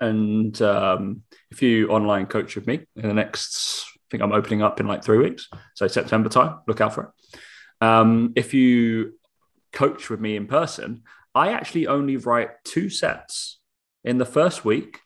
And 0.00 0.60
um, 0.62 1.22
if 1.50 1.60
you 1.62 1.88
online 1.88 2.26
coach 2.26 2.54
with 2.54 2.66
me 2.66 2.86
in 2.96 3.08
the 3.08 3.14
next, 3.14 3.84
I 3.96 4.00
think 4.10 4.22
I'm 4.22 4.32
opening 4.32 4.62
up 4.62 4.78
in 4.80 4.86
like 4.86 5.02
three 5.02 5.18
weeks, 5.18 5.48
so 5.74 5.88
September 5.88 6.28
time, 6.28 6.60
look 6.66 6.80
out 6.80 6.94
for 6.94 7.04
it. 7.04 7.84
Um, 7.84 8.32
if 8.36 8.54
you 8.54 9.14
coach 9.72 10.10
with 10.10 10.20
me 10.20 10.36
in 10.36 10.46
person, 10.46 11.02
I 11.34 11.52
actually 11.52 11.86
only 11.86 12.16
write 12.16 12.50
two 12.64 12.88
sets 12.88 13.58
in 14.04 14.18
the 14.18 14.24
first 14.24 14.64
week. 14.64 15.00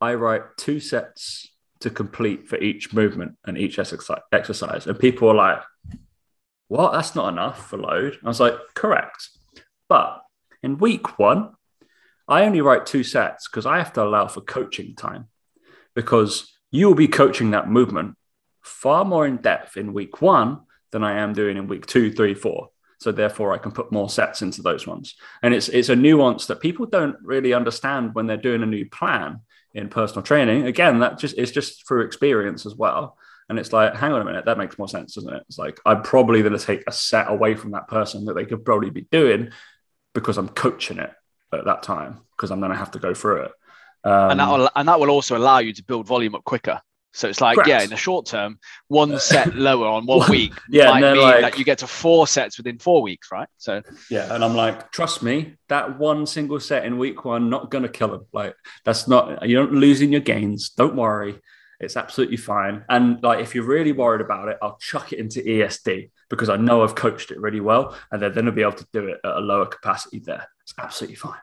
I 0.00 0.14
write 0.14 0.42
two 0.56 0.80
sets 0.80 1.50
to 1.80 1.90
complete 1.90 2.48
for 2.48 2.56
each 2.58 2.92
movement 2.92 3.36
and 3.46 3.56
each 3.56 3.78
exercise. 3.78 4.86
And 4.86 4.98
people 4.98 5.28
are 5.28 5.34
like, 5.34 5.62
what? 6.68 6.92
That's 6.92 7.14
not 7.14 7.32
enough 7.32 7.68
for 7.68 7.78
load. 7.78 8.18
I 8.22 8.28
was 8.28 8.40
like, 8.40 8.54
correct. 8.74 9.30
But 9.88 10.20
in 10.62 10.78
week 10.78 11.18
one, 11.18 11.54
I 12.26 12.44
only 12.44 12.60
write 12.60 12.84
two 12.84 13.04
sets 13.04 13.48
because 13.48 13.64
I 13.64 13.78
have 13.78 13.92
to 13.94 14.02
allow 14.02 14.26
for 14.26 14.42
coaching 14.42 14.94
time 14.94 15.28
because 15.94 16.52
you 16.70 16.86
will 16.86 16.94
be 16.94 17.08
coaching 17.08 17.52
that 17.52 17.70
movement 17.70 18.16
far 18.62 19.04
more 19.04 19.26
in 19.26 19.38
depth 19.38 19.76
in 19.76 19.94
week 19.94 20.20
one 20.20 20.60
than 20.92 21.02
I 21.02 21.18
am 21.18 21.32
doing 21.32 21.56
in 21.56 21.68
week 21.68 21.86
two, 21.86 22.12
three, 22.12 22.34
four. 22.34 22.68
So 23.00 23.12
therefore, 23.12 23.54
I 23.54 23.58
can 23.58 23.72
put 23.72 23.92
more 23.92 24.10
sets 24.10 24.42
into 24.42 24.60
those 24.60 24.86
ones. 24.86 25.14
And 25.42 25.54
it's 25.54 25.68
it's 25.68 25.88
a 25.88 25.96
nuance 25.96 26.46
that 26.46 26.60
people 26.60 26.84
don't 26.84 27.16
really 27.22 27.54
understand 27.54 28.14
when 28.14 28.26
they're 28.26 28.36
doing 28.36 28.62
a 28.62 28.66
new 28.66 28.88
plan 28.90 29.40
in 29.74 29.88
personal 29.88 30.22
training. 30.22 30.66
Again, 30.66 31.00
that 31.00 31.18
just 31.18 31.36
it's 31.38 31.52
just 31.52 31.86
through 31.86 32.04
experience 32.04 32.66
as 32.66 32.74
well. 32.74 33.16
And 33.48 33.58
it's 33.58 33.72
like, 33.72 33.94
hang 33.96 34.12
on 34.12 34.20
a 34.20 34.24
minute, 34.24 34.44
that 34.44 34.58
makes 34.58 34.78
more 34.78 34.88
sense, 34.88 35.14
doesn't 35.14 35.32
it? 35.32 35.42
It's 35.48 35.58
like 35.58 35.80
I'm 35.86 36.02
probably 36.02 36.42
going 36.42 36.56
to 36.56 36.64
take 36.64 36.84
a 36.86 36.92
set 36.92 37.30
away 37.30 37.54
from 37.54 37.70
that 37.72 37.88
person 37.88 38.26
that 38.26 38.34
they 38.34 38.44
could 38.44 38.64
probably 38.64 38.90
be 38.90 39.06
doing 39.10 39.50
because 40.14 40.36
I'm 40.36 40.48
coaching 40.48 40.98
it 40.98 41.12
at 41.52 41.64
that 41.64 41.82
time 41.82 42.20
because 42.36 42.50
I'm 42.50 42.60
going 42.60 42.72
to 42.72 42.78
have 42.78 42.90
to 42.92 42.98
go 42.98 43.14
through 43.14 43.44
it. 43.44 43.52
Um, 44.04 44.30
and 44.30 44.40
that 44.40 44.48
will 44.50 44.70
and 44.76 44.88
that 44.88 45.00
will 45.00 45.10
also 45.10 45.36
allow 45.36 45.58
you 45.58 45.72
to 45.72 45.84
build 45.84 46.06
volume 46.06 46.34
up 46.34 46.44
quicker. 46.44 46.80
So 47.12 47.28
it's 47.28 47.40
like, 47.40 47.54
Correct. 47.56 47.68
yeah, 47.68 47.82
in 47.82 47.90
the 47.90 47.96
short 47.96 48.26
term, 48.26 48.58
one 48.88 49.18
set 49.18 49.54
lower 49.56 49.86
on 49.88 50.06
one 50.06 50.30
week 50.30 50.52
Yeah, 50.68 50.90
might 50.90 51.12
mean 51.14 51.22
like- 51.22 51.40
that 51.40 51.58
you 51.58 51.64
get 51.64 51.78
to 51.78 51.86
four 51.86 52.26
sets 52.26 52.58
within 52.58 52.78
four 52.78 53.02
weeks, 53.02 53.32
right? 53.32 53.48
So 53.56 53.82
Yeah, 54.10 54.32
and 54.34 54.44
I'm 54.44 54.54
like, 54.54 54.92
trust 54.92 55.22
me, 55.22 55.56
that 55.68 55.98
one 55.98 56.26
single 56.26 56.60
set 56.60 56.84
in 56.84 56.98
week 56.98 57.24
one 57.24 57.48
not 57.50 57.70
gonna 57.70 57.88
kill 57.88 58.14
him. 58.14 58.26
Like 58.32 58.54
that's 58.84 59.08
not 59.08 59.48
you're 59.48 59.64
not 59.64 59.72
losing 59.72 60.12
your 60.12 60.20
gains. 60.20 60.70
Don't 60.70 60.96
worry, 60.96 61.40
it's 61.80 61.96
absolutely 61.96 62.36
fine. 62.36 62.84
And 62.88 63.22
like 63.22 63.40
if 63.40 63.54
you're 63.54 63.64
really 63.64 63.92
worried 63.92 64.20
about 64.20 64.48
it, 64.48 64.58
I'll 64.62 64.76
chuck 64.78 65.12
it 65.12 65.18
into 65.18 65.40
ESD 65.40 66.10
because 66.28 66.50
I 66.50 66.56
know 66.56 66.82
I've 66.82 66.94
coached 66.94 67.30
it 67.30 67.40
really 67.40 67.60
well, 67.60 67.96
and 68.12 68.20
they're 68.20 68.30
gonna 68.30 68.52
be 68.52 68.62
able 68.62 68.72
to 68.72 68.86
do 68.92 69.06
it 69.08 69.18
at 69.24 69.36
a 69.36 69.40
lower 69.40 69.66
capacity 69.66 70.18
there. 70.20 70.46
It's 70.62 70.74
absolutely 70.78 71.16
fine. 71.16 71.40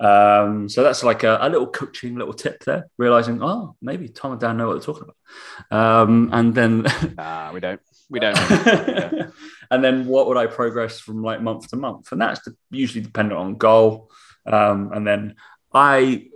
Um, 0.00 0.68
so 0.70 0.82
that's 0.82 1.04
like 1.04 1.24
a, 1.24 1.38
a 1.42 1.48
little 1.50 1.66
coaching 1.66 2.16
little 2.16 2.32
tip 2.32 2.64
there, 2.64 2.88
realizing, 2.96 3.42
oh, 3.42 3.76
maybe 3.82 4.08
Tom 4.08 4.32
and 4.32 4.40
Dan 4.40 4.56
know 4.56 4.66
what 4.66 4.72
they're 4.72 4.82
talking 4.94 5.04
about. 5.04 5.78
Um, 5.78 6.30
and 6.32 6.54
then 6.54 6.86
nah, 7.16 7.52
we 7.52 7.60
don't. 7.60 7.80
We 8.08 8.18
don't. 8.18 8.36
and 9.70 9.84
then 9.84 10.06
what 10.06 10.26
would 10.26 10.38
I 10.38 10.46
progress 10.46 10.98
from 10.98 11.22
like 11.22 11.42
month 11.42 11.68
to 11.68 11.76
month? 11.76 12.10
And 12.12 12.20
that's 12.20 12.40
usually 12.70 13.04
dependent 13.04 13.38
on 13.38 13.56
goal. 13.56 14.10
Um, 14.46 14.90
and 14.92 15.06
then 15.06 15.36
I, 15.72 16.26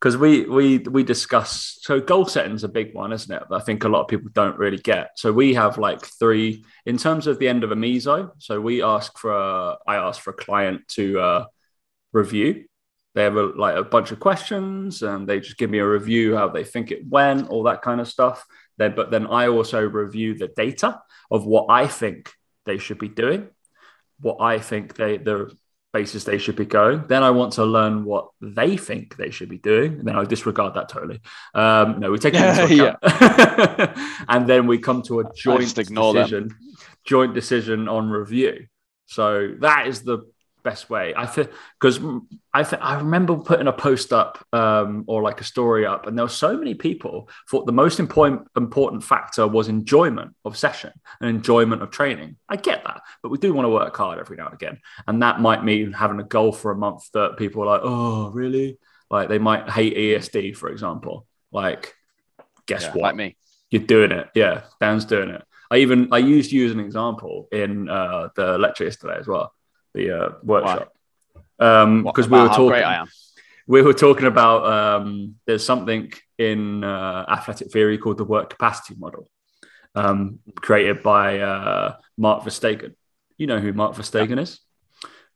because 0.00 0.16
we 0.16 0.44
we 0.44 0.78
we 0.78 1.02
discuss 1.02 1.78
so 1.80 2.00
goal 2.00 2.26
setting 2.26 2.54
is 2.54 2.64
a 2.64 2.68
big 2.68 2.92
one, 2.92 3.12
isn't 3.12 3.34
it? 3.34 3.42
I 3.50 3.60
think 3.60 3.84
a 3.84 3.88
lot 3.88 4.02
of 4.02 4.08
people 4.08 4.30
don't 4.32 4.58
really 4.58 4.76
get. 4.78 5.12
So 5.16 5.32
we 5.32 5.54
have 5.54 5.78
like 5.78 6.04
three 6.04 6.64
in 6.84 6.98
terms 6.98 7.26
of 7.26 7.38
the 7.38 7.48
end 7.48 7.64
of 7.64 7.70
a 7.70 7.76
meso. 7.76 8.32
So 8.38 8.60
we 8.60 8.82
ask 8.82 9.16
for 9.16 9.32
a, 9.32 9.78
I 9.86 9.96
ask 9.96 10.20
for 10.20 10.30
a 10.30 10.34
client 10.34 10.86
to 10.88 11.20
uh, 11.20 11.44
review. 12.12 12.66
They 13.16 13.22
have 13.22 13.36
a, 13.36 13.46
like 13.46 13.74
a 13.74 13.82
bunch 13.82 14.12
of 14.12 14.20
questions, 14.20 15.02
and 15.02 15.26
they 15.26 15.40
just 15.40 15.56
give 15.56 15.70
me 15.70 15.78
a 15.78 15.88
review 15.88 16.36
how 16.36 16.48
they 16.48 16.64
think 16.64 16.90
it 16.90 17.08
went, 17.08 17.48
all 17.48 17.62
that 17.62 17.80
kind 17.80 17.98
of 17.98 18.08
stuff. 18.08 18.44
Then, 18.76 18.94
but 18.94 19.10
then 19.10 19.26
I 19.26 19.48
also 19.48 19.80
review 19.80 20.36
the 20.36 20.48
data 20.48 21.00
of 21.30 21.46
what 21.46 21.66
I 21.70 21.86
think 21.86 22.30
they 22.66 22.76
should 22.76 22.98
be 22.98 23.08
doing, 23.08 23.48
what 24.20 24.42
I 24.42 24.58
think 24.58 24.96
they 24.96 25.16
the 25.16 25.50
basis 25.94 26.24
they 26.24 26.36
should 26.36 26.56
be 26.56 26.66
going. 26.66 27.06
Then 27.08 27.22
I 27.22 27.30
want 27.30 27.54
to 27.54 27.64
learn 27.64 28.04
what 28.04 28.28
they 28.42 28.76
think 28.76 29.16
they 29.16 29.30
should 29.30 29.48
be 29.48 29.56
doing. 29.56 29.94
And 29.94 30.06
then 30.06 30.14
I 30.14 30.24
disregard 30.24 30.74
that 30.74 30.90
totally. 30.90 31.22
Um, 31.54 32.00
no, 32.00 32.10
we 32.10 32.18
take 32.18 32.34
it 32.36 32.42
into 32.42 32.98
account. 33.00 33.98
and 34.28 34.46
then 34.46 34.66
we 34.66 34.76
come 34.76 35.00
to 35.04 35.20
a 35.20 35.32
joint 35.34 35.78
ignore 35.78 36.12
them. 36.12 36.24
decision, 36.24 36.54
joint 37.06 37.32
decision 37.32 37.88
on 37.88 38.10
review. 38.10 38.66
So 39.06 39.54
that 39.60 39.86
is 39.86 40.02
the 40.02 40.18
best 40.70 40.90
way. 40.90 41.14
I 41.16 41.26
feel 41.26 41.48
because 41.80 41.96
I 42.52 42.62
th- 42.62 42.82
I 42.82 42.96
remember 42.96 43.36
putting 43.36 43.68
a 43.68 43.72
post 43.72 44.12
up 44.12 44.44
um, 44.52 45.04
or 45.06 45.22
like 45.22 45.40
a 45.40 45.44
story 45.44 45.86
up, 45.86 46.06
and 46.06 46.18
there 46.18 46.24
were 46.24 46.40
so 46.46 46.58
many 46.58 46.74
people 46.74 47.28
thought 47.48 47.66
the 47.66 47.72
most 47.84 48.00
important 48.00 48.48
important 48.56 49.02
factor 49.04 49.46
was 49.46 49.68
enjoyment 49.68 50.34
of 50.44 50.56
session 50.56 50.92
and 51.20 51.30
enjoyment 51.30 51.82
of 51.82 51.90
training. 51.90 52.36
I 52.48 52.56
get 52.56 52.82
that, 52.84 53.00
but 53.22 53.30
we 53.30 53.38
do 53.38 53.54
want 53.54 53.66
to 53.66 53.70
work 53.70 53.96
hard 53.96 54.18
every 54.18 54.36
now 54.36 54.46
and 54.46 54.54
again, 54.54 54.78
and 55.06 55.22
that 55.22 55.40
might 55.40 55.62
mean 55.64 55.92
having 55.92 56.20
a 56.20 56.24
goal 56.36 56.52
for 56.52 56.70
a 56.72 56.76
month 56.86 57.02
that 57.12 57.36
people 57.36 57.62
are 57.62 57.66
like, 57.66 57.82
oh, 57.84 58.30
really? 58.30 58.78
Like 59.10 59.28
they 59.28 59.38
might 59.38 59.70
hate 59.70 59.96
ESD, 59.96 60.56
for 60.56 60.68
example. 60.68 61.26
Like, 61.52 61.94
guess 62.66 62.82
Yeah, 62.82 62.92
what? 62.92 63.02
like 63.02 63.16
me. 63.16 63.36
You're 63.70 63.82
doing 63.96 64.12
it. 64.12 64.28
Yeah, 64.34 64.62
Dan's 64.80 65.04
doing 65.04 65.30
it. 65.30 65.42
I 65.70 65.78
even 65.78 66.08
I 66.12 66.18
used 66.18 66.52
you 66.52 66.66
as 66.66 66.72
an 66.72 66.80
example 66.80 67.48
in 67.50 67.88
uh, 67.88 68.28
the 68.36 68.58
lecture 68.58 68.84
yesterday 68.84 69.16
as 69.18 69.26
well, 69.26 69.52
the 69.96 70.10
uh, 70.10 70.32
workshop. 70.42 70.92
Um, 71.58 72.04
because 72.04 72.28
we 72.28 72.38
about 72.38 72.50
were 72.50 72.56
talking. 72.56 72.68
great 72.68 72.84
I 72.84 72.96
am. 72.96 73.08
we 73.66 73.82
were 73.82 73.94
talking 73.94 74.26
about 74.26 74.66
um, 74.66 75.36
there's 75.46 75.64
something 75.64 76.12
in 76.38 76.84
uh, 76.84 77.24
athletic 77.28 77.72
theory 77.72 77.98
called 77.98 78.18
the 78.18 78.24
work 78.24 78.50
capacity 78.50 78.94
model, 78.98 79.28
um, 79.94 80.38
created 80.54 81.02
by 81.02 81.40
uh, 81.40 81.96
Mark 82.16 82.44
Verstegen. 82.44 82.94
You 83.38 83.46
know 83.46 83.58
who 83.58 83.72
Mark 83.72 83.94
Verstegen 83.96 84.38
is? 84.38 84.60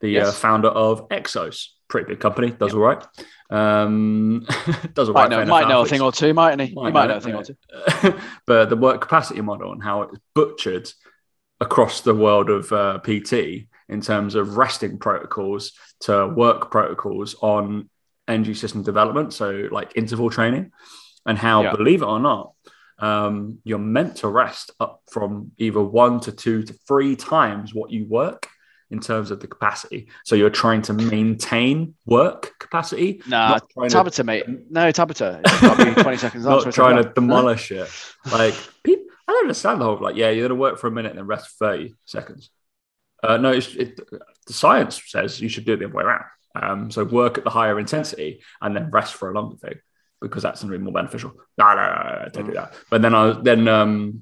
The 0.01 0.21
uh, 0.21 0.33
founder 0.33 0.69
of 0.69 1.09
Exos, 1.11 1.69
pretty 1.89 2.09
big 2.09 2.21
company, 2.21 2.51
does 2.51 2.73
all 2.73 2.81
right. 2.81 3.05
Um, 3.51 4.47
does 4.95 5.09
all 5.09 5.15
Might 5.15 5.31
right. 5.31 5.31
know, 5.31 5.45
might 5.45 5.69
know 5.69 5.83
a 5.83 5.87
thing 5.87 6.01
or 6.01 6.13
two, 6.13 6.33
mightn't 6.33 6.63
he? 6.63 6.69
he 6.69 6.75
might 6.75 7.07
know 7.09 7.17
a 7.17 7.21
thing 7.21 7.35
or 7.35 7.45
two. 7.45 7.57
but 8.47 8.71
the 8.71 8.77
work 8.77 9.01
capacity 9.01 9.41
model 9.43 9.73
and 9.73 9.83
how 9.83 10.03
it's 10.03 10.19
butchered 10.35 10.91
across 11.61 12.01
the 12.01 12.15
world 12.15 12.49
of 12.49 12.73
uh, 12.73 12.99
PT 13.01 13.67
in 13.91 14.01
terms 14.01 14.35
of 14.35 14.57
resting 14.57 14.99
protocols 14.99 15.73
to 16.01 16.29
work 16.29 16.71
protocols 16.71 17.35
on 17.43 17.91
energy 18.29 18.55
system 18.55 18.83
development, 18.83 19.33
so 19.33 19.69
like 19.71 19.93
interval 19.97 20.31
training, 20.31 20.71
and 21.27 21.37
how, 21.37 21.63
Yeah. 21.63 21.77
believe 21.77 22.03
it 22.03 22.07
or 22.07 22.21
not, 22.21 22.53
um, 23.01 23.59
you're 23.65 23.79
meant 23.79 24.17
to 24.19 24.29
rest 24.29 24.71
up 24.79 25.03
from 25.11 25.53
either 25.59 25.81
one 25.83 26.21
to 26.21 26.33
two 26.33 26.63
to 26.63 26.73
three 26.87 27.17
times 27.17 27.75
what 27.75 27.91
you 27.91 28.07
work 28.07 28.47
in 28.91 29.01
terms 29.01 29.31
of 29.31 29.41
the 29.41 29.47
capacity. 29.47 30.09
So 30.25 30.35
you're 30.35 30.51
trying 30.51 30.83
to 30.83 30.93
maintain 30.93 31.95
work 32.07 32.53
capacity, 32.59 33.23
Nah, 33.27 33.51
not 33.51 33.71
trying 33.71 33.91
to 33.91 33.97
Tabata, 33.97 34.25
mate. 34.25 34.45
No, 34.71 34.91
Tabata. 34.93 35.41
It's 35.45 35.61
got 35.61 35.79
to 35.79 35.95
be 35.95 36.03
20 36.03 36.17
seconds 36.17 36.45
not 36.47 36.73
trying 36.73 37.03
to 37.03 37.09
demolish 37.13 37.71
it. 37.71 37.89
Like, 38.33 38.55
people, 38.83 39.05
I 39.29 39.33
don't 39.33 39.43
understand 39.45 39.81
the 39.81 39.85
whole 39.85 39.99
like, 40.01 40.17
yeah, 40.17 40.31
you're 40.31 40.49
gonna 40.49 40.61
work 40.61 40.79
for 40.79 40.89
a 40.89 40.91
minute 40.91 41.11
and 41.11 41.19
then 41.19 41.27
rest 41.27 41.49
for 41.57 41.67
thirty 41.67 41.95
seconds. 42.05 42.51
Uh, 43.23 43.37
no, 43.37 43.53
it's, 43.53 43.75
it, 43.75 44.01
the 44.47 44.53
science 44.53 45.01
says 45.07 45.41
you 45.41 45.49
should 45.49 45.65
do 45.65 45.75
it 45.75 45.79
the 45.79 45.87
other 45.87 45.95
way 45.95 46.05
around. 46.05 46.25
Um, 46.55 46.91
so 46.91 47.05
work 47.05 47.39
at 47.39 47.45
the 47.45 47.51
higher 47.51 47.79
intensity 47.79 48.43
and 48.61 48.75
then 48.75 48.91
rest 48.91 49.15
for 49.15 49.31
a 49.31 49.35
longer 49.35 49.57
thing 49.57 49.79
because 50.21 50.43
that's 50.43 50.63
going 50.63 50.73
to 50.73 50.79
be 50.79 50.85
more 50.85 50.93
beneficial. 50.93 51.33
No, 51.57 51.75
no, 51.75 51.77
no, 51.77 52.23
no, 52.23 52.29
don't 52.33 52.47
do 52.47 52.53
that. 52.53 52.75
But 52.91 53.03
then 53.03 53.15
I 53.15 53.33
then 53.41 53.69
um, 53.69 54.21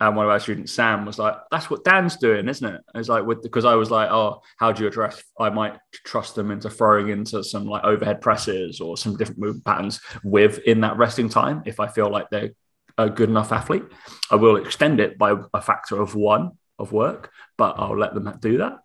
and 0.00 0.16
one 0.16 0.24
of 0.24 0.30
our 0.30 0.40
students, 0.40 0.72
Sam, 0.72 1.04
was 1.04 1.18
like, 1.18 1.36
"That's 1.50 1.68
what 1.68 1.84
Dan's 1.84 2.16
doing, 2.16 2.48
isn't 2.48 2.74
it?" 2.74 2.80
I 2.94 2.98
was 2.98 3.08
like, 3.08 3.24
because 3.42 3.66
I 3.66 3.74
was 3.74 3.90
like, 3.90 4.10
"Oh, 4.10 4.40
how 4.56 4.72
do 4.72 4.82
you 4.82 4.88
address?" 4.88 5.22
I 5.38 5.50
might 5.50 5.78
trust 5.92 6.34
them 6.34 6.50
into 6.50 6.70
throwing 6.70 7.10
into 7.10 7.44
some 7.44 7.66
like 7.66 7.84
overhead 7.84 8.22
presses 8.22 8.80
or 8.80 8.96
some 8.96 9.16
different 9.16 9.40
movement 9.40 9.64
patterns 9.64 10.00
within 10.24 10.80
that 10.80 10.96
resting 10.96 11.28
time 11.28 11.62
if 11.66 11.80
I 11.80 11.86
feel 11.86 12.08
like 12.10 12.30
they're 12.30 12.52
a 12.96 13.10
good 13.10 13.28
enough 13.28 13.52
athlete. 13.52 13.84
I 14.30 14.36
will 14.36 14.56
extend 14.56 15.00
it 15.00 15.18
by 15.18 15.34
a 15.52 15.60
factor 15.60 16.00
of 16.00 16.14
one 16.14 16.52
of 16.80 16.92
work, 16.92 17.30
but 17.56 17.76
I'll 17.78 17.98
let 17.98 18.14
them 18.14 18.32
do 18.40 18.58
that. 18.58 18.78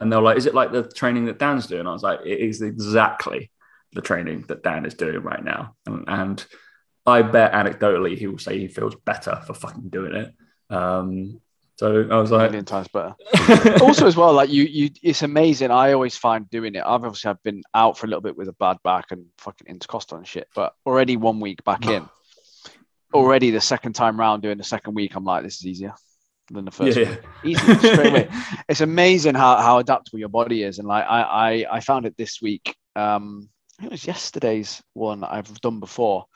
And 0.00 0.10
they're 0.10 0.22
like, 0.22 0.38
"Is 0.38 0.46
it 0.46 0.54
like 0.54 0.72
the 0.72 0.84
training 0.84 1.26
that 1.26 1.38
Dan's 1.38 1.66
doing?" 1.66 1.86
I 1.86 1.92
was 1.92 2.02
like, 2.02 2.20
"It 2.24 2.40
is 2.40 2.62
exactly 2.62 3.50
the 3.92 4.00
training 4.00 4.44
that 4.48 4.62
Dan 4.62 4.86
is 4.86 4.94
doing 4.94 5.20
right 5.22 5.44
now," 5.44 5.74
and, 5.86 6.04
and 6.08 6.46
I 7.04 7.22
bet 7.22 7.52
anecdotally 7.52 8.16
he 8.16 8.26
will 8.26 8.38
say 8.38 8.58
he 8.58 8.68
feels 8.68 8.94
better 9.04 9.40
for 9.46 9.54
fucking 9.54 9.90
doing 9.90 10.14
it. 10.14 10.34
Um, 10.70 11.40
so 11.76 12.06
I 12.10 12.20
was 12.20 12.30
a 12.30 12.36
like, 12.36 12.50
million 12.50 12.64
times 12.64 12.88
better. 12.88 13.14
also, 13.82 14.06
as 14.06 14.16
well, 14.16 14.32
like 14.32 14.50
you, 14.50 14.64
you, 14.64 14.90
it's 15.02 15.22
amazing. 15.22 15.70
I 15.70 15.92
always 15.92 16.16
find 16.16 16.48
doing 16.48 16.74
it. 16.74 16.82
I've 16.84 17.04
obviously 17.04 17.30
I've 17.30 17.42
been 17.42 17.62
out 17.74 17.98
for 17.98 18.06
a 18.06 18.08
little 18.08 18.20
bit 18.20 18.36
with 18.36 18.48
a 18.48 18.52
bad 18.54 18.76
back 18.84 19.10
and 19.10 19.26
fucking 19.38 19.66
intercostal 19.66 20.18
and 20.18 20.26
shit, 20.26 20.48
but 20.54 20.74
already 20.86 21.16
one 21.16 21.40
week 21.40 21.64
back 21.64 21.86
in, 21.86 22.08
already 23.12 23.50
the 23.50 23.60
second 23.60 23.94
time 23.94 24.18
round 24.18 24.42
doing 24.42 24.58
the 24.58 24.64
second 24.64 24.94
week, 24.94 25.16
I'm 25.16 25.24
like, 25.24 25.42
this 25.42 25.56
is 25.56 25.66
easier 25.66 25.94
than 26.52 26.64
the 26.64 26.70
first. 26.70 26.96
yeah, 26.96 27.10
week. 27.42 27.56
Easy 27.58 27.74
straight 27.74 28.06
away. 28.06 28.28
It's 28.68 28.80
amazing 28.80 29.34
how, 29.34 29.56
how 29.56 29.78
adaptable 29.78 30.18
your 30.18 30.28
body 30.28 30.62
is, 30.62 30.78
and 30.78 30.88
like 30.88 31.04
I, 31.04 31.22
I, 31.22 31.76
I 31.76 31.80
found 31.80 32.06
it 32.06 32.16
this 32.16 32.40
week. 32.40 32.74
Um, 32.96 33.48
I 33.78 33.82
think 33.82 33.92
it 33.92 33.94
was 33.94 34.06
yesterday's 34.06 34.82
one 34.92 35.24
I've 35.24 35.60
done 35.60 35.80
before, 35.80 36.26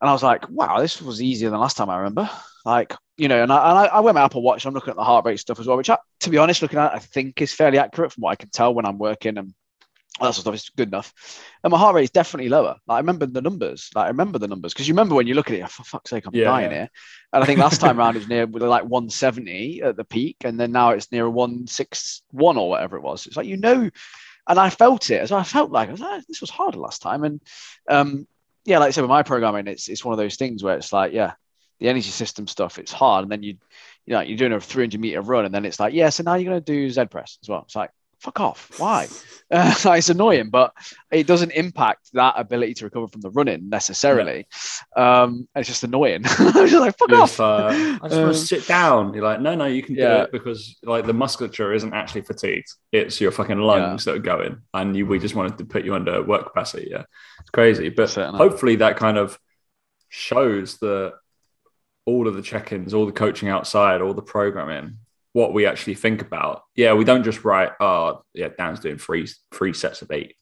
and 0.00 0.08
I 0.08 0.12
was 0.12 0.22
like, 0.22 0.48
wow, 0.50 0.80
this 0.80 1.00
was 1.00 1.22
easier 1.22 1.50
than 1.50 1.60
last 1.60 1.76
time. 1.76 1.90
I 1.90 1.98
remember, 1.98 2.28
like 2.64 2.94
you 3.16 3.26
know, 3.26 3.42
and 3.42 3.52
I, 3.52 3.70
and 3.70 3.78
I, 3.78 3.84
I 3.86 4.00
wear 4.00 4.14
my 4.14 4.24
Apple 4.24 4.42
Watch. 4.42 4.64
I'm 4.64 4.74
looking 4.74 4.90
at 4.90 4.96
the 4.96 5.04
heart 5.04 5.24
rate 5.24 5.40
stuff 5.40 5.58
as 5.58 5.66
well, 5.66 5.76
which, 5.76 5.90
I, 5.90 5.98
to 6.20 6.30
be 6.30 6.38
honest, 6.38 6.62
looking 6.62 6.78
at, 6.78 6.92
it, 6.92 6.96
I 6.96 6.98
think 7.00 7.42
is 7.42 7.52
fairly 7.52 7.78
accurate 7.78 8.12
from 8.12 8.22
what 8.22 8.30
I 8.30 8.36
can 8.36 8.50
tell 8.50 8.72
when 8.72 8.86
I'm 8.86 8.98
working 8.98 9.38
and 9.38 9.52
that 10.20 10.34
sort 10.34 10.38
of 10.38 10.42
stuff 10.42 10.54
is 10.54 10.70
good 10.76 10.88
enough. 10.88 11.14
And 11.62 11.70
my 11.70 11.78
heart 11.78 11.94
rate 11.94 12.04
is 12.04 12.10
definitely 12.10 12.48
lower. 12.48 12.76
Like 12.86 12.96
I 12.96 12.98
remember 12.98 13.26
the 13.26 13.42
numbers. 13.42 13.90
Like 13.94 14.06
I 14.06 14.08
remember 14.08 14.38
the 14.38 14.48
numbers 14.48 14.72
because 14.72 14.88
you 14.88 14.94
remember 14.94 15.14
when 15.14 15.26
you 15.26 15.34
look 15.34 15.50
at 15.50 15.58
it, 15.58 15.70
for 15.70 15.84
fuck's 15.84 16.10
sake, 16.10 16.26
I'm 16.26 16.34
Yeah, 16.34 16.40
dying 16.40 16.70
yeah. 16.70 16.72
here. 16.72 16.88
And 17.32 17.42
I 17.42 17.46
think 17.46 17.60
last 17.60 17.80
time 17.80 17.96
round 17.98 18.16
it 18.16 18.20
was 18.20 18.28
near 18.28 18.46
like 18.46 18.84
170 18.84 19.82
at 19.82 19.96
the 19.96 20.04
peak, 20.04 20.36
and 20.44 20.58
then 20.58 20.72
now 20.72 20.90
it's 20.90 21.12
near 21.12 21.26
a 21.26 21.30
161 21.30 22.56
or 22.56 22.68
whatever 22.68 22.96
it 22.96 23.02
was. 23.02 23.26
It's 23.26 23.36
like 23.36 23.46
you 23.46 23.56
know, 23.56 23.90
and 24.48 24.58
I 24.58 24.70
felt 24.70 25.10
it. 25.10 25.28
So 25.28 25.36
I 25.36 25.42
felt 25.44 25.70
like 25.70 25.88
I 25.88 25.92
was 25.92 26.00
like, 26.00 26.26
this 26.26 26.40
was 26.40 26.50
harder 26.50 26.78
last 26.78 27.02
time. 27.02 27.24
And 27.24 27.40
um, 27.88 28.26
yeah, 28.64 28.78
like 28.78 28.88
I 28.88 28.90
said 28.90 29.02
with 29.02 29.10
my 29.10 29.22
programming, 29.22 29.66
it's 29.66 29.88
it's 29.88 30.04
one 30.04 30.12
of 30.12 30.18
those 30.18 30.36
things 30.36 30.62
where 30.62 30.76
it's 30.76 30.92
like, 30.92 31.12
yeah, 31.12 31.32
the 31.80 31.88
energy 31.88 32.10
system 32.10 32.46
stuff, 32.46 32.78
it's 32.78 32.92
hard, 32.92 33.24
and 33.24 33.32
then 33.32 33.42
you 33.42 33.56
you 34.06 34.14
know 34.14 34.20
you're 34.20 34.36
doing 34.38 34.52
a 34.52 34.60
300 34.60 35.00
meter 35.00 35.22
run, 35.22 35.44
and 35.44 35.54
then 35.54 35.64
it's 35.64 35.80
like, 35.80 35.94
yeah, 35.94 36.08
so 36.10 36.22
now 36.22 36.34
you're 36.34 36.50
gonna 36.50 36.60
do 36.60 36.90
Z 36.90 37.06
press 37.06 37.38
as 37.42 37.48
well. 37.48 37.62
It's 37.62 37.76
like 37.76 37.90
fuck 38.20 38.40
off. 38.40 38.70
Why? 38.78 39.08
Uh, 39.50 39.72
it's 39.96 40.10
annoying, 40.10 40.50
but 40.50 40.74
it 41.10 41.26
doesn't 41.26 41.52
impact 41.52 42.10
that 42.12 42.34
ability 42.36 42.74
to 42.74 42.84
recover 42.84 43.08
from 43.08 43.22
the 43.22 43.30
running 43.30 43.70
necessarily. 43.70 44.46
Um, 44.94 45.48
it's 45.56 45.66
just 45.66 45.82
annoying. 45.84 46.22
I'm 46.38 46.52
just 46.68 46.74
like, 46.74 46.98
fuck 46.98 47.08
You're 47.08 47.20
off. 47.22 47.30
just, 47.30 47.40
uh, 47.40 47.68
I 47.68 47.72
just 47.92 48.02
want 48.02 48.12
Um, 48.12 48.28
to 48.28 48.34
sit 48.34 48.66
down. 48.68 49.14
You're 49.14 49.24
like, 49.24 49.40
no, 49.40 49.54
no, 49.54 49.64
you 49.64 49.82
can 49.82 49.94
do 49.94 50.02
it 50.06 50.32
because 50.32 50.76
like 50.82 51.06
the 51.06 51.14
musculature 51.14 51.72
isn't 51.72 51.94
actually 51.94 52.20
fatigued. 52.20 52.68
It's 52.92 53.22
your 53.22 53.30
fucking 53.30 53.56
lungs 53.58 54.04
that 54.04 54.16
are 54.16 54.18
going, 54.18 54.58
and 54.74 54.94
you, 54.94 55.06
we 55.06 55.18
just 55.18 55.34
wanted 55.34 55.56
to 55.56 55.64
put 55.64 55.82
you 55.82 55.94
under 55.94 56.22
work 56.22 56.44
capacity. 56.44 56.88
Yeah, 56.90 57.04
it's 57.40 57.48
crazy, 57.50 57.88
but 57.88 58.10
Certainly. 58.10 58.36
hopefully 58.36 58.76
that 58.76 58.98
kind 58.98 59.16
of 59.16 59.38
shows 60.10 60.76
that 60.80 61.14
all 62.04 62.28
of 62.28 62.34
the 62.34 62.42
check-ins, 62.42 62.92
all 62.92 63.06
the 63.06 63.12
coaching 63.12 63.48
outside, 63.48 64.02
all 64.02 64.12
the 64.12 64.20
programming, 64.20 64.98
what 65.38 65.54
we 65.54 65.66
actually 65.66 65.94
think 65.94 66.20
about. 66.20 66.62
Yeah, 66.74 66.94
we 66.94 67.04
don't 67.04 67.22
just 67.22 67.44
write, 67.44 67.70
oh, 67.78 68.22
yeah, 68.34 68.48
Dan's 68.58 68.80
doing 68.80 68.98
three 68.98 69.28
three 69.52 69.72
sets 69.72 70.02
of 70.02 70.10
eight. 70.10 70.34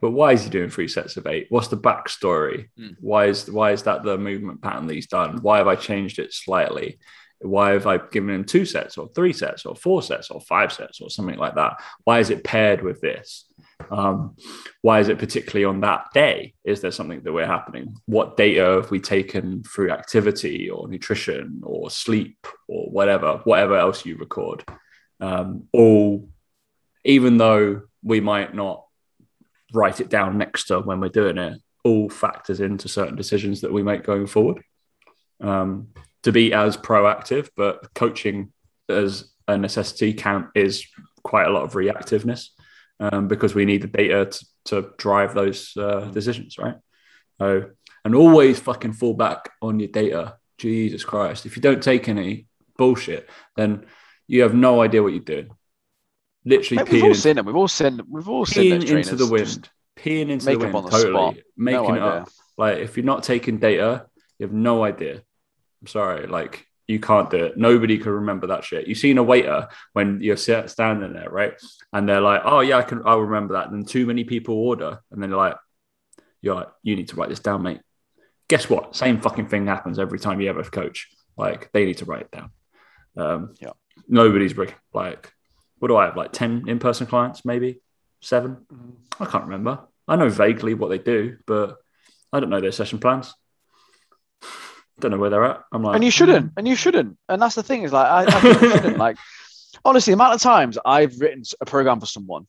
But 0.00 0.12
why 0.12 0.32
is 0.32 0.42
he 0.42 0.50
doing 0.50 0.70
three 0.70 0.88
sets 0.88 1.18
of 1.18 1.26
eight? 1.26 1.46
What's 1.50 1.68
the 1.68 1.76
backstory? 1.76 2.70
Mm. 2.80 2.96
Why 3.00 3.26
is 3.26 3.50
why 3.50 3.72
is 3.72 3.82
that 3.82 4.02
the 4.02 4.16
movement 4.16 4.62
pattern 4.62 4.86
that 4.86 4.94
he's 4.94 5.06
done? 5.06 5.42
Why 5.42 5.58
have 5.58 5.68
I 5.68 5.76
changed 5.76 6.18
it 6.18 6.32
slightly? 6.32 6.98
Why 7.40 7.72
have 7.72 7.86
I 7.86 7.98
given 7.98 8.30
him 8.30 8.44
two 8.44 8.64
sets 8.64 8.96
or 8.96 9.08
three 9.14 9.34
sets 9.34 9.66
or 9.66 9.76
four 9.76 10.00
sets 10.02 10.30
or 10.30 10.40
five 10.40 10.72
sets 10.72 11.00
or 11.00 11.10
something 11.10 11.38
like 11.38 11.56
that? 11.56 11.82
Why 12.04 12.18
is 12.20 12.30
it 12.30 12.42
paired 12.42 12.82
with 12.82 13.00
this? 13.00 13.44
Um, 13.90 14.36
why 14.82 15.00
is 15.00 15.08
it 15.08 15.18
particularly 15.18 15.64
on 15.64 15.80
that 15.80 16.06
day? 16.12 16.54
Is 16.64 16.80
there 16.80 16.90
something 16.90 17.22
that 17.22 17.32
we're 17.32 17.46
happening? 17.46 17.96
What 18.06 18.36
data 18.36 18.80
have 18.80 18.90
we 18.90 19.00
taken 19.00 19.62
through 19.62 19.90
activity 19.90 20.70
or 20.70 20.88
nutrition 20.88 21.60
or 21.64 21.90
sleep 21.90 22.46
or 22.68 22.90
whatever, 22.90 23.40
whatever 23.44 23.76
else 23.76 24.04
you 24.04 24.16
record? 24.16 24.64
Um, 25.20 25.68
all, 25.72 26.28
even 27.04 27.38
though 27.38 27.82
we 28.02 28.20
might 28.20 28.54
not 28.54 28.84
write 29.72 30.00
it 30.00 30.08
down 30.08 30.38
next 30.38 30.64
to 30.64 30.80
when 30.80 31.00
we're 31.00 31.08
doing 31.08 31.38
it, 31.38 31.58
all 31.84 32.08
factors 32.08 32.60
into 32.60 32.88
certain 32.88 33.16
decisions 33.16 33.60
that 33.62 33.72
we 33.72 33.82
make 33.82 34.04
going 34.04 34.26
forward. 34.26 34.62
Um, 35.40 35.88
to 36.22 36.30
be 36.30 36.52
as 36.52 36.76
proactive, 36.76 37.48
but 37.56 37.92
coaching 37.94 38.52
as 38.88 39.32
a 39.48 39.58
necessity 39.58 40.14
count 40.14 40.48
is 40.54 40.86
quite 41.24 41.46
a 41.46 41.50
lot 41.50 41.64
of 41.64 41.72
reactiveness 41.72 42.48
um, 43.02 43.28
because 43.28 43.54
we 43.54 43.64
need 43.64 43.82
the 43.82 43.88
data 43.88 44.26
to, 44.26 44.46
to 44.64 44.90
drive 44.96 45.34
those 45.34 45.76
uh, 45.76 46.10
decisions, 46.12 46.56
right? 46.58 46.76
So, 47.38 47.70
and 48.04 48.14
always 48.14 48.58
fucking 48.60 48.94
fall 48.94 49.14
back 49.14 49.50
on 49.60 49.80
your 49.80 49.88
data. 49.88 50.36
Jesus 50.58 51.04
Christ. 51.04 51.44
If 51.44 51.56
you 51.56 51.62
don't 51.62 51.82
take 51.82 52.08
any 52.08 52.46
bullshit, 52.78 53.28
then 53.56 53.84
you 54.28 54.42
have 54.42 54.54
no 54.54 54.80
idea 54.80 55.02
what 55.02 55.12
you're 55.12 55.20
doing. 55.20 55.50
Literally 56.44 56.84
Mate, 56.84 56.92
we've 56.92 57.04
all 57.04 57.14
seen 57.14 57.38
it. 57.38 57.44
We've 57.44 57.56
all 57.56 57.68
seen. 57.68 58.00
We've 58.08 58.28
all 58.28 58.46
seen 58.46 58.82
into 58.82 59.16
the 59.16 59.26
wind. 59.26 59.68
Peeing 59.98 60.28
into 60.28 60.46
make 60.46 60.60
the 60.60 60.66
wind, 60.66 60.76
on 60.76 60.84
the 60.84 60.90
totally. 60.90 61.12
spot. 61.12 61.36
Making 61.56 61.82
No 61.82 61.94
it 61.94 62.02
up. 62.02 62.28
Like, 62.56 62.78
if 62.78 62.96
you're 62.96 63.06
not 63.06 63.24
taking 63.24 63.58
data, 63.58 64.06
you 64.38 64.46
have 64.46 64.52
no 64.52 64.84
idea. 64.84 65.22
I'm 65.80 65.86
sorry. 65.88 66.28
Like, 66.28 66.64
you 66.88 66.98
can't 67.00 67.30
do 67.30 67.44
it. 67.44 67.56
Nobody 67.56 67.98
can 67.98 68.12
remember 68.12 68.48
that 68.48 68.64
shit. 68.64 68.86
You've 68.86 68.98
seen 68.98 69.18
a 69.18 69.22
waiter 69.22 69.68
when 69.92 70.20
you're 70.20 70.36
standing 70.36 71.12
there, 71.12 71.30
right? 71.30 71.54
And 71.92 72.08
they're 72.08 72.20
like, 72.20 72.42
oh, 72.44 72.60
yeah, 72.60 72.78
I 72.78 72.82
can, 72.82 73.02
I'll 73.04 73.20
remember 73.20 73.54
that. 73.54 73.68
And 73.68 73.74
then 73.74 73.84
too 73.86 74.06
many 74.06 74.24
people 74.24 74.54
order. 74.56 75.00
And 75.10 75.22
then 75.22 75.30
they're 75.30 75.38
like, 75.38 75.56
you're 76.40 76.54
like, 76.56 76.68
you 76.82 76.96
need 76.96 77.08
to 77.08 77.16
write 77.16 77.28
this 77.28 77.40
down, 77.40 77.62
mate. 77.62 77.80
Guess 78.48 78.68
what? 78.68 78.96
Same 78.96 79.20
fucking 79.20 79.48
thing 79.48 79.66
happens 79.66 79.98
every 79.98 80.18
time 80.18 80.40
you 80.40 80.48
have 80.48 80.56
a 80.58 80.64
coach. 80.64 81.08
Like, 81.36 81.70
they 81.72 81.84
need 81.84 81.98
to 81.98 82.04
write 82.04 82.22
it 82.22 82.30
down. 82.30 82.50
Um, 83.16 83.54
Yeah. 83.60 83.70
Nobody's 84.08 84.52
bring- 84.54 84.74
like, 84.92 85.32
what 85.78 85.88
do 85.88 85.96
I 85.96 86.06
have? 86.06 86.16
Like 86.16 86.32
10 86.32 86.64
in 86.68 86.78
person 86.78 87.06
clients, 87.06 87.44
maybe 87.44 87.80
seven? 88.20 88.66
I 89.20 89.24
can't 89.26 89.44
remember. 89.44 89.80
I 90.08 90.16
know 90.16 90.28
vaguely 90.28 90.74
what 90.74 90.88
they 90.88 90.98
do, 90.98 91.38
but 91.46 91.76
I 92.32 92.40
don't 92.40 92.50
know 92.50 92.60
their 92.60 92.72
session 92.72 92.98
plans. 92.98 93.34
Don't 95.00 95.10
know 95.10 95.18
where 95.18 95.30
they're 95.30 95.44
at. 95.44 95.62
I'm 95.72 95.82
like, 95.82 95.94
and 95.96 96.04
you 96.04 96.10
shouldn't, 96.10 96.52
and 96.56 96.68
you 96.68 96.76
shouldn't, 96.76 97.16
and 97.28 97.40
that's 97.42 97.54
the 97.54 97.62
thing 97.62 97.82
is 97.82 97.92
like 97.92 98.06
I, 98.06 98.24
I 98.36 98.40
shouldn't. 98.40 98.98
Like 99.06 99.16
honestly, 99.84 100.12
the 100.12 100.16
amount 100.16 100.34
of 100.34 100.40
times 100.40 100.78
I've 100.84 101.18
written 101.20 101.42
a 101.60 101.66
program 101.66 101.98
for 101.98 102.06
someone, 102.06 102.46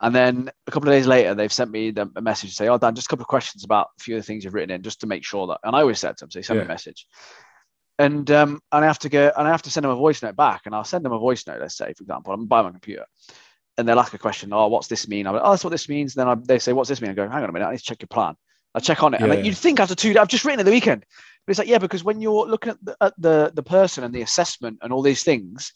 And 0.00 0.14
then 0.14 0.50
a 0.66 0.70
couple 0.70 0.88
of 0.88 0.94
days 0.94 1.06
later, 1.06 1.34
they've 1.34 1.52
sent 1.52 1.70
me 1.70 1.90
the, 1.90 2.10
a 2.16 2.20
message 2.22 2.50
to 2.50 2.56
say, 2.56 2.68
"Oh, 2.68 2.78
Dan, 2.78 2.94
just 2.94 3.06
a 3.06 3.10
couple 3.10 3.24
of 3.24 3.28
questions 3.28 3.64
about 3.64 3.88
a 3.98 4.02
few 4.02 4.16
of 4.16 4.22
the 4.22 4.26
things 4.26 4.44
you've 4.44 4.54
written 4.54 4.70
in, 4.74 4.82
just 4.82 5.00
to 5.00 5.06
make 5.06 5.24
sure 5.24 5.46
that." 5.48 5.58
And 5.64 5.74
I 5.74 5.80
always 5.80 5.98
said 5.98 6.16
to 6.18 6.24
them, 6.24 6.30
"Say, 6.30 6.42
send 6.42 6.58
me 6.58 6.64
a 6.64 6.68
message." 6.68 7.06
And 7.98 8.30
um, 8.30 8.60
and 8.72 8.84
I 8.84 8.86
have 8.86 8.98
to 9.00 9.08
go 9.08 9.30
and 9.36 9.46
I 9.46 9.50
have 9.50 9.62
to 9.62 9.70
send 9.70 9.84
them 9.84 9.90
a 9.90 9.96
voice 9.96 10.22
note 10.22 10.36
back, 10.36 10.62
and 10.66 10.74
I'll 10.74 10.84
send 10.84 11.04
them 11.04 11.12
a 11.12 11.18
voice 11.18 11.46
note. 11.46 11.60
Let's 11.60 11.76
say, 11.76 11.92
for 11.92 12.02
example, 12.02 12.32
I'm 12.32 12.46
by 12.46 12.62
my 12.62 12.70
computer, 12.70 13.04
and 13.76 13.86
they'll 13.86 13.98
ask 14.00 14.14
a 14.14 14.18
question. 14.18 14.52
Oh, 14.52 14.68
what's 14.68 14.88
this 14.88 15.06
mean? 15.08 15.26
I'm 15.26 15.34
like, 15.34 15.42
oh, 15.44 15.50
that's 15.50 15.64
what 15.64 15.70
this 15.70 15.88
means. 15.88 16.14
Then 16.14 16.28
I, 16.28 16.34
they 16.34 16.58
say, 16.58 16.72
what's 16.72 16.88
this 16.88 17.02
mean? 17.02 17.10
I 17.10 17.14
go, 17.14 17.28
hang 17.28 17.42
on 17.42 17.50
a 17.50 17.52
minute, 17.52 17.66
I 17.66 17.72
need 17.72 17.78
to 17.78 17.84
check 17.84 18.00
your 18.00 18.08
plan. 18.08 18.34
I 18.74 18.80
check 18.80 19.02
on 19.02 19.12
it, 19.14 19.20
and 19.20 19.28
Yeah. 19.28 19.34
like, 19.36 19.44
you'd 19.44 19.56
think 19.58 19.80
after 19.80 19.94
two, 19.94 20.18
I've 20.18 20.28
just 20.28 20.44
written 20.46 20.60
it 20.60 20.64
the 20.64 20.70
weekend, 20.70 21.04
but 21.46 21.52
it's 21.52 21.58
like, 21.58 21.68
yeah, 21.68 21.78
because 21.78 22.04
when 22.04 22.20
you're 22.20 22.46
looking 22.46 22.72
at 22.72 22.84
the, 22.84 22.96
at 23.00 23.14
the 23.18 23.52
the 23.54 23.62
person 23.62 24.04
and 24.04 24.14
the 24.14 24.22
assessment 24.22 24.78
and 24.82 24.92
all 24.92 25.02
these 25.02 25.22
things, 25.24 25.72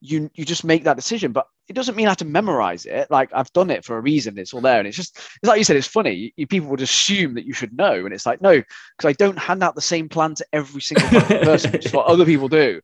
you 0.00 0.30
you 0.34 0.44
just 0.44 0.64
make 0.64 0.84
that 0.84 0.96
decision. 0.96 1.32
But 1.32 1.46
it 1.68 1.72
doesn't 1.72 1.96
mean 1.96 2.06
I 2.06 2.10
have 2.10 2.18
to 2.18 2.24
memorize 2.24 2.86
it. 2.86 3.10
Like 3.10 3.30
I've 3.32 3.52
done 3.52 3.70
it 3.70 3.84
for 3.84 3.96
a 3.96 4.00
reason. 4.00 4.38
It's 4.38 4.54
all 4.54 4.60
there, 4.60 4.78
and 4.78 4.86
it's 4.86 4.96
just 4.96 5.16
it's 5.16 5.48
like 5.48 5.58
you 5.58 5.64
said. 5.64 5.76
It's 5.76 5.86
funny. 5.86 6.32
You, 6.36 6.46
people 6.46 6.68
would 6.68 6.82
assume 6.82 7.34
that 7.34 7.46
you 7.46 7.52
should 7.52 7.76
know, 7.76 8.04
and 8.04 8.12
it's 8.12 8.26
like 8.26 8.40
no, 8.40 8.52
because 8.56 9.08
I 9.08 9.12
don't 9.12 9.38
hand 9.38 9.62
out 9.62 9.74
the 9.74 9.80
same 9.80 10.08
plan 10.08 10.34
to 10.36 10.46
every 10.52 10.80
single 10.82 11.20
person, 11.20 11.72
which 11.72 11.86
is 11.86 11.92
what 11.92 12.06
other 12.06 12.24
people 12.24 12.48
do. 12.48 12.80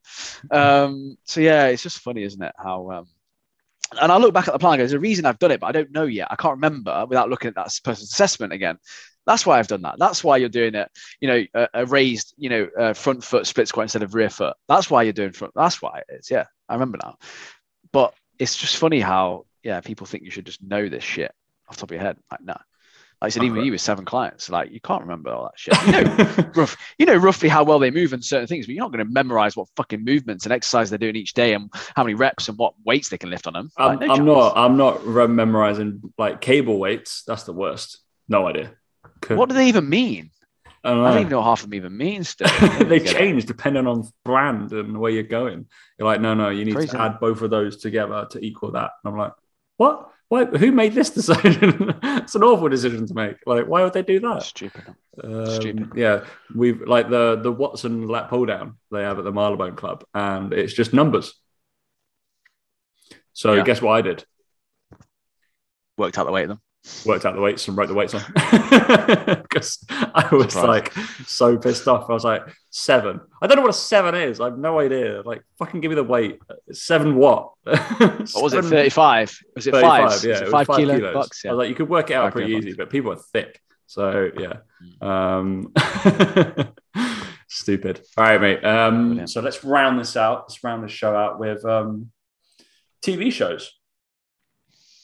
Um, 0.50 1.16
so 1.24 1.40
yeah, 1.40 1.66
it's 1.66 1.82
just 1.82 2.00
funny, 2.00 2.22
isn't 2.22 2.42
it? 2.42 2.54
How 2.58 2.90
um, 2.90 3.06
and 4.00 4.10
I 4.10 4.16
look 4.16 4.34
back 4.34 4.48
at 4.48 4.52
the 4.52 4.58
plan. 4.58 4.74
and 4.74 4.78
go, 4.78 4.82
There's 4.82 4.92
a 4.92 4.98
reason 4.98 5.26
I've 5.26 5.38
done 5.38 5.50
it, 5.50 5.60
but 5.60 5.66
I 5.66 5.72
don't 5.72 5.92
know 5.92 6.04
yet. 6.04 6.28
I 6.30 6.36
can't 6.36 6.54
remember 6.54 7.06
without 7.08 7.28
looking 7.30 7.48
at 7.48 7.54
that 7.56 7.68
person's 7.84 8.12
assessment 8.12 8.52
again. 8.52 8.78
That's 9.26 9.46
why 9.46 9.58
I've 9.58 9.68
done 9.68 9.82
that. 9.82 9.98
That's 9.98 10.24
why 10.24 10.38
you're 10.38 10.48
doing 10.48 10.74
it. 10.74 10.90
You 11.20 11.28
know, 11.28 11.44
a, 11.54 11.68
a 11.74 11.86
raised, 11.86 12.34
you 12.36 12.48
know, 12.48 12.68
uh, 12.78 12.92
front 12.92 13.22
foot 13.22 13.46
split 13.46 13.68
squat 13.68 13.84
instead 13.84 14.02
of 14.02 14.14
rear 14.14 14.30
foot. 14.30 14.56
That's 14.68 14.90
why 14.90 15.04
you're 15.04 15.12
doing 15.12 15.32
front. 15.32 15.54
That's 15.54 15.80
why 15.80 15.98
it 16.08 16.18
is. 16.18 16.30
Yeah, 16.30 16.46
I 16.68 16.74
remember 16.74 16.98
now. 17.02 17.16
But 17.92 18.14
it's 18.38 18.56
just 18.56 18.76
funny 18.76 19.00
how 19.00 19.46
yeah 19.62 19.80
people 19.80 20.06
think 20.06 20.24
you 20.24 20.30
should 20.30 20.46
just 20.46 20.62
know 20.62 20.88
this 20.88 21.04
shit 21.04 21.32
off 21.68 21.76
the 21.76 21.80
top 21.80 21.90
of 21.90 21.94
your 21.94 22.02
head. 22.02 22.16
Like 22.30 22.40
no. 22.42 22.56
Like 23.20 23.28
I 23.28 23.30
said, 23.30 23.44
even 23.44 23.64
you 23.64 23.70
with 23.70 23.80
seven 23.80 24.04
clients, 24.04 24.50
like 24.50 24.72
you 24.72 24.80
can't 24.80 25.02
remember 25.02 25.30
all 25.30 25.44
that 25.44 25.56
shit. 25.56 25.80
You 25.86 25.92
know, 25.92 26.50
rough, 26.56 26.76
you 26.98 27.06
know 27.06 27.14
roughly 27.14 27.48
how 27.48 27.62
well 27.62 27.78
they 27.78 27.92
move 27.92 28.12
in 28.12 28.20
certain 28.20 28.48
things, 28.48 28.66
but 28.66 28.74
you're 28.74 28.82
not 28.82 28.90
going 28.90 29.06
to 29.06 29.12
memorize 29.12 29.54
what 29.54 29.68
fucking 29.76 30.02
movements 30.02 30.44
and 30.44 30.52
exercise 30.52 30.90
they're 30.90 30.98
doing 30.98 31.14
each 31.14 31.32
day 31.32 31.54
and 31.54 31.70
how 31.94 32.02
many 32.02 32.14
reps 32.14 32.48
and 32.48 32.58
what 32.58 32.74
weights 32.84 33.10
they 33.10 33.18
can 33.18 33.30
lift 33.30 33.46
on 33.46 33.52
them. 33.52 33.70
I'm, 33.76 34.00
Like, 34.00 34.08
no 34.08 34.14
I'm 34.14 34.24
not. 34.24 34.52
I'm 34.56 34.76
not 34.76 35.06
memorizing 35.06 36.02
like 36.18 36.40
cable 36.40 36.80
weights. 36.80 37.22
That's 37.24 37.44
the 37.44 37.52
worst. 37.52 38.00
No 38.28 38.48
idea. 38.48 38.72
Could- 39.22 39.38
What 39.38 39.48
do 39.48 39.54
they 39.54 39.68
even 39.68 39.88
mean? 39.88 40.30
I 40.84 40.90
don't. 40.90 41.04
I 41.04 41.10
don't 41.12 41.20
even 41.20 41.30
know 41.30 41.42
half 41.42 41.62
of 41.62 41.70
them 41.70 41.74
even 41.74 41.96
mean 41.96 42.24
still. 42.24 42.48
they 42.80 42.96
it. 42.96 43.06
change 43.06 43.46
depending 43.46 43.86
on 43.86 44.08
brand 44.24 44.72
and 44.72 44.98
where 44.98 45.12
you're 45.12 45.22
going. 45.22 45.66
You're 45.96 46.06
like, 46.08 46.20
no, 46.20 46.34
no, 46.34 46.48
you 46.50 46.64
need 46.64 46.74
Crazy, 46.74 46.88
to 46.88 47.00
add 47.00 47.20
both 47.20 47.40
of 47.40 47.50
those 47.50 47.76
together 47.76 48.26
to 48.32 48.44
equal 48.44 48.72
that. 48.72 48.90
And 49.04 49.12
I'm 49.12 49.16
like, 49.18 49.32
what? 49.76 50.10
Why? 50.28 50.44
Who 50.46 50.72
made 50.72 50.94
this 50.94 51.10
decision? 51.20 51.94
it's 52.02 52.34
an 52.34 52.42
awful 52.42 52.68
decision 52.68 53.06
to 53.06 53.14
make. 53.14 53.36
Like, 53.46 53.66
why 53.68 53.84
would 53.84 53.92
they 53.92 54.02
do 54.02 54.18
that? 54.20 54.42
Stupid. 54.42 54.82
Um, 55.22 55.46
Stupid. 55.46 55.92
Yeah, 55.94 56.24
we've 56.52 56.80
like 56.80 57.08
the 57.10 57.36
the 57.40 57.52
Watson 57.52 58.08
lat 58.08 58.28
pull 58.28 58.46
down 58.46 58.76
they 58.90 59.02
have 59.02 59.18
at 59.18 59.24
the 59.24 59.30
Marylebone 59.32 59.76
Club, 59.76 60.04
and 60.14 60.52
it's 60.52 60.72
just 60.72 60.92
numbers. 60.92 61.32
So 63.34 63.52
Yeah. 63.54 63.62
guess 63.62 63.80
what 63.80 63.92
I 63.92 64.02
did? 64.02 64.24
Worked 65.96 66.18
out 66.18 66.24
the 66.26 66.32
weight 66.32 66.44
of 66.44 66.48
them. 66.48 66.60
Worked 67.06 67.24
out 67.26 67.36
the 67.36 67.40
weights 67.40 67.68
and 67.68 67.76
wrote 67.76 67.86
the 67.86 67.94
weights 67.94 68.12
on 68.12 68.22
because 69.42 69.84
I 69.90 70.28
was 70.32 70.52
Surprised. 70.52 70.56
like 70.66 70.92
so 71.26 71.56
pissed 71.56 71.86
off. 71.86 72.10
I 72.10 72.12
was 72.12 72.24
like 72.24 72.42
seven. 72.70 73.20
I 73.40 73.46
don't 73.46 73.54
know 73.56 73.62
what 73.62 73.70
a 73.70 73.74
seven 73.74 74.16
is. 74.16 74.40
I 74.40 74.46
have 74.46 74.58
no 74.58 74.80
idea. 74.80 75.22
Like 75.24 75.44
fucking 75.60 75.80
give 75.80 75.90
me 75.90 75.94
the 75.94 76.02
weight. 76.02 76.40
Seven 76.72 77.14
what? 77.14 77.52
What 77.64 78.42
was 78.42 78.52
it? 78.54 78.64
35? 78.64 79.38
Was 79.54 79.66
it 79.68 79.72
five? 79.76 80.24
Yeah, 80.24 80.38
it 80.38 80.42
was 80.42 80.50
five, 80.50 80.66
kilo 80.66 80.96
kilos. 80.96 81.14
bucks? 81.14 81.44
I 81.44 81.48
Yeah. 81.48 81.52
was 81.54 81.58
like, 81.58 81.68
you 81.68 81.74
could 81.76 81.88
work 81.88 82.10
it 82.10 82.14
out 82.14 82.24
Five 82.24 82.32
pretty 82.32 82.52
easy, 82.54 82.70
bucks. 82.70 82.76
but 82.78 82.90
people 82.90 83.12
are 83.12 83.16
thick. 83.32 83.60
So 83.86 84.30
yeah. 84.36 84.54
Um, 85.00 85.72
stupid. 87.48 88.00
All 88.16 88.24
right, 88.24 88.40
mate. 88.40 88.64
Um, 88.64 89.26
so 89.28 89.40
let's 89.40 89.62
round 89.62 90.00
this 90.00 90.16
out. 90.16 90.46
Let's 90.48 90.64
round 90.64 90.82
this 90.82 90.90
show 90.92 91.14
out 91.14 91.38
with 91.38 91.64
um, 91.64 92.10
TV 93.04 93.32
shows. 93.32 93.72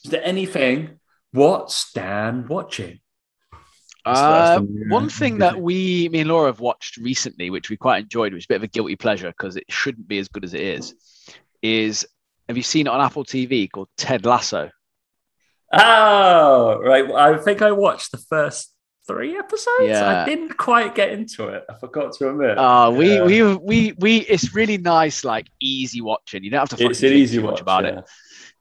Is 0.05 0.11
there 0.11 0.24
anything? 0.24 0.99
What's 1.33 1.93
Dan 1.93 2.47
watching? 2.49 3.01
That's- 4.05 4.59
that's 4.59 4.61
Uh, 4.61 4.64
one 4.89 5.09
thing 5.11 5.39
that 5.39 5.61
we, 5.61 6.09
me 6.09 6.20
and 6.20 6.29
Laura, 6.31 6.47
have 6.47 6.61
watched 6.61 6.97
recently, 6.97 7.51
which 7.51 7.68
we 7.68 7.76
quite 7.76 8.05
enjoyed, 8.05 8.33
which 8.33 8.43
is 8.43 8.47
a 8.47 8.49
bit 8.49 8.57
of 8.57 8.62
a 8.62 8.68
guilty 8.68 8.97
pleasure 8.97 9.29
because 9.29 9.57
it 9.57 9.64
shouldn't 9.68 10.09
be 10.09 10.18
as 10.18 10.29
good 10.29 10.45
as 10.45 10.55
it 10.55 10.62
is, 10.62 10.95
is 11.62 12.07
have 12.49 12.57
you 12.57 12.62
seen 12.62 12.87
it 12.87 12.91
on 12.91 13.01
Apple 13.01 13.24
TV 13.24 13.70
called 13.70 13.89
Ted 13.99 14.24
Lasso? 14.24 14.70
Oh, 15.72 16.81
right. 16.83 17.11
I 17.12 17.37
think 17.39 17.61
I 17.61 17.72
watched 17.72 18.12
the 18.12 18.18
first 18.18 18.72
three 19.07 19.37
episodes. 19.37 19.89
Yeah. 19.89 20.22
I 20.22 20.24
didn't 20.24 20.57
quite 20.57 20.95
get 20.95 21.11
into 21.11 21.49
it. 21.49 21.64
I 21.68 21.74
forgot 21.74 22.12
to 22.14 22.31
admit. 22.31 22.57
Uh, 22.57 22.91
we, 22.97 23.14
Yeah. 23.14 23.24
we, 23.24 23.55
we, 23.57 23.93
we, 23.99 24.16
it's 24.18 24.55
really 24.55 24.79
nice, 24.79 25.24
like 25.24 25.49
easy 25.61 26.01
watching. 26.01 26.43
You 26.45 26.51
don't 26.51 26.61
have 26.61 26.68
to 26.70 26.76
fucking 26.76 26.91
it's 26.91 27.03
an 27.03 27.12
easy 27.12 27.39
watch 27.39 27.61
about 27.61 27.85
yeah. 27.85 27.99
it. 27.99 28.05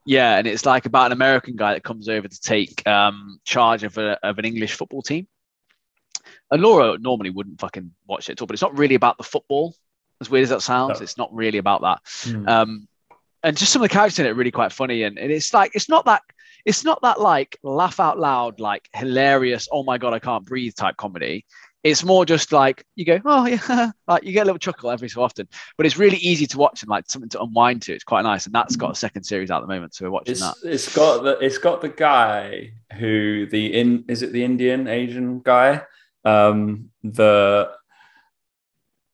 Yeah, 0.07 0.37
and 0.37 0.47
it's 0.47 0.65
like 0.65 0.85
about 0.85 1.07
an 1.07 1.11
American 1.11 1.57
guy 1.57 1.73
that 1.73 1.83
comes 1.83 2.07
over 2.07 2.27
to 2.27 2.41
take 2.41 2.87
um, 2.87 3.39
charge 3.43 3.83
of, 3.83 3.97
a, 3.97 4.17
of 4.25 4.39
an 4.39 4.45
English 4.45 4.73
football 4.73 5.01
team. 5.01 5.27
And 6.49 6.61
Laura 6.61 6.97
normally 6.97 7.29
wouldn't 7.29 7.59
fucking 7.59 7.91
watch 8.07 8.29
it 8.29 8.33
at 8.33 8.41
all, 8.41 8.47
but 8.47 8.53
it's 8.53 8.61
not 8.61 8.77
really 8.77 8.95
about 8.95 9.17
the 9.17 9.25
football. 9.25 9.75
As 10.21 10.29
weird 10.29 10.43
as 10.43 10.49
that 10.49 10.61
sounds, 10.61 10.99
No. 10.99 11.03
it's 11.03 11.17
not 11.17 11.33
really 11.33 11.57
about 11.57 11.81
that. 11.81 11.99
Hmm. 12.23 12.47
Um, 12.47 12.87
and 13.43 13.57
just 13.57 13.73
some 13.73 13.81
of 13.83 13.89
the 13.89 13.93
characters 13.93 14.19
in 14.19 14.25
it 14.25 14.29
are 14.29 14.33
really 14.33 14.49
quite 14.51 14.71
funny, 14.71 15.03
and, 15.03 15.19
and 15.19 15.29
it's 15.31 15.53
like 15.53 15.71
it's 15.75 15.89
not 15.89 16.05
that 16.05 16.21
it's 16.65 16.83
not 16.83 17.01
that 17.01 17.19
like 17.19 17.57
laugh 17.61 17.99
out 17.99 18.17
loud, 18.17 18.59
like 18.59 18.89
hilarious. 18.93 19.67
Oh 19.71 19.83
my 19.83 19.97
god, 19.97 20.13
I 20.13 20.19
can't 20.19 20.45
breathe 20.45 20.73
type 20.75 20.97
comedy. 20.97 21.45
It's 21.84 22.03
more 22.03 22.25
just 22.25 22.51
like 22.51 22.84
you 22.95 23.05
go, 23.05 23.19
oh 23.23 23.45
yeah, 23.45 23.91
like 24.07 24.23
you 24.23 24.34
get 24.34 24.43
a 24.43 24.45
little 24.45 24.59
chuckle 24.59 24.89
every 24.91 25.07
so 25.09 25.21
often, 25.21 25.47
but 25.78 25.86
it's 25.86 25.97
really 25.97 26.17
easy 26.17 26.45
to 26.47 26.57
watch 26.57 26.82
and 26.82 26.89
like 26.89 27.05
something 27.09 27.30
to 27.30 27.41
unwind 27.41 27.84
to. 27.84 27.93
It's 27.93 28.03
quite 28.03 28.23
nice, 28.23 28.45
and 28.45 28.53
that's 28.55 28.75
got 28.75 28.91
a 28.91 28.95
second 28.95 29.23
series 29.23 29.51
out 29.51 29.61
at 29.63 29.67
the 29.67 29.73
moment, 29.73 29.95
so 29.95 30.05
we're 30.05 30.11
watching 30.11 30.34
It's, 30.34 30.41
that. 30.41 30.55
it's 30.63 30.93
got 30.93 31.23
the 31.23 31.38
it's 31.39 31.57
got 31.59 31.82
the 31.82 31.89
guy 31.89 32.71
who 32.97 33.45
the 33.45 33.67
in 33.80 34.05
is 34.09 34.21
it 34.21 34.34
the 34.34 34.43
Indian 34.43 34.88
Asian 34.88 35.39
guy 35.39 35.84
um 36.25 36.89
the 37.03 37.69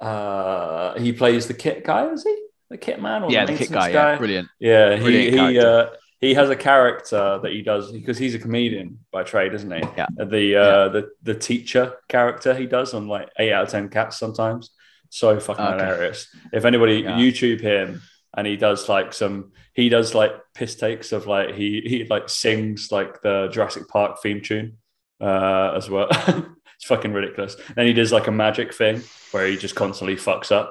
uh 0.01 0.97
he 0.99 1.13
plays 1.13 1.47
the 1.47 1.53
kit 1.53 1.83
guy 1.85 2.07
is 2.11 2.23
he 2.23 2.35
the 2.69 2.77
kit 2.77 3.01
man 3.01 3.23
or 3.23 3.31
Yeah, 3.31 3.45
the 3.45 3.51
the 3.53 3.57
kit 3.59 3.69
maintenance 3.71 3.93
guy, 3.93 4.11
yeah, 4.11 4.17
brilliant. 4.17 4.47
yeah 4.59 4.95
Brilliant 4.97 5.33
he 5.33 5.51
he 5.51 5.59
uh 5.59 5.87
he 6.23 6.33
has 6.39 6.49
a 6.49 6.55
character 6.55 7.39
that 7.43 7.51
he 7.51 7.61
does 7.61 7.91
because 7.91 8.17
he's 8.17 8.35
a 8.35 8.39
comedian 8.39 8.99
by 9.11 9.21
trade 9.23 9.53
isn't 9.53 9.71
he 9.71 9.83
Yeah. 9.97 10.07
the 10.37 10.45
uh 10.65 10.89
the 10.95 11.03
the 11.29 11.35
teacher 11.49 11.85
character 12.15 12.51
he 12.61 12.65
does 12.77 12.93
on 12.93 13.07
like 13.15 13.27
eight 13.39 13.51
out 13.55 13.63
of 13.65 13.69
ten 13.69 13.89
cats 13.89 14.17
sometimes 14.23 14.63
so 15.09 15.39
fucking 15.39 15.65
Okay. 15.65 15.83
hilarious 15.85 16.19
if 16.51 16.63
anybody 16.65 16.97
Yeah. 17.01 17.17
YouTube 17.21 17.61
him 17.61 18.01
and 18.35 18.47
he 18.47 18.55
does 18.57 18.89
like 18.95 19.13
some 19.21 19.51
he 19.79 19.89
does 19.89 20.15
like 20.21 20.33
piss 20.55 20.75
takes 20.75 21.11
of 21.11 21.27
like 21.27 21.49
he 21.59 21.67
he 21.91 21.97
like 22.15 22.29
sings 22.29 22.91
like 22.97 23.21
the 23.21 23.35
Jurassic 23.53 23.85
Park 23.87 24.11
theme 24.23 24.41
tune 24.41 24.77
uh 25.21 25.73
as 25.79 25.89
well. 25.89 26.07
it's 26.75 26.85
fucking 26.91 27.13
ridiculous. 27.13 27.55
Then 27.75 27.85
he 27.87 27.93
does 27.93 28.11
like 28.17 28.27
a 28.27 28.31
magic 28.45 28.73
thing 28.73 29.01
where 29.31 29.45
he 29.47 29.55
just 29.65 29.75
constantly 29.75 30.15
fucks 30.27 30.51
up 30.51 30.69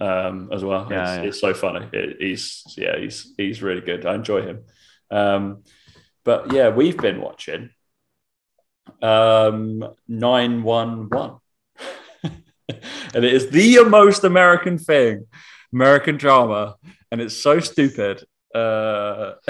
um 0.00 0.48
as 0.52 0.62
well. 0.68 0.88
Yeah, 0.90 1.02
it's, 1.02 1.16
yeah. 1.22 1.28
it's 1.28 1.40
so 1.40 1.52
funny. 1.54 1.86
It, 1.92 2.16
he's 2.20 2.62
yeah, 2.76 2.96
he's 3.02 3.18
he's 3.36 3.62
really 3.62 3.80
good. 3.90 4.04
I 4.06 4.14
enjoy 4.14 4.42
him. 4.42 4.58
Um 5.10 5.62
but 6.24 6.52
yeah, 6.52 6.70
we've 6.70 6.96
been 6.96 7.20
watching 7.20 7.70
um 9.02 9.84
911 10.08 11.38
and 12.24 13.24
it 13.24 13.32
is 13.32 13.50
the 13.50 13.84
most 13.84 14.24
American 14.24 14.78
thing, 14.78 15.26
American 15.72 16.16
drama, 16.16 16.76
and 17.10 17.20
it's 17.20 17.36
so 17.36 17.60
stupid. 17.60 18.24
Uh, 18.54 19.32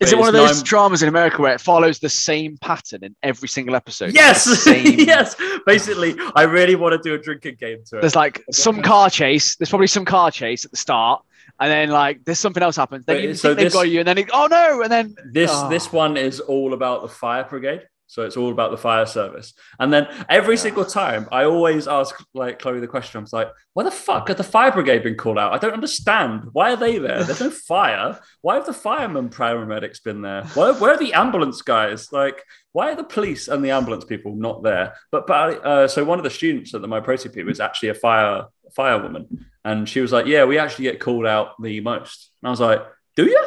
Is 0.00 0.12
it 0.12 0.18
one 0.18 0.26
of 0.28 0.32
those 0.34 0.56
nine- 0.56 0.64
dramas 0.64 1.02
in 1.02 1.08
America 1.08 1.42
where 1.42 1.54
it 1.54 1.60
follows 1.60 1.98
the 1.98 2.08
same 2.08 2.56
pattern 2.56 3.04
in 3.04 3.14
every 3.22 3.48
single 3.48 3.76
episode? 3.76 4.14
Yes, 4.14 4.44
same- 4.44 4.98
yes. 4.98 5.36
Basically, 5.66 6.16
I 6.34 6.42
really 6.44 6.74
want 6.74 6.92
to 7.00 7.08
do 7.08 7.14
a 7.14 7.18
drinking 7.18 7.56
game 7.60 7.78
to 7.86 7.98
it. 7.98 8.00
There's 8.00 8.16
like 8.16 8.42
some 8.50 8.80
car 8.82 9.10
chase. 9.10 9.56
There's 9.56 9.68
probably 9.68 9.86
some 9.88 10.04
car 10.06 10.30
chase 10.30 10.64
at 10.64 10.70
the 10.70 10.76
start, 10.78 11.22
and 11.60 11.70
then 11.70 11.90
like 11.90 12.24
there's 12.24 12.40
something 12.40 12.62
else 12.62 12.76
happens. 12.76 13.04
Then 13.04 13.16
But 13.16 13.22
you 13.22 13.28
it- 13.30 13.32
think 13.32 13.38
so 13.40 13.54
they've 13.54 13.72
got 13.72 13.88
you, 13.88 14.00
and 14.00 14.08
then 14.08 14.18
it, 14.18 14.30
oh 14.32 14.46
no, 14.50 14.82
and 14.82 14.90
then 14.90 15.14
This 15.32 15.50
Oh. 15.52 15.68
this 15.68 15.92
one 15.92 16.16
is 16.16 16.40
all 16.40 16.72
about 16.72 17.02
the 17.02 17.08
fire 17.08 17.44
brigade. 17.44 17.82
So 18.12 18.24
it's 18.24 18.36
all 18.36 18.52
about 18.52 18.70
the 18.72 18.76
fire 18.76 19.06
service. 19.06 19.54
And 19.80 19.90
then 19.90 20.06
every 20.28 20.56
Yeah. 20.56 20.60
single 20.66 20.84
time 20.84 21.26
I 21.32 21.44
always 21.44 21.88
ask 21.88 22.14
like 22.34 22.58
Chloe 22.58 22.78
the 22.78 22.86
question, 22.86 23.18
I'm 23.18 23.26
like, 23.32 23.48
why 23.72 23.84
the 23.84 23.90
fuck 23.90 24.28
have 24.28 24.36
the 24.36 24.44
fire 24.44 24.70
brigade 24.70 25.02
been 25.02 25.14
called 25.16 25.38
out? 25.38 25.54
I 25.54 25.58
don't 25.58 25.72
understand. 25.72 26.48
Why 26.52 26.72
are 26.74 26.76
they 26.76 26.98
there? 26.98 27.24
There's 27.24 27.40
no 27.40 27.48
fire. 27.74 28.20
Why 28.42 28.56
have 28.56 28.66
the 28.66 28.74
firemen 28.74 29.30
paramedics 29.30 30.04
been 30.04 30.20
there? 30.20 30.44
Where, 30.52 30.74
where 30.74 30.92
are 30.92 30.98
the 30.98 31.14
ambulance 31.14 31.62
guys? 31.62 32.12
Like, 32.12 32.44
why 32.72 32.90
are 32.92 32.96
the 32.96 33.04
police 33.16 33.48
and 33.48 33.64
the 33.64 33.70
ambulance 33.70 34.04
people 34.04 34.36
not 34.36 34.62
there? 34.62 34.92
But 35.10 35.26
but 35.26 35.64
uh, 35.64 35.88
so 35.88 36.04
one 36.04 36.18
of 36.18 36.24
the 36.24 36.30
students 36.30 36.74
at 36.74 36.82
the 36.82 36.88
My 36.88 37.00
Protein 37.00 37.32
people 37.32 37.50
is 37.50 37.60
actually 37.60 37.88
a 37.88 37.94
fire 37.94 38.44
firewoman. 38.78 39.24
And 39.64 39.88
she 39.88 40.00
was 40.02 40.12
like, 40.12 40.26
Yeah, 40.26 40.44
we 40.44 40.58
actually 40.58 40.84
get 40.84 41.00
called 41.00 41.24
out 41.24 41.48
the 41.62 41.80
most. 41.80 42.30
And 42.42 42.48
I 42.48 42.50
was 42.50 42.60
like, 42.60 42.82
Do 43.16 43.24
you? 43.24 43.42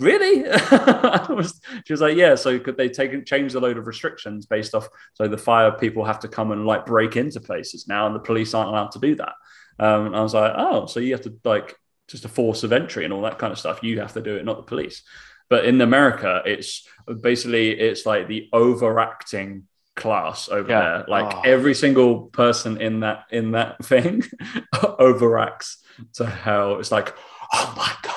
Really? 0.00 0.42
was, 1.34 1.60
she 1.86 1.92
was 1.92 2.00
like, 2.00 2.16
yeah. 2.16 2.34
So 2.34 2.58
could 2.58 2.76
they 2.76 2.88
take 2.88 3.26
change 3.26 3.52
the 3.52 3.60
load 3.60 3.78
of 3.78 3.86
restrictions 3.86 4.46
based 4.46 4.74
off? 4.74 4.88
So 5.14 5.28
the 5.28 5.38
fire 5.38 5.72
people 5.72 6.04
have 6.04 6.20
to 6.20 6.28
come 6.28 6.52
and 6.52 6.66
like 6.66 6.86
break 6.86 7.16
into 7.16 7.40
places 7.40 7.86
now, 7.86 8.06
and 8.06 8.14
the 8.14 8.20
police 8.20 8.54
aren't 8.54 8.70
allowed 8.70 8.92
to 8.92 8.98
do 8.98 9.14
that. 9.16 9.34
Um, 9.78 10.06
and 10.06 10.16
I 10.16 10.22
was 10.22 10.34
like, 10.34 10.52
oh, 10.56 10.86
so 10.86 11.00
you 11.00 11.12
have 11.12 11.22
to 11.22 11.38
like 11.44 11.76
just 12.08 12.24
a 12.24 12.28
force 12.28 12.64
of 12.64 12.72
entry 12.72 13.04
and 13.04 13.12
all 13.12 13.22
that 13.22 13.38
kind 13.38 13.52
of 13.52 13.58
stuff. 13.58 13.82
You 13.82 14.00
have 14.00 14.12
to 14.14 14.20
do 14.20 14.36
it, 14.36 14.44
not 14.44 14.56
the 14.56 14.62
police. 14.64 15.02
But 15.48 15.64
in 15.64 15.80
America, 15.80 16.42
it's 16.44 16.86
basically 17.22 17.70
it's 17.70 18.06
like 18.06 18.28
the 18.28 18.48
overacting 18.52 19.66
class 19.96 20.48
over 20.48 20.68
yeah. 20.68 20.80
there. 20.80 21.04
Like 21.08 21.34
oh. 21.34 21.40
every 21.44 21.74
single 21.74 22.26
person 22.26 22.80
in 22.80 23.00
that 23.00 23.24
in 23.30 23.52
that 23.52 23.84
thing 23.84 24.22
overacts 24.74 25.76
to 26.14 26.26
hell. 26.26 26.78
It's 26.78 26.92
like, 26.92 27.14
oh 27.52 27.74
my 27.76 27.92
god, 28.02 28.14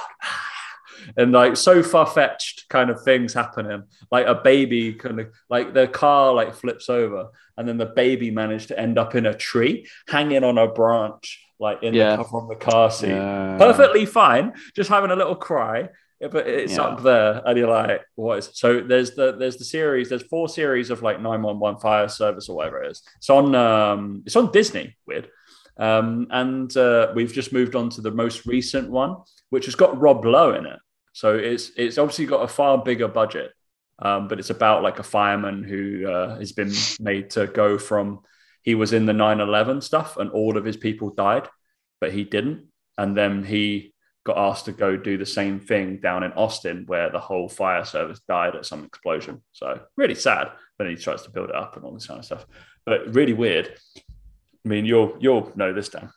and 1.17 1.31
like 1.31 1.57
so 1.57 1.83
far 1.83 2.05
fetched 2.05 2.67
kind 2.69 2.89
of 2.89 3.01
things 3.03 3.33
happening. 3.33 3.83
Like 4.11 4.27
a 4.27 4.35
baby 4.35 4.93
kind 4.93 5.19
of 5.19 5.31
like 5.49 5.73
the 5.73 5.87
car 5.87 6.33
like 6.33 6.55
flips 6.55 6.89
over, 6.89 7.29
and 7.57 7.67
then 7.67 7.77
the 7.77 7.85
baby 7.85 8.31
managed 8.31 8.69
to 8.69 8.79
end 8.79 8.97
up 8.97 9.15
in 9.15 9.25
a 9.25 9.33
tree, 9.33 9.87
hanging 10.07 10.43
on 10.43 10.57
a 10.57 10.67
branch, 10.67 11.43
like 11.59 11.83
in 11.83 11.93
yeah. 11.93 12.15
the 12.15 12.23
cover 12.23 12.47
the 12.47 12.55
car 12.55 12.91
seat. 12.91 13.09
Yeah. 13.09 13.57
Perfectly 13.57 14.05
fine, 14.05 14.53
just 14.75 14.89
having 14.89 15.11
a 15.11 15.15
little 15.15 15.35
cry. 15.35 15.89
But 16.19 16.47
it's 16.47 16.73
yeah. 16.73 16.83
up 16.83 17.03
there, 17.03 17.41
and 17.45 17.57
you're 17.57 17.69
like, 17.69 18.01
"What 18.15 18.37
is?" 18.37 18.49
So 18.53 18.79
there's 18.79 19.11
the 19.15 19.33
there's 19.33 19.57
the 19.57 19.65
series. 19.65 20.07
There's 20.07 20.23
four 20.23 20.47
series 20.47 20.89
of 20.89 21.01
like 21.01 21.19
911 21.19 21.81
fire 21.81 22.07
service 22.07 22.47
or 22.47 22.55
whatever 22.55 22.81
it 22.81 22.91
is. 22.91 23.01
It's 23.17 23.29
on 23.29 23.53
um, 23.55 24.23
it's 24.25 24.37
on 24.37 24.51
Disney. 24.51 24.95
Weird. 25.05 25.29
Um, 25.77 26.27
and 26.29 26.75
uh, 26.77 27.11
we've 27.15 27.33
just 27.33 27.51
moved 27.51 27.75
on 27.75 27.89
to 27.91 28.01
the 28.01 28.11
most 28.11 28.45
recent 28.45 28.89
one, 28.89 29.17
which 29.49 29.65
has 29.65 29.75
got 29.75 29.99
Rob 29.99 30.23
Lowe 30.23 30.53
in 30.53 30.65
it. 30.65 30.79
So 31.13 31.35
it's 31.35 31.71
it's 31.77 31.97
obviously 31.97 32.25
got 32.25 32.43
a 32.43 32.47
far 32.47 32.83
bigger 32.83 33.07
budget, 33.07 33.51
um, 33.99 34.27
but 34.27 34.39
it's 34.39 34.49
about 34.49 34.83
like 34.83 34.99
a 34.99 35.03
fireman 35.03 35.63
who 35.63 36.07
uh, 36.09 36.37
has 36.37 36.51
been 36.51 36.73
made 36.99 37.29
to 37.31 37.47
go 37.47 37.77
from 37.77 38.21
he 38.63 38.75
was 38.75 38.93
in 38.93 39.05
the 39.05 39.13
9/11 39.13 39.83
stuff 39.83 40.17
and 40.17 40.29
all 40.31 40.57
of 40.57 40.65
his 40.65 40.77
people 40.77 41.09
died, 41.09 41.47
but 42.01 42.11
he 42.11 42.23
didn't, 42.23 42.67
and 42.97 43.15
then 43.15 43.43
he 43.43 43.93
got 44.23 44.37
asked 44.37 44.65
to 44.65 44.71
go 44.71 44.95
do 44.95 45.17
the 45.17 45.25
same 45.25 45.59
thing 45.59 45.99
down 45.99 46.23
in 46.23 46.31
Austin 46.33 46.83
where 46.87 47.09
the 47.09 47.19
whole 47.19 47.49
fire 47.49 47.83
service 47.83 48.21
died 48.27 48.55
at 48.55 48.65
some 48.65 48.85
explosion. 48.85 49.43
So 49.51 49.81
really 49.97 50.15
sad. 50.15 50.51
But 50.77 50.89
he 50.89 50.95
tries 50.95 51.23
to 51.23 51.29
build 51.29 51.49
it 51.49 51.55
up 51.55 51.75
and 51.75 51.85
all 51.85 51.93
this 51.93 52.07
kind 52.07 52.19
of 52.19 52.25
stuff. 52.25 52.45
But 52.85 53.13
really 53.13 53.33
weird. 53.33 53.77
I 53.97 54.69
mean, 54.69 54.85
you'll 54.85 55.17
you'll 55.19 55.51
know 55.55 55.73
this, 55.73 55.89
Dan. 55.89 56.09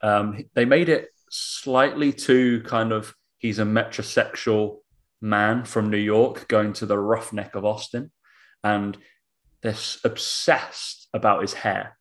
Um, 0.00 0.44
they 0.54 0.64
made 0.64 0.88
it 0.88 1.10
slightly 1.30 2.12
too 2.12 2.62
kind 2.62 2.92
of 2.92 3.14
he's 3.42 3.58
a 3.58 3.64
metrosexual 3.64 4.78
man 5.20 5.64
from 5.64 5.90
New 5.90 5.98
York 5.98 6.48
going 6.48 6.72
to 6.74 6.86
the 6.86 6.98
roughneck 6.98 7.54
of 7.54 7.64
Austin, 7.64 8.10
and 8.64 8.96
they're 9.62 9.76
obsessed 10.04 11.08
about 11.12 11.42
his 11.42 11.52
hair, 11.52 11.98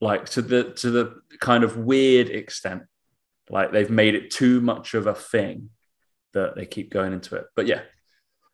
like 0.00 0.24
to 0.30 0.40
the 0.40 0.72
to 0.74 0.90
the 0.90 1.20
kind 1.40 1.64
of 1.64 1.76
weird 1.76 2.30
extent, 2.30 2.84
like 3.50 3.72
they've 3.72 3.90
made 3.90 4.14
it 4.14 4.30
too 4.30 4.60
much 4.60 4.94
of 4.94 5.06
a 5.06 5.14
thing 5.14 5.70
that 6.32 6.54
they 6.56 6.64
keep 6.64 6.90
going 6.90 7.12
into 7.12 7.36
it. 7.36 7.44
But 7.54 7.66
yeah, 7.66 7.82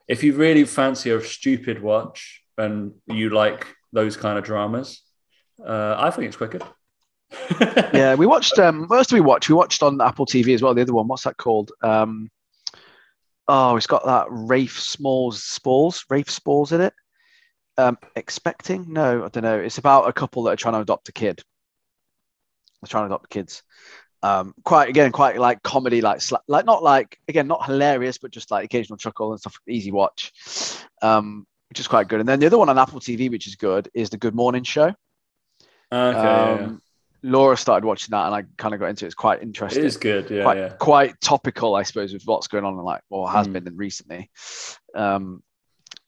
if 0.08 0.24
you 0.24 0.34
really 0.34 0.64
fancy 0.64 1.10
a 1.10 1.20
stupid 1.20 1.82
watch 1.82 2.42
and 2.56 2.92
you 3.06 3.30
like 3.30 3.66
those 3.92 4.16
kind 4.16 4.38
of 4.38 4.44
dramas, 4.44 5.02
uh, 5.64 5.96
I 5.98 6.10
think 6.10 6.28
it's 6.28 6.36
quite 6.36 6.50
good. 6.50 6.64
yeah, 7.94 8.14
we 8.14 8.26
watched. 8.26 8.58
Um, 8.58 8.86
what 8.86 8.98
else 8.98 9.06
did 9.08 9.16
we 9.16 9.20
watch? 9.20 9.48
We 9.48 9.54
watched 9.54 9.82
on 9.82 10.00
Apple 10.00 10.26
TV 10.26 10.54
as 10.54 10.62
well. 10.62 10.74
The 10.74 10.82
other 10.82 10.94
one, 10.94 11.08
what's 11.08 11.24
that 11.24 11.36
called? 11.36 11.72
Um, 11.82 12.30
oh, 13.48 13.76
it's 13.76 13.86
got 13.86 14.04
that 14.06 14.26
Rafe 14.30 14.80
Smalls, 14.80 15.42
Spalls, 15.42 16.04
Rafe 16.08 16.30
Spalls 16.30 16.72
in 16.72 16.80
it. 16.80 16.94
Um, 17.76 17.98
expecting? 18.16 18.92
No, 18.92 19.24
I 19.24 19.28
don't 19.28 19.42
know. 19.42 19.58
It's 19.58 19.78
about 19.78 20.08
a 20.08 20.12
couple 20.12 20.44
that 20.44 20.52
are 20.52 20.56
trying 20.56 20.74
to 20.74 20.80
adopt 20.80 21.08
a 21.08 21.12
kid. 21.12 21.42
They're 22.80 22.88
trying 22.88 23.08
to 23.08 23.14
adopt 23.14 23.30
kids. 23.30 23.62
Um, 24.22 24.54
quite 24.64 24.88
again, 24.88 25.12
quite 25.12 25.38
like 25.38 25.62
comedy, 25.62 26.00
like 26.00 26.22
like 26.48 26.64
not 26.64 26.82
like 26.82 27.18
again, 27.28 27.46
not 27.46 27.66
hilarious, 27.66 28.16
but 28.16 28.30
just 28.30 28.50
like 28.50 28.64
occasional 28.64 28.96
chuckle 28.96 29.32
and 29.32 29.40
stuff. 29.40 29.58
Easy 29.68 29.90
watch, 29.90 30.32
um, 31.02 31.46
which 31.68 31.78
is 31.78 31.88
quite 31.88 32.08
good. 32.08 32.20
And 32.20 32.28
then 32.28 32.40
the 32.40 32.46
other 32.46 32.56
one 32.56 32.70
on 32.70 32.78
Apple 32.78 33.00
TV, 33.00 33.30
which 33.30 33.46
is 33.46 33.56
good, 33.56 33.90
is 33.92 34.08
the 34.08 34.16
Good 34.16 34.34
Morning 34.34 34.62
Show. 34.62 34.94
Okay. 35.92 36.18
Um, 36.18 36.80
Laura 37.24 37.56
started 37.56 37.86
watching 37.86 38.10
that, 38.10 38.26
and 38.26 38.34
I 38.34 38.44
kind 38.58 38.74
of 38.74 38.80
got 38.80 38.90
into 38.90 39.06
it. 39.06 39.08
It's 39.08 39.14
quite 39.14 39.42
interesting. 39.42 39.82
It 39.82 39.86
is 39.86 39.96
good, 39.96 40.30
yeah, 40.30 40.42
quite, 40.42 40.56
yeah. 40.58 40.68
Quite 40.68 41.20
topical, 41.22 41.74
I 41.74 41.82
suppose, 41.82 42.12
with 42.12 42.22
what's 42.26 42.48
going 42.48 42.64
on, 42.64 42.74
and 42.74 42.84
like 42.84 43.00
or 43.08 43.30
has 43.30 43.48
mm. 43.48 43.54
been 43.54 43.76
recently. 43.76 44.30
Um, 44.94 45.42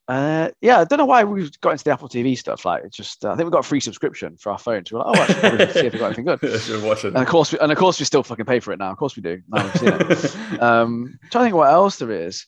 uh, 0.07 0.49
yeah, 0.61 0.79
I 0.79 0.83
don't 0.85 0.99
know 0.99 1.05
why 1.05 1.23
we 1.23 1.49
got 1.59 1.71
into 1.71 1.83
the 1.83 1.91
Apple 1.91 2.07
TV 2.07 2.37
stuff. 2.37 2.65
Like, 2.65 2.83
it's 2.85 2.95
just 2.95 3.25
uh, 3.25 3.31
I 3.31 3.35
think 3.35 3.47
we 3.47 3.51
got 3.51 3.65
a 3.65 3.67
free 3.67 3.79
subscription 3.79 4.37
for 4.37 4.51
our 4.51 4.59
phone. 4.59 4.85
So 4.85 4.97
we're 4.97 5.05
like, 5.05 5.19
oh, 5.19 5.23
actually, 5.23 5.73
see 5.73 5.87
if 5.87 5.93
we 5.93 5.99
got 5.99 6.05
anything 6.05 6.25
good. 6.25 6.43
and 7.03 7.17
of 7.17 7.27
course, 7.27 7.51
we, 7.51 7.59
and 7.59 7.71
of 7.71 7.77
course, 7.79 7.99
we 7.99 8.05
still 8.05 8.23
fucking 8.23 8.45
pay 8.45 8.59
for 8.59 8.71
it 8.71 8.77
now. 8.77 8.91
Of 8.91 8.97
course, 8.97 9.15
we 9.15 9.23
do. 9.23 9.41
Now 9.49 9.63
we've 9.63 9.75
seen 9.75 9.89
it. 9.89 10.61
um, 10.61 11.19
trying 11.31 11.41
to 11.41 11.45
think 11.45 11.55
what 11.55 11.73
else 11.73 11.97
there 11.97 12.11
is. 12.11 12.45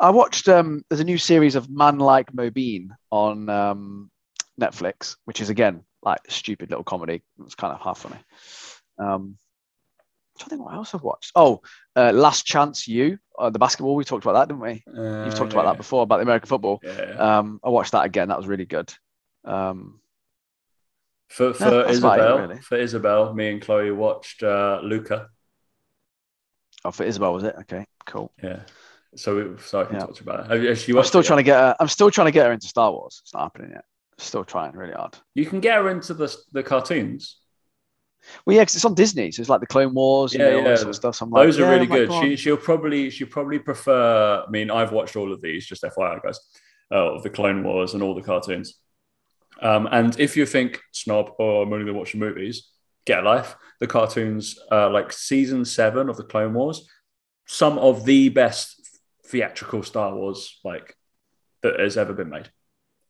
I 0.00 0.10
watched. 0.10 0.48
Um, 0.48 0.82
there's 0.90 1.00
a 1.00 1.04
new 1.04 1.18
series 1.18 1.54
of 1.54 1.70
Man 1.70 1.98
Like 1.98 2.32
Mobeen 2.32 2.88
on 3.12 3.48
um, 3.48 4.10
Netflix, 4.60 5.16
which 5.24 5.40
is 5.40 5.50
again 5.50 5.84
like 6.02 6.20
stupid 6.28 6.70
little 6.70 6.84
comedy. 6.84 7.22
It's 7.44 7.54
kind 7.54 7.72
of 7.72 7.80
half 7.80 7.98
funny. 7.98 8.18
Um, 8.98 9.36
I 10.40 10.48
think 10.48 10.64
what 10.64 10.74
else 10.74 10.94
I've 10.94 11.02
watched. 11.02 11.32
Oh, 11.34 11.60
uh, 11.94 12.10
Last 12.12 12.46
Chance 12.46 12.88
U, 12.88 13.18
uh, 13.38 13.50
the 13.50 13.58
basketball. 13.58 13.94
We 13.94 14.04
talked 14.04 14.24
about 14.24 14.32
that, 14.32 14.48
didn't 14.48 14.62
we? 14.62 14.82
Uh, 14.88 15.24
You've 15.24 15.34
talked 15.34 15.52
yeah. 15.52 15.60
about 15.60 15.72
that 15.72 15.76
before 15.76 16.02
about 16.02 16.16
the 16.16 16.22
American 16.22 16.48
football. 16.48 16.80
Yeah. 16.82 17.38
Um, 17.38 17.60
I 17.62 17.68
watched 17.68 17.92
that 17.92 18.04
again. 18.04 18.28
That 18.28 18.38
was 18.38 18.46
really 18.46 18.64
good. 18.64 18.92
Um, 19.44 20.00
for 21.28 21.54
for 21.54 21.86
Isabel, 21.88 22.38
it, 22.38 22.40
really. 22.40 22.60
for 22.60 22.76
Isabel, 22.76 23.32
me 23.34 23.50
and 23.50 23.62
Chloe 23.62 23.90
watched 23.90 24.42
uh, 24.42 24.80
Luca. 24.82 25.28
Oh, 26.84 26.90
for 26.90 27.04
Isabel, 27.04 27.32
was 27.32 27.44
it? 27.44 27.54
Okay, 27.60 27.86
cool. 28.06 28.32
Yeah. 28.42 28.60
So, 29.14 29.36
we, 29.36 29.58
so 29.62 29.82
I 29.82 29.84
can 29.84 29.94
yeah. 29.96 30.00
talk 30.00 30.20
about 30.20 30.40
it. 30.40 30.50
Have, 30.50 30.62
has 30.62 30.82
she 30.82 30.96
I'm 30.96 31.04
still 31.04 31.22
trying 31.22 31.38
to 31.38 31.42
get 31.42 31.58
her. 31.58 31.76
I'm 31.78 31.88
still 31.88 32.10
trying 32.10 32.26
to 32.26 32.32
get 32.32 32.46
her 32.46 32.52
into 32.52 32.66
Star 32.66 32.90
Wars. 32.90 33.20
It's 33.22 33.34
not 33.34 33.42
happening 33.42 33.72
yet. 33.72 33.84
Still 34.22 34.44
trying 34.44 34.72
really 34.72 34.92
hard. 34.92 35.18
You 35.34 35.46
can 35.46 35.60
get 35.60 35.76
her 35.76 35.90
into 35.90 36.14
the 36.14 36.34
the 36.52 36.62
cartoons. 36.62 37.38
Well, 38.46 38.54
yeah, 38.54 38.62
because 38.62 38.76
it's 38.76 38.84
on 38.84 38.94
Disney, 38.94 39.32
so 39.32 39.40
it's 39.40 39.50
like 39.50 39.60
the 39.60 39.66
Clone 39.66 39.94
Wars, 39.94 40.32
yeah, 40.32 40.56
yeah. 40.56 40.76
Sort 40.76 40.90
of 40.90 40.94
stuff. 40.94 41.16
So 41.16 41.26
Those 41.26 41.58
like, 41.58 41.66
are 41.66 41.70
yeah, 41.70 41.74
really 41.74 41.86
good. 41.86 42.12
She 42.22 42.36
she'll 42.36 42.56
probably 42.56 43.10
she 43.10 43.24
probably 43.24 43.58
prefer. 43.58 44.44
I 44.46 44.50
mean, 44.50 44.70
I've 44.70 44.92
watched 44.92 45.16
all 45.16 45.32
of 45.32 45.42
these. 45.42 45.66
Just 45.66 45.82
FYI, 45.82 46.22
guys, 46.22 46.38
uh, 46.92 47.14
of 47.14 47.24
the 47.24 47.30
Clone 47.30 47.64
Wars 47.64 47.94
and 47.94 48.02
all 48.02 48.14
the 48.14 48.22
cartoons. 48.22 48.78
Um, 49.60 49.88
and 49.90 50.18
if 50.18 50.36
you 50.36 50.46
think 50.46 50.80
snob 50.92 51.32
or 51.38 51.60
oh, 51.60 51.62
I'm 51.62 51.72
only 51.72 51.84
going 51.84 51.94
to 51.94 51.98
watch 51.98 52.12
the 52.12 52.18
movies, 52.18 52.68
get 53.06 53.20
a 53.20 53.22
life. 53.22 53.56
The 53.80 53.86
cartoons, 53.86 54.58
uh, 54.70 54.90
like 54.90 55.12
season 55.12 55.64
seven 55.64 56.08
of 56.08 56.16
the 56.16 56.24
Clone 56.24 56.54
Wars, 56.54 56.88
some 57.46 57.78
of 57.78 58.04
the 58.04 58.28
best 58.28 59.00
theatrical 59.26 59.82
Star 59.82 60.14
Wars 60.14 60.60
like 60.64 60.96
that 61.62 61.80
has 61.80 61.96
ever 61.96 62.12
been 62.12 62.30
made. 62.30 62.50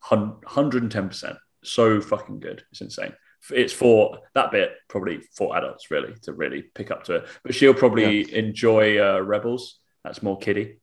110%. 0.05 1.37
So 1.63 2.01
fucking 2.01 2.39
good. 2.39 2.63
It's 2.71 2.81
insane. 2.81 3.13
It's 3.49 3.73
for 3.73 4.19
that 4.35 4.51
bit, 4.51 4.73
probably 4.87 5.21
for 5.35 5.55
adults, 5.57 5.91
really, 5.91 6.13
to 6.23 6.33
really 6.33 6.61
pick 6.61 6.91
up 6.91 7.03
to 7.05 7.15
it. 7.15 7.27
But 7.43 7.55
she'll 7.55 7.73
probably 7.73 8.23
yeah. 8.23 8.37
enjoy 8.37 8.99
uh, 8.99 9.19
Rebels. 9.19 9.79
That's 10.03 10.23
more 10.23 10.37
kiddie, 10.37 10.79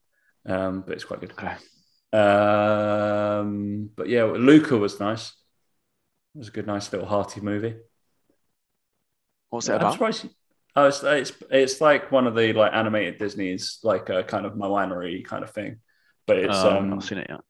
um, 0.46 0.82
but 0.86 0.94
it's 0.94 1.04
quite 1.04 1.20
good. 1.20 1.32
Okay. 1.32 1.54
Um, 2.12 3.90
but 3.94 4.08
yeah, 4.08 4.24
Luca 4.24 4.76
was 4.76 5.00
nice. 5.00 5.28
It 6.34 6.38
was 6.38 6.48
a 6.48 6.52
good, 6.52 6.66
nice 6.66 6.92
little 6.92 7.08
hearty 7.08 7.40
movie. 7.40 7.76
What's 9.48 9.68
it 9.68 9.76
about? 9.76 10.00
Oh, 10.76 10.86
it's, 10.86 11.02
it's 11.02 11.32
it's 11.50 11.80
like 11.80 12.12
one 12.12 12.26
of 12.26 12.34
the 12.34 12.52
like 12.52 12.72
animated 12.72 13.18
Disney's 13.18 13.80
like 13.82 14.08
a 14.08 14.22
kind 14.22 14.46
of 14.46 14.56
Moana 14.56 15.22
kind 15.24 15.42
of 15.42 15.50
thing, 15.50 15.80
but 16.26 16.38
it's 16.38 16.56
oh, 16.56 16.78
um, 16.78 16.94
I've 16.94 17.04
seen 17.04 17.18
it 17.18 17.26
yet 17.28 17.40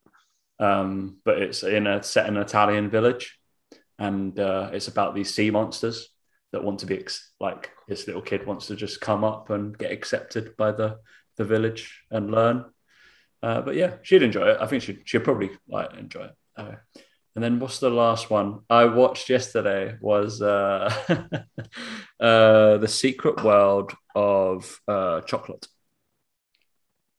um, 0.61 1.17
but 1.25 1.39
it's 1.39 1.63
in 1.63 1.87
a 1.87 2.03
set 2.03 2.29
in 2.29 2.37
an 2.37 2.43
Italian 2.43 2.91
village, 2.91 3.39
and 3.99 4.39
uh, 4.39 4.71
it's 4.73 4.89
about 4.89 5.15
these 5.15 5.35
sea 5.35 5.51
monsters 5.51 6.09
that 6.53 6.63
want 6.63 6.81
to 6.81 6.87
be 6.87 6.99
ex- 6.99 7.33
like 7.41 7.71
this 7.89 8.07
little 8.07 8.23
kid 8.23 8.47
wants 8.47 8.67
to 8.67 8.77
just 8.77 9.01
come 9.01 9.25
up 9.25 9.51
and 9.51 9.77
get 9.77 9.91
accepted 9.91 10.57
by 10.57 10.71
the 10.71 10.99
the 11.37 11.45
village 11.45 12.03
and 12.11 12.31
learn. 12.31 12.65
Uh, 13.43 13.63
but 13.63 13.75
yeah, 13.75 13.95
she'd 14.03 14.23
enjoy 14.23 14.51
it. 14.51 14.59
I 14.61 14.67
think 14.67 14.83
she'd 14.83 15.03
she'd 15.05 15.25
probably 15.25 15.51
like 15.69 15.95
enjoy 15.97 16.25
it. 16.25 16.35
Uh, 16.57 16.75
and 17.35 17.45
then 17.45 17.61
what's 17.61 17.79
the 17.79 17.91
last 17.91 18.29
one 18.29 18.61
I 18.69 18.85
watched 18.87 19.31
yesterday 19.31 19.97
was 20.01 20.43
uh, 20.43 20.93
uh, 22.21 22.77
the 22.77 22.89
Secret 22.89 23.43
World 23.43 23.93
of 24.15 24.81
uh, 24.87 25.23
Chocolate 25.23 25.67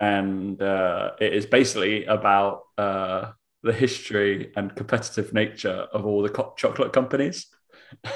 and 0.02 0.60
uh, 0.62 1.12
it 1.22 1.32
is 1.32 1.46
basically 1.46 2.06
about 2.06 2.64
uh, 2.78 3.32
the 3.62 3.72
history 3.72 4.52
and 4.56 4.76
competitive 4.76 5.32
nature 5.32 5.88
of 5.94 6.08
all 6.08 6.24
the 6.24 6.30
co- 6.30 6.54
chocolate 6.58 6.92
companies 6.92 7.46
and 8.04 8.12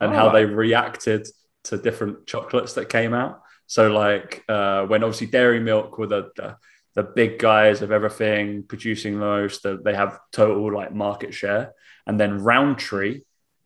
oh, 0.00 0.08
how 0.10 0.28
they 0.28 0.44
reacted 0.44 1.26
to 1.64 1.78
different 1.78 2.26
chocolates 2.26 2.74
that 2.74 2.90
came 2.90 3.14
out. 3.14 3.40
So 3.66 3.90
like 3.90 4.44
uh, 4.50 4.84
when 4.84 5.02
obviously 5.02 5.28
Dairy 5.28 5.60
Milk 5.60 5.98
were 5.98 6.06
the, 6.06 6.30
the 6.36 6.56
the 6.94 7.02
big 7.02 7.40
guys 7.40 7.82
of 7.82 7.90
everything 7.90 8.62
producing 8.62 9.16
most, 9.16 9.64
the, 9.64 9.80
they 9.84 9.94
have 9.94 10.20
total 10.30 10.72
like 10.72 10.94
market 10.94 11.34
share, 11.34 11.72
and 12.06 12.20
then 12.20 12.38
Rowntree 12.38 13.22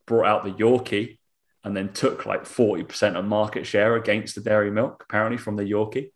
brought 0.06 0.26
out 0.26 0.44
the 0.44 0.52
Yorkie 0.52 1.18
and 1.64 1.76
then 1.76 1.92
took 1.92 2.24
like 2.24 2.44
40% 2.44 3.16
of 3.16 3.24
market 3.26 3.66
share 3.66 3.96
against 3.96 4.34
the 4.34 4.40
dairy 4.40 4.70
milk, 4.70 5.04
apparently 5.06 5.36
from 5.36 5.56
the 5.56 5.64
Yorkie. 5.64 6.12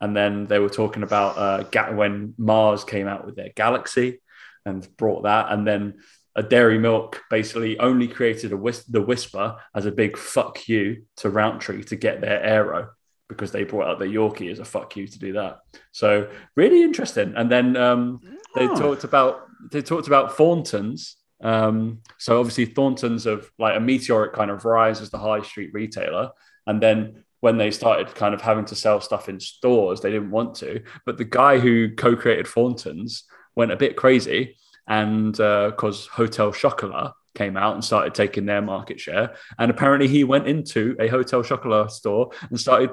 And 0.00 0.16
then 0.16 0.46
they 0.46 0.58
were 0.58 0.70
talking 0.70 1.02
about 1.02 1.36
uh, 1.36 1.92
when 1.92 2.34
Mars 2.38 2.84
came 2.84 3.06
out 3.06 3.26
with 3.26 3.36
their 3.36 3.50
Galaxy 3.54 4.20
and 4.64 4.86
brought 4.96 5.24
that. 5.24 5.52
And 5.52 5.66
then 5.66 6.00
a 6.34 6.42
dairy 6.42 6.78
milk 6.78 7.20
basically 7.28 7.78
only 7.78 8.08
created 8.08 8.52
a 8.52 8.56
whis- 8.56 8.84
the 8.84 9.02
Wispa 9.02 9.58
as 9.74 9.86
a 9.86 9.92
big 9.92 10.16
fuck 10.16 10.68
you 10.68 11.04
to 11.16 11.28
Rowntree 11.28 11.84
to 11.84 11.96
get 11.96 12.20
their 12.20 12.42
Aero 12.42 12.90
because 13.28 13.52
they 13.52 13.64
brought 13.64 13.88
out 13.88 13.98
the 13.98 14.06
Yorkie 14.06 14.50
as 14.50 14.58
a 14.58 14.64
fuck 14.64 14.96
you 14.96 15.06
to 15.06 15.18
do 15.18 15.34
that. 15.34 15.58
So 15.92 16.30
really 16.56 16.82
interesting. 16.82 17.34
And 17.36 17.50
then 17.50 17.76
um, 17.76 18.20
they 18.54 18.66
oh. 18.68 18.74
talked 18.74 19.04
about 19.04 19.46
they 19.70 19.82
talked 19.82 20.06
about 20.06 20.36
Thorntons 20.36 21.16
um, 21.42 22.00
so 22.18 22.38
obviously 22.38 22.66
Thornton's 22.66 23.26
of 23.26 23.50
like 23.58 23.76
a 23.76 23.80
meteoric 23.80 24.34
kind 24.34 24.50
of 24.50 24.64
rise 24.64 25.00
as 25.00 25.10
the 25.10 25.18
high 25.18 25.42
street 25.42 25.70
retailer, 25.72 26.30
and 26.66 26.82
then 26.82 27.24
when 27.40 27.56
they 27.56 27.70
started 27.70 28.14
kind 28.14 28.34
of 28.34 28.40
having 28.40 28.66
to 28.66 28.74
sell 28.74 29.00
stuff 29.00 29.28
in 29.28 29.40
stores, 29.40 30.00
they 30.00 30.10
didn't 30.10 30.30
want 30.30 30.54
to. 30.56 30.82
But 31.06 31.18
the 31.18 31.24
guy 31.24 31.58
who 31.58 31.94
co-created 31.94 32.46
Thornton's 32.46 33.24
went 33.56 33.72
a 33.72 33.76
bit 33.76 33.96
crazy, 33.96 34.56
and 34.86 35.32
because 35.32 36.06
uh, 36.08 36.10
Hotel 36.12 36.52
Chocolat 36.52 37.12
came 37.34 37.56
out 37.56 37.74
and 37.74 37.84
started 37.84 38.14
taking 38.14 38.46
their 38.46 38.62
market 38.62 39.00
share, 39.00 39.36
and 39.58 39.70
apparently 39.70 40.08
he 40.08 40.24
went 40.24 40.46
into 40.46 40.96
a 41.00 41.08
Hotel 41.08 41.42
Chocolat 41.42 41.90
store 41.90 42.30
and 42.48 42.60
started 42.60 42.90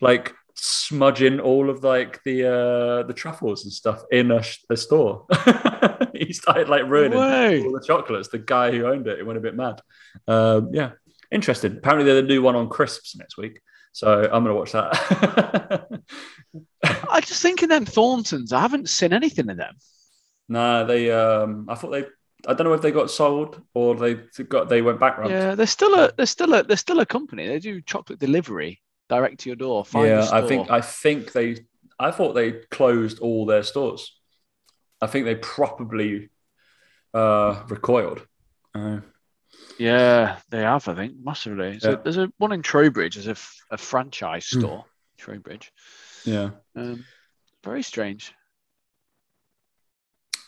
like 0.00 0.34
smudging 0.60 1.38
all 1.38 1.70
of 1.70 1.84
like 1.84 2.20
the 2.24 2.44
uh 2.44 3.02
the 3.04 3.14
truffles 3.14 3.62
and 3.62 3.72
stuff 3.72 4.02
in 4.10 4.30
a, 4.30 4.42
a 4.70 4.76
store. 4.76 5.26
he 6.14 6.32
started 6.32 6.68
like 6.68 6.84
ruining 6.86 7.18
all 7.64 7.72
the 7.72 7.84
chocolates. 7.86 8.28
The 8.28 8.38
guy 8.38 8.70
who 8.70 8.86
owned 8.86 9.06
it, 9.06 9.18
he 9.18 9.22
went 9.22 9.38
a 9.38 9.42
bit 9.42 9.56
mad. 9.56 9.80
Um, 10.26 10.70
yeah, 10.72 10.92
interesting. 11.30 11.76
Apparently, 11.76 12.04
they're 12.04 12.22
the 12.22 12.28
new 12.28 12.42
one 12.42 12.56
on 12.56 12.68
crisps 12.68 13.16
next 13.16 13.36
week. 13.36 13.60
So 13.92 14.22
I'm 14.24 14.44
gonna 14.44 14.54
watch 14.54 14.72
that. 14.72 15.88
I 17.10 17.20
just 17.20 17.42
think 17.42 17.62
in 17.62 17.68
them 17.68 17.84
Thorntons, 17.84 18.52
I 18.52 18.60
haven't 18.60 18.88
seen 18.88 19.12
anything 19.12 19.50
of 19.50 19.56
them. 19.56 19.74
No, 20.48 20.86
they. 20.86 21.10
Um, 21.10 21.66
I 21.68 21.74
thought 21.74 21.90
they. 21.90 22.06
I 22.46 22.54
don't 22.54 22.64
know 22.64 22.74
if 22.74 22.82
they 22.82 22.92
got 22.92 23.10
sold 23.10 23.60
or 23.74 23.96
they 23.96 24.14
got 24.48 24.68
they 24.68 24.82
went 24.82 25.00
bankrupt. 25.00 25.30
Yeah, 25.30 25.54
they're 25.54 25.66
still 25.66 25.94
a 25.94 26.12
they're 26.16 26.26
still 26.26 26.54
a 26.54 26.62
they're 26.62 26.76
still 26.76 27.00
a 27.00 27.06
company. 27.06 27.48
They 27.48 27.58
do 27.58 27.82
chocolate 27.82 28.20
delivery 28.20 28.80
direct 29.08 29.40
to 29.40 29.48
your 29.48 29.56
door. 29.56 29.84
yeah, 29.94 30.28
I 30.30 30.42
think 30.42 30.70
I 30.70 30.80
think 30.80 31.32
they. 31.32 31.66
I 31.98 32.12
thought 32.12 32.34
they 32.34 32.52
closed 32.70 33.18
all 33.18 33.44
their 33.44 33.64
stores. 33.64 34.14
I 35.00 35.08
think 35.08 35.24
they 35.24 35.34
probably 35.34 36.30
uh, 37.12 37.64
recoiled. 37.68 38.24
Uh, 38.74 39.00
yeah, 39.78 40.38
they 40.50 40.60
have. 40.60 40.88
I 40.88 40.94
think 40.94 41.14
massively. 41.22 41.78
So 41.80 41.96
there's 42.02 42.18
a 42.18 42.32
one 42.38 42.52
in 42.52 42.62
Trowbridge 42.62 43.16
as 43.16 43.26
a, 43.26 43.32
f- 43.32 43.62
a 43.70 43.78
franchise 43.78 44.48
hmm. 44.50 44.60
store. 44.60 44.78
Mm. 44.78 44.84
Trowbridge. 45.18 45.72
Yeah. 46.24 46.50
Um, 46.76 47.04
very 47.64 47.82
strange. 47.82 48.32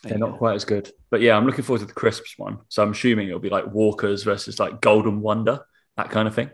They're 0.02 0.18
not 0.18 0.38
quite 0.38 0.54
as 0.54 0.64
good, 0.64 0.90
but 1.10 1.20
yeah, 1.20 1.36
I'm 1.36 1.44
looking 1.44 1.64
forward 1.64 1.80
to 1.80 1.86
the 1.86 1.92
crisps 1.92 2.38
one. 2.38 2.58
So 2.68 2.82
I'm 2.82 2.92
assuming 2.92 3.28
it'll 3.28 3.38
be 3.38 3.50
like 3.50 3.66
Walkers 3.66 4.22
versus 4.22 4.58
like 4.58 4.80
Golden 4.80 5.20
Wonder, 5.20 5.60
that 5.96 6.10
kind 6.10 6.26
of 6.26 6.34
thing. 6.34 6.50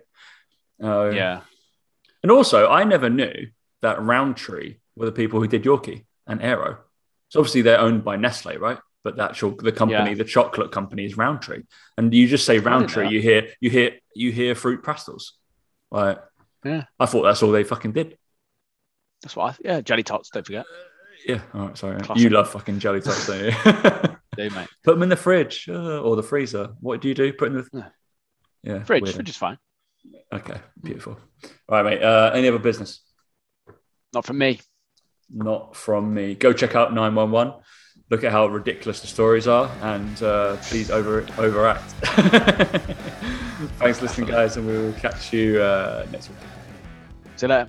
Uh, 0.82 1.10
yeah. 1.10 1.42
And 2.24 2.32
also, 2.32 2.68
I 2.68 2.82
never 2.82 3.08
knew 3.08 3.32
that 3.82 4.02
Rowntree 4.02 4.78
were 4.96 5.06
the 5.06 5.12
people 5.12 5.40
who 5.40 5.46
did 5.46 5.62
Yorkie 5.62 6.06
and 6.26 6.42
Aero. 6.42 6.78
So 7.28 7.38
obviously 7.38 7.62
they're 7.62 7.78
owned 7.78 8.02
by 8.02 8.16
Nestle, 8.16 8.56
right? 8.58 8.78
But 9.06 9.14
the 9.14 9.22
actual 9.22 9.52
the 9.52 9.70
company, 9.70 10.10
yeah. 10.10 10.16
the 10.16 10.24
chocolate 10.24 10.72
company, 10.72 11.04
is 11.04 11.16
Rowntree. 11.16 11.62
And 11.96 12.12
you 12.12 12.26
just 12.26 12.44
say 12.44 12.58
Rowntree, 12.58 13.08
you 13.08 13.20
hear 13.20 13.50
you 13.60 13.70
hear 13.70 13.92
you 14.16 14.32
hear 14.32 14.56
Fruit 14.56 14.82
Pastilles. 14.82 15.30
Like, 15.92 16.18
yeah, 16.64 16.86
I 16.98 17.06
thought 17.06 17.22
that's 17.22 17.40
all 17.40 17.52
they 17.52 17.62
fucking 17.62 17.92
did. 17.92 18.18
That's 19.22 19.36
what 19.36 19.60
why, 19.60 19.70
yeah, 19.70 19.80
jelly 19.80 20.02
tots. 20.02 20.30
Don't 20.30 20.44
forget. 20.44 20.66
Uh, 20.66 21.24
yeah, 21.24 21.40
all 21.54 21.66
right, 21.66 21.78
sorry. 21.78 22.00
Classic. 22.00 22.20
You 22.20 22.30
love 22.30 22.50
fucking 22.50 22.80
jelly 22.80 23.00
tots, 23.00 23.28
don't 23.28 23.44
you? 23.44 23.52
do 24.36 24.56
mate. 24.56 24.68
Put 24.82 24.94
them 24.94 25.04
in 25.04 25.08
the 25.08 25.14
fridge 25.14 25.68
uh, 25.68 26.00
or 26.00 26.16
the 26.16 26.24
freezer. 26.24 26.74
What 26.80 27.00
do 27.00 27.06
you 27.06 27.14
do? 27.14 27.32
Put 27.32 27.52
in 27.52 27.58
the 27.58 27.68
yeah, 27.72 27.88
yeah 28.64 28.82
fridge. 28.82 29.04
Weird. 29.04 29.14
Fridge 29.14 29.30
is 29.30 29.36
fine. 29.36 29.56
Okay, 30.32 30.58
beautiful. 30.82 31.16
All 31.68 31.80
right, 31.80 31.84
mate. 31.84 32.02
Uh, 32.02 32.32
any 32.34 32.48
other 32.48 32.58
business? 32.58 33.02
Not 34.12 34.26
from 34.26 34.38
me 34.38 34.58
not 35.30 35.76
from 35.76 36.12
me. 36.12 36.34
Go 36.34 36.52
check 36.52 36.74
out 36.74 36.94
911. 36.94 37.54
Look 38.08 38.22
at 38.22 38.30
how 38.30 38.46
ridiculous 38.46 39.00
the 39.00 39.08
stories 39.08 39.48
are, 39.48 39.68
and 39.82 40.22
uh, 40.22 40.56
please 40.62 40.90
over 40.92 41.26
overact. 41.38 41.90
Thanks 43.78 43.98
for 43.98 44.04
listening, 44.04 44.28
guys, 44.28 44.56
and 44.56 44.66
we 44.66 44.78
will 44.78 44.92
catch 44.92 45.32
you 45.32 45.60
uh, 45.60 46.06
next 46.12 46.28
week. 46.28 46.38
See 47.36 47.46
you 47.46 47.50
later. 47.50 47.68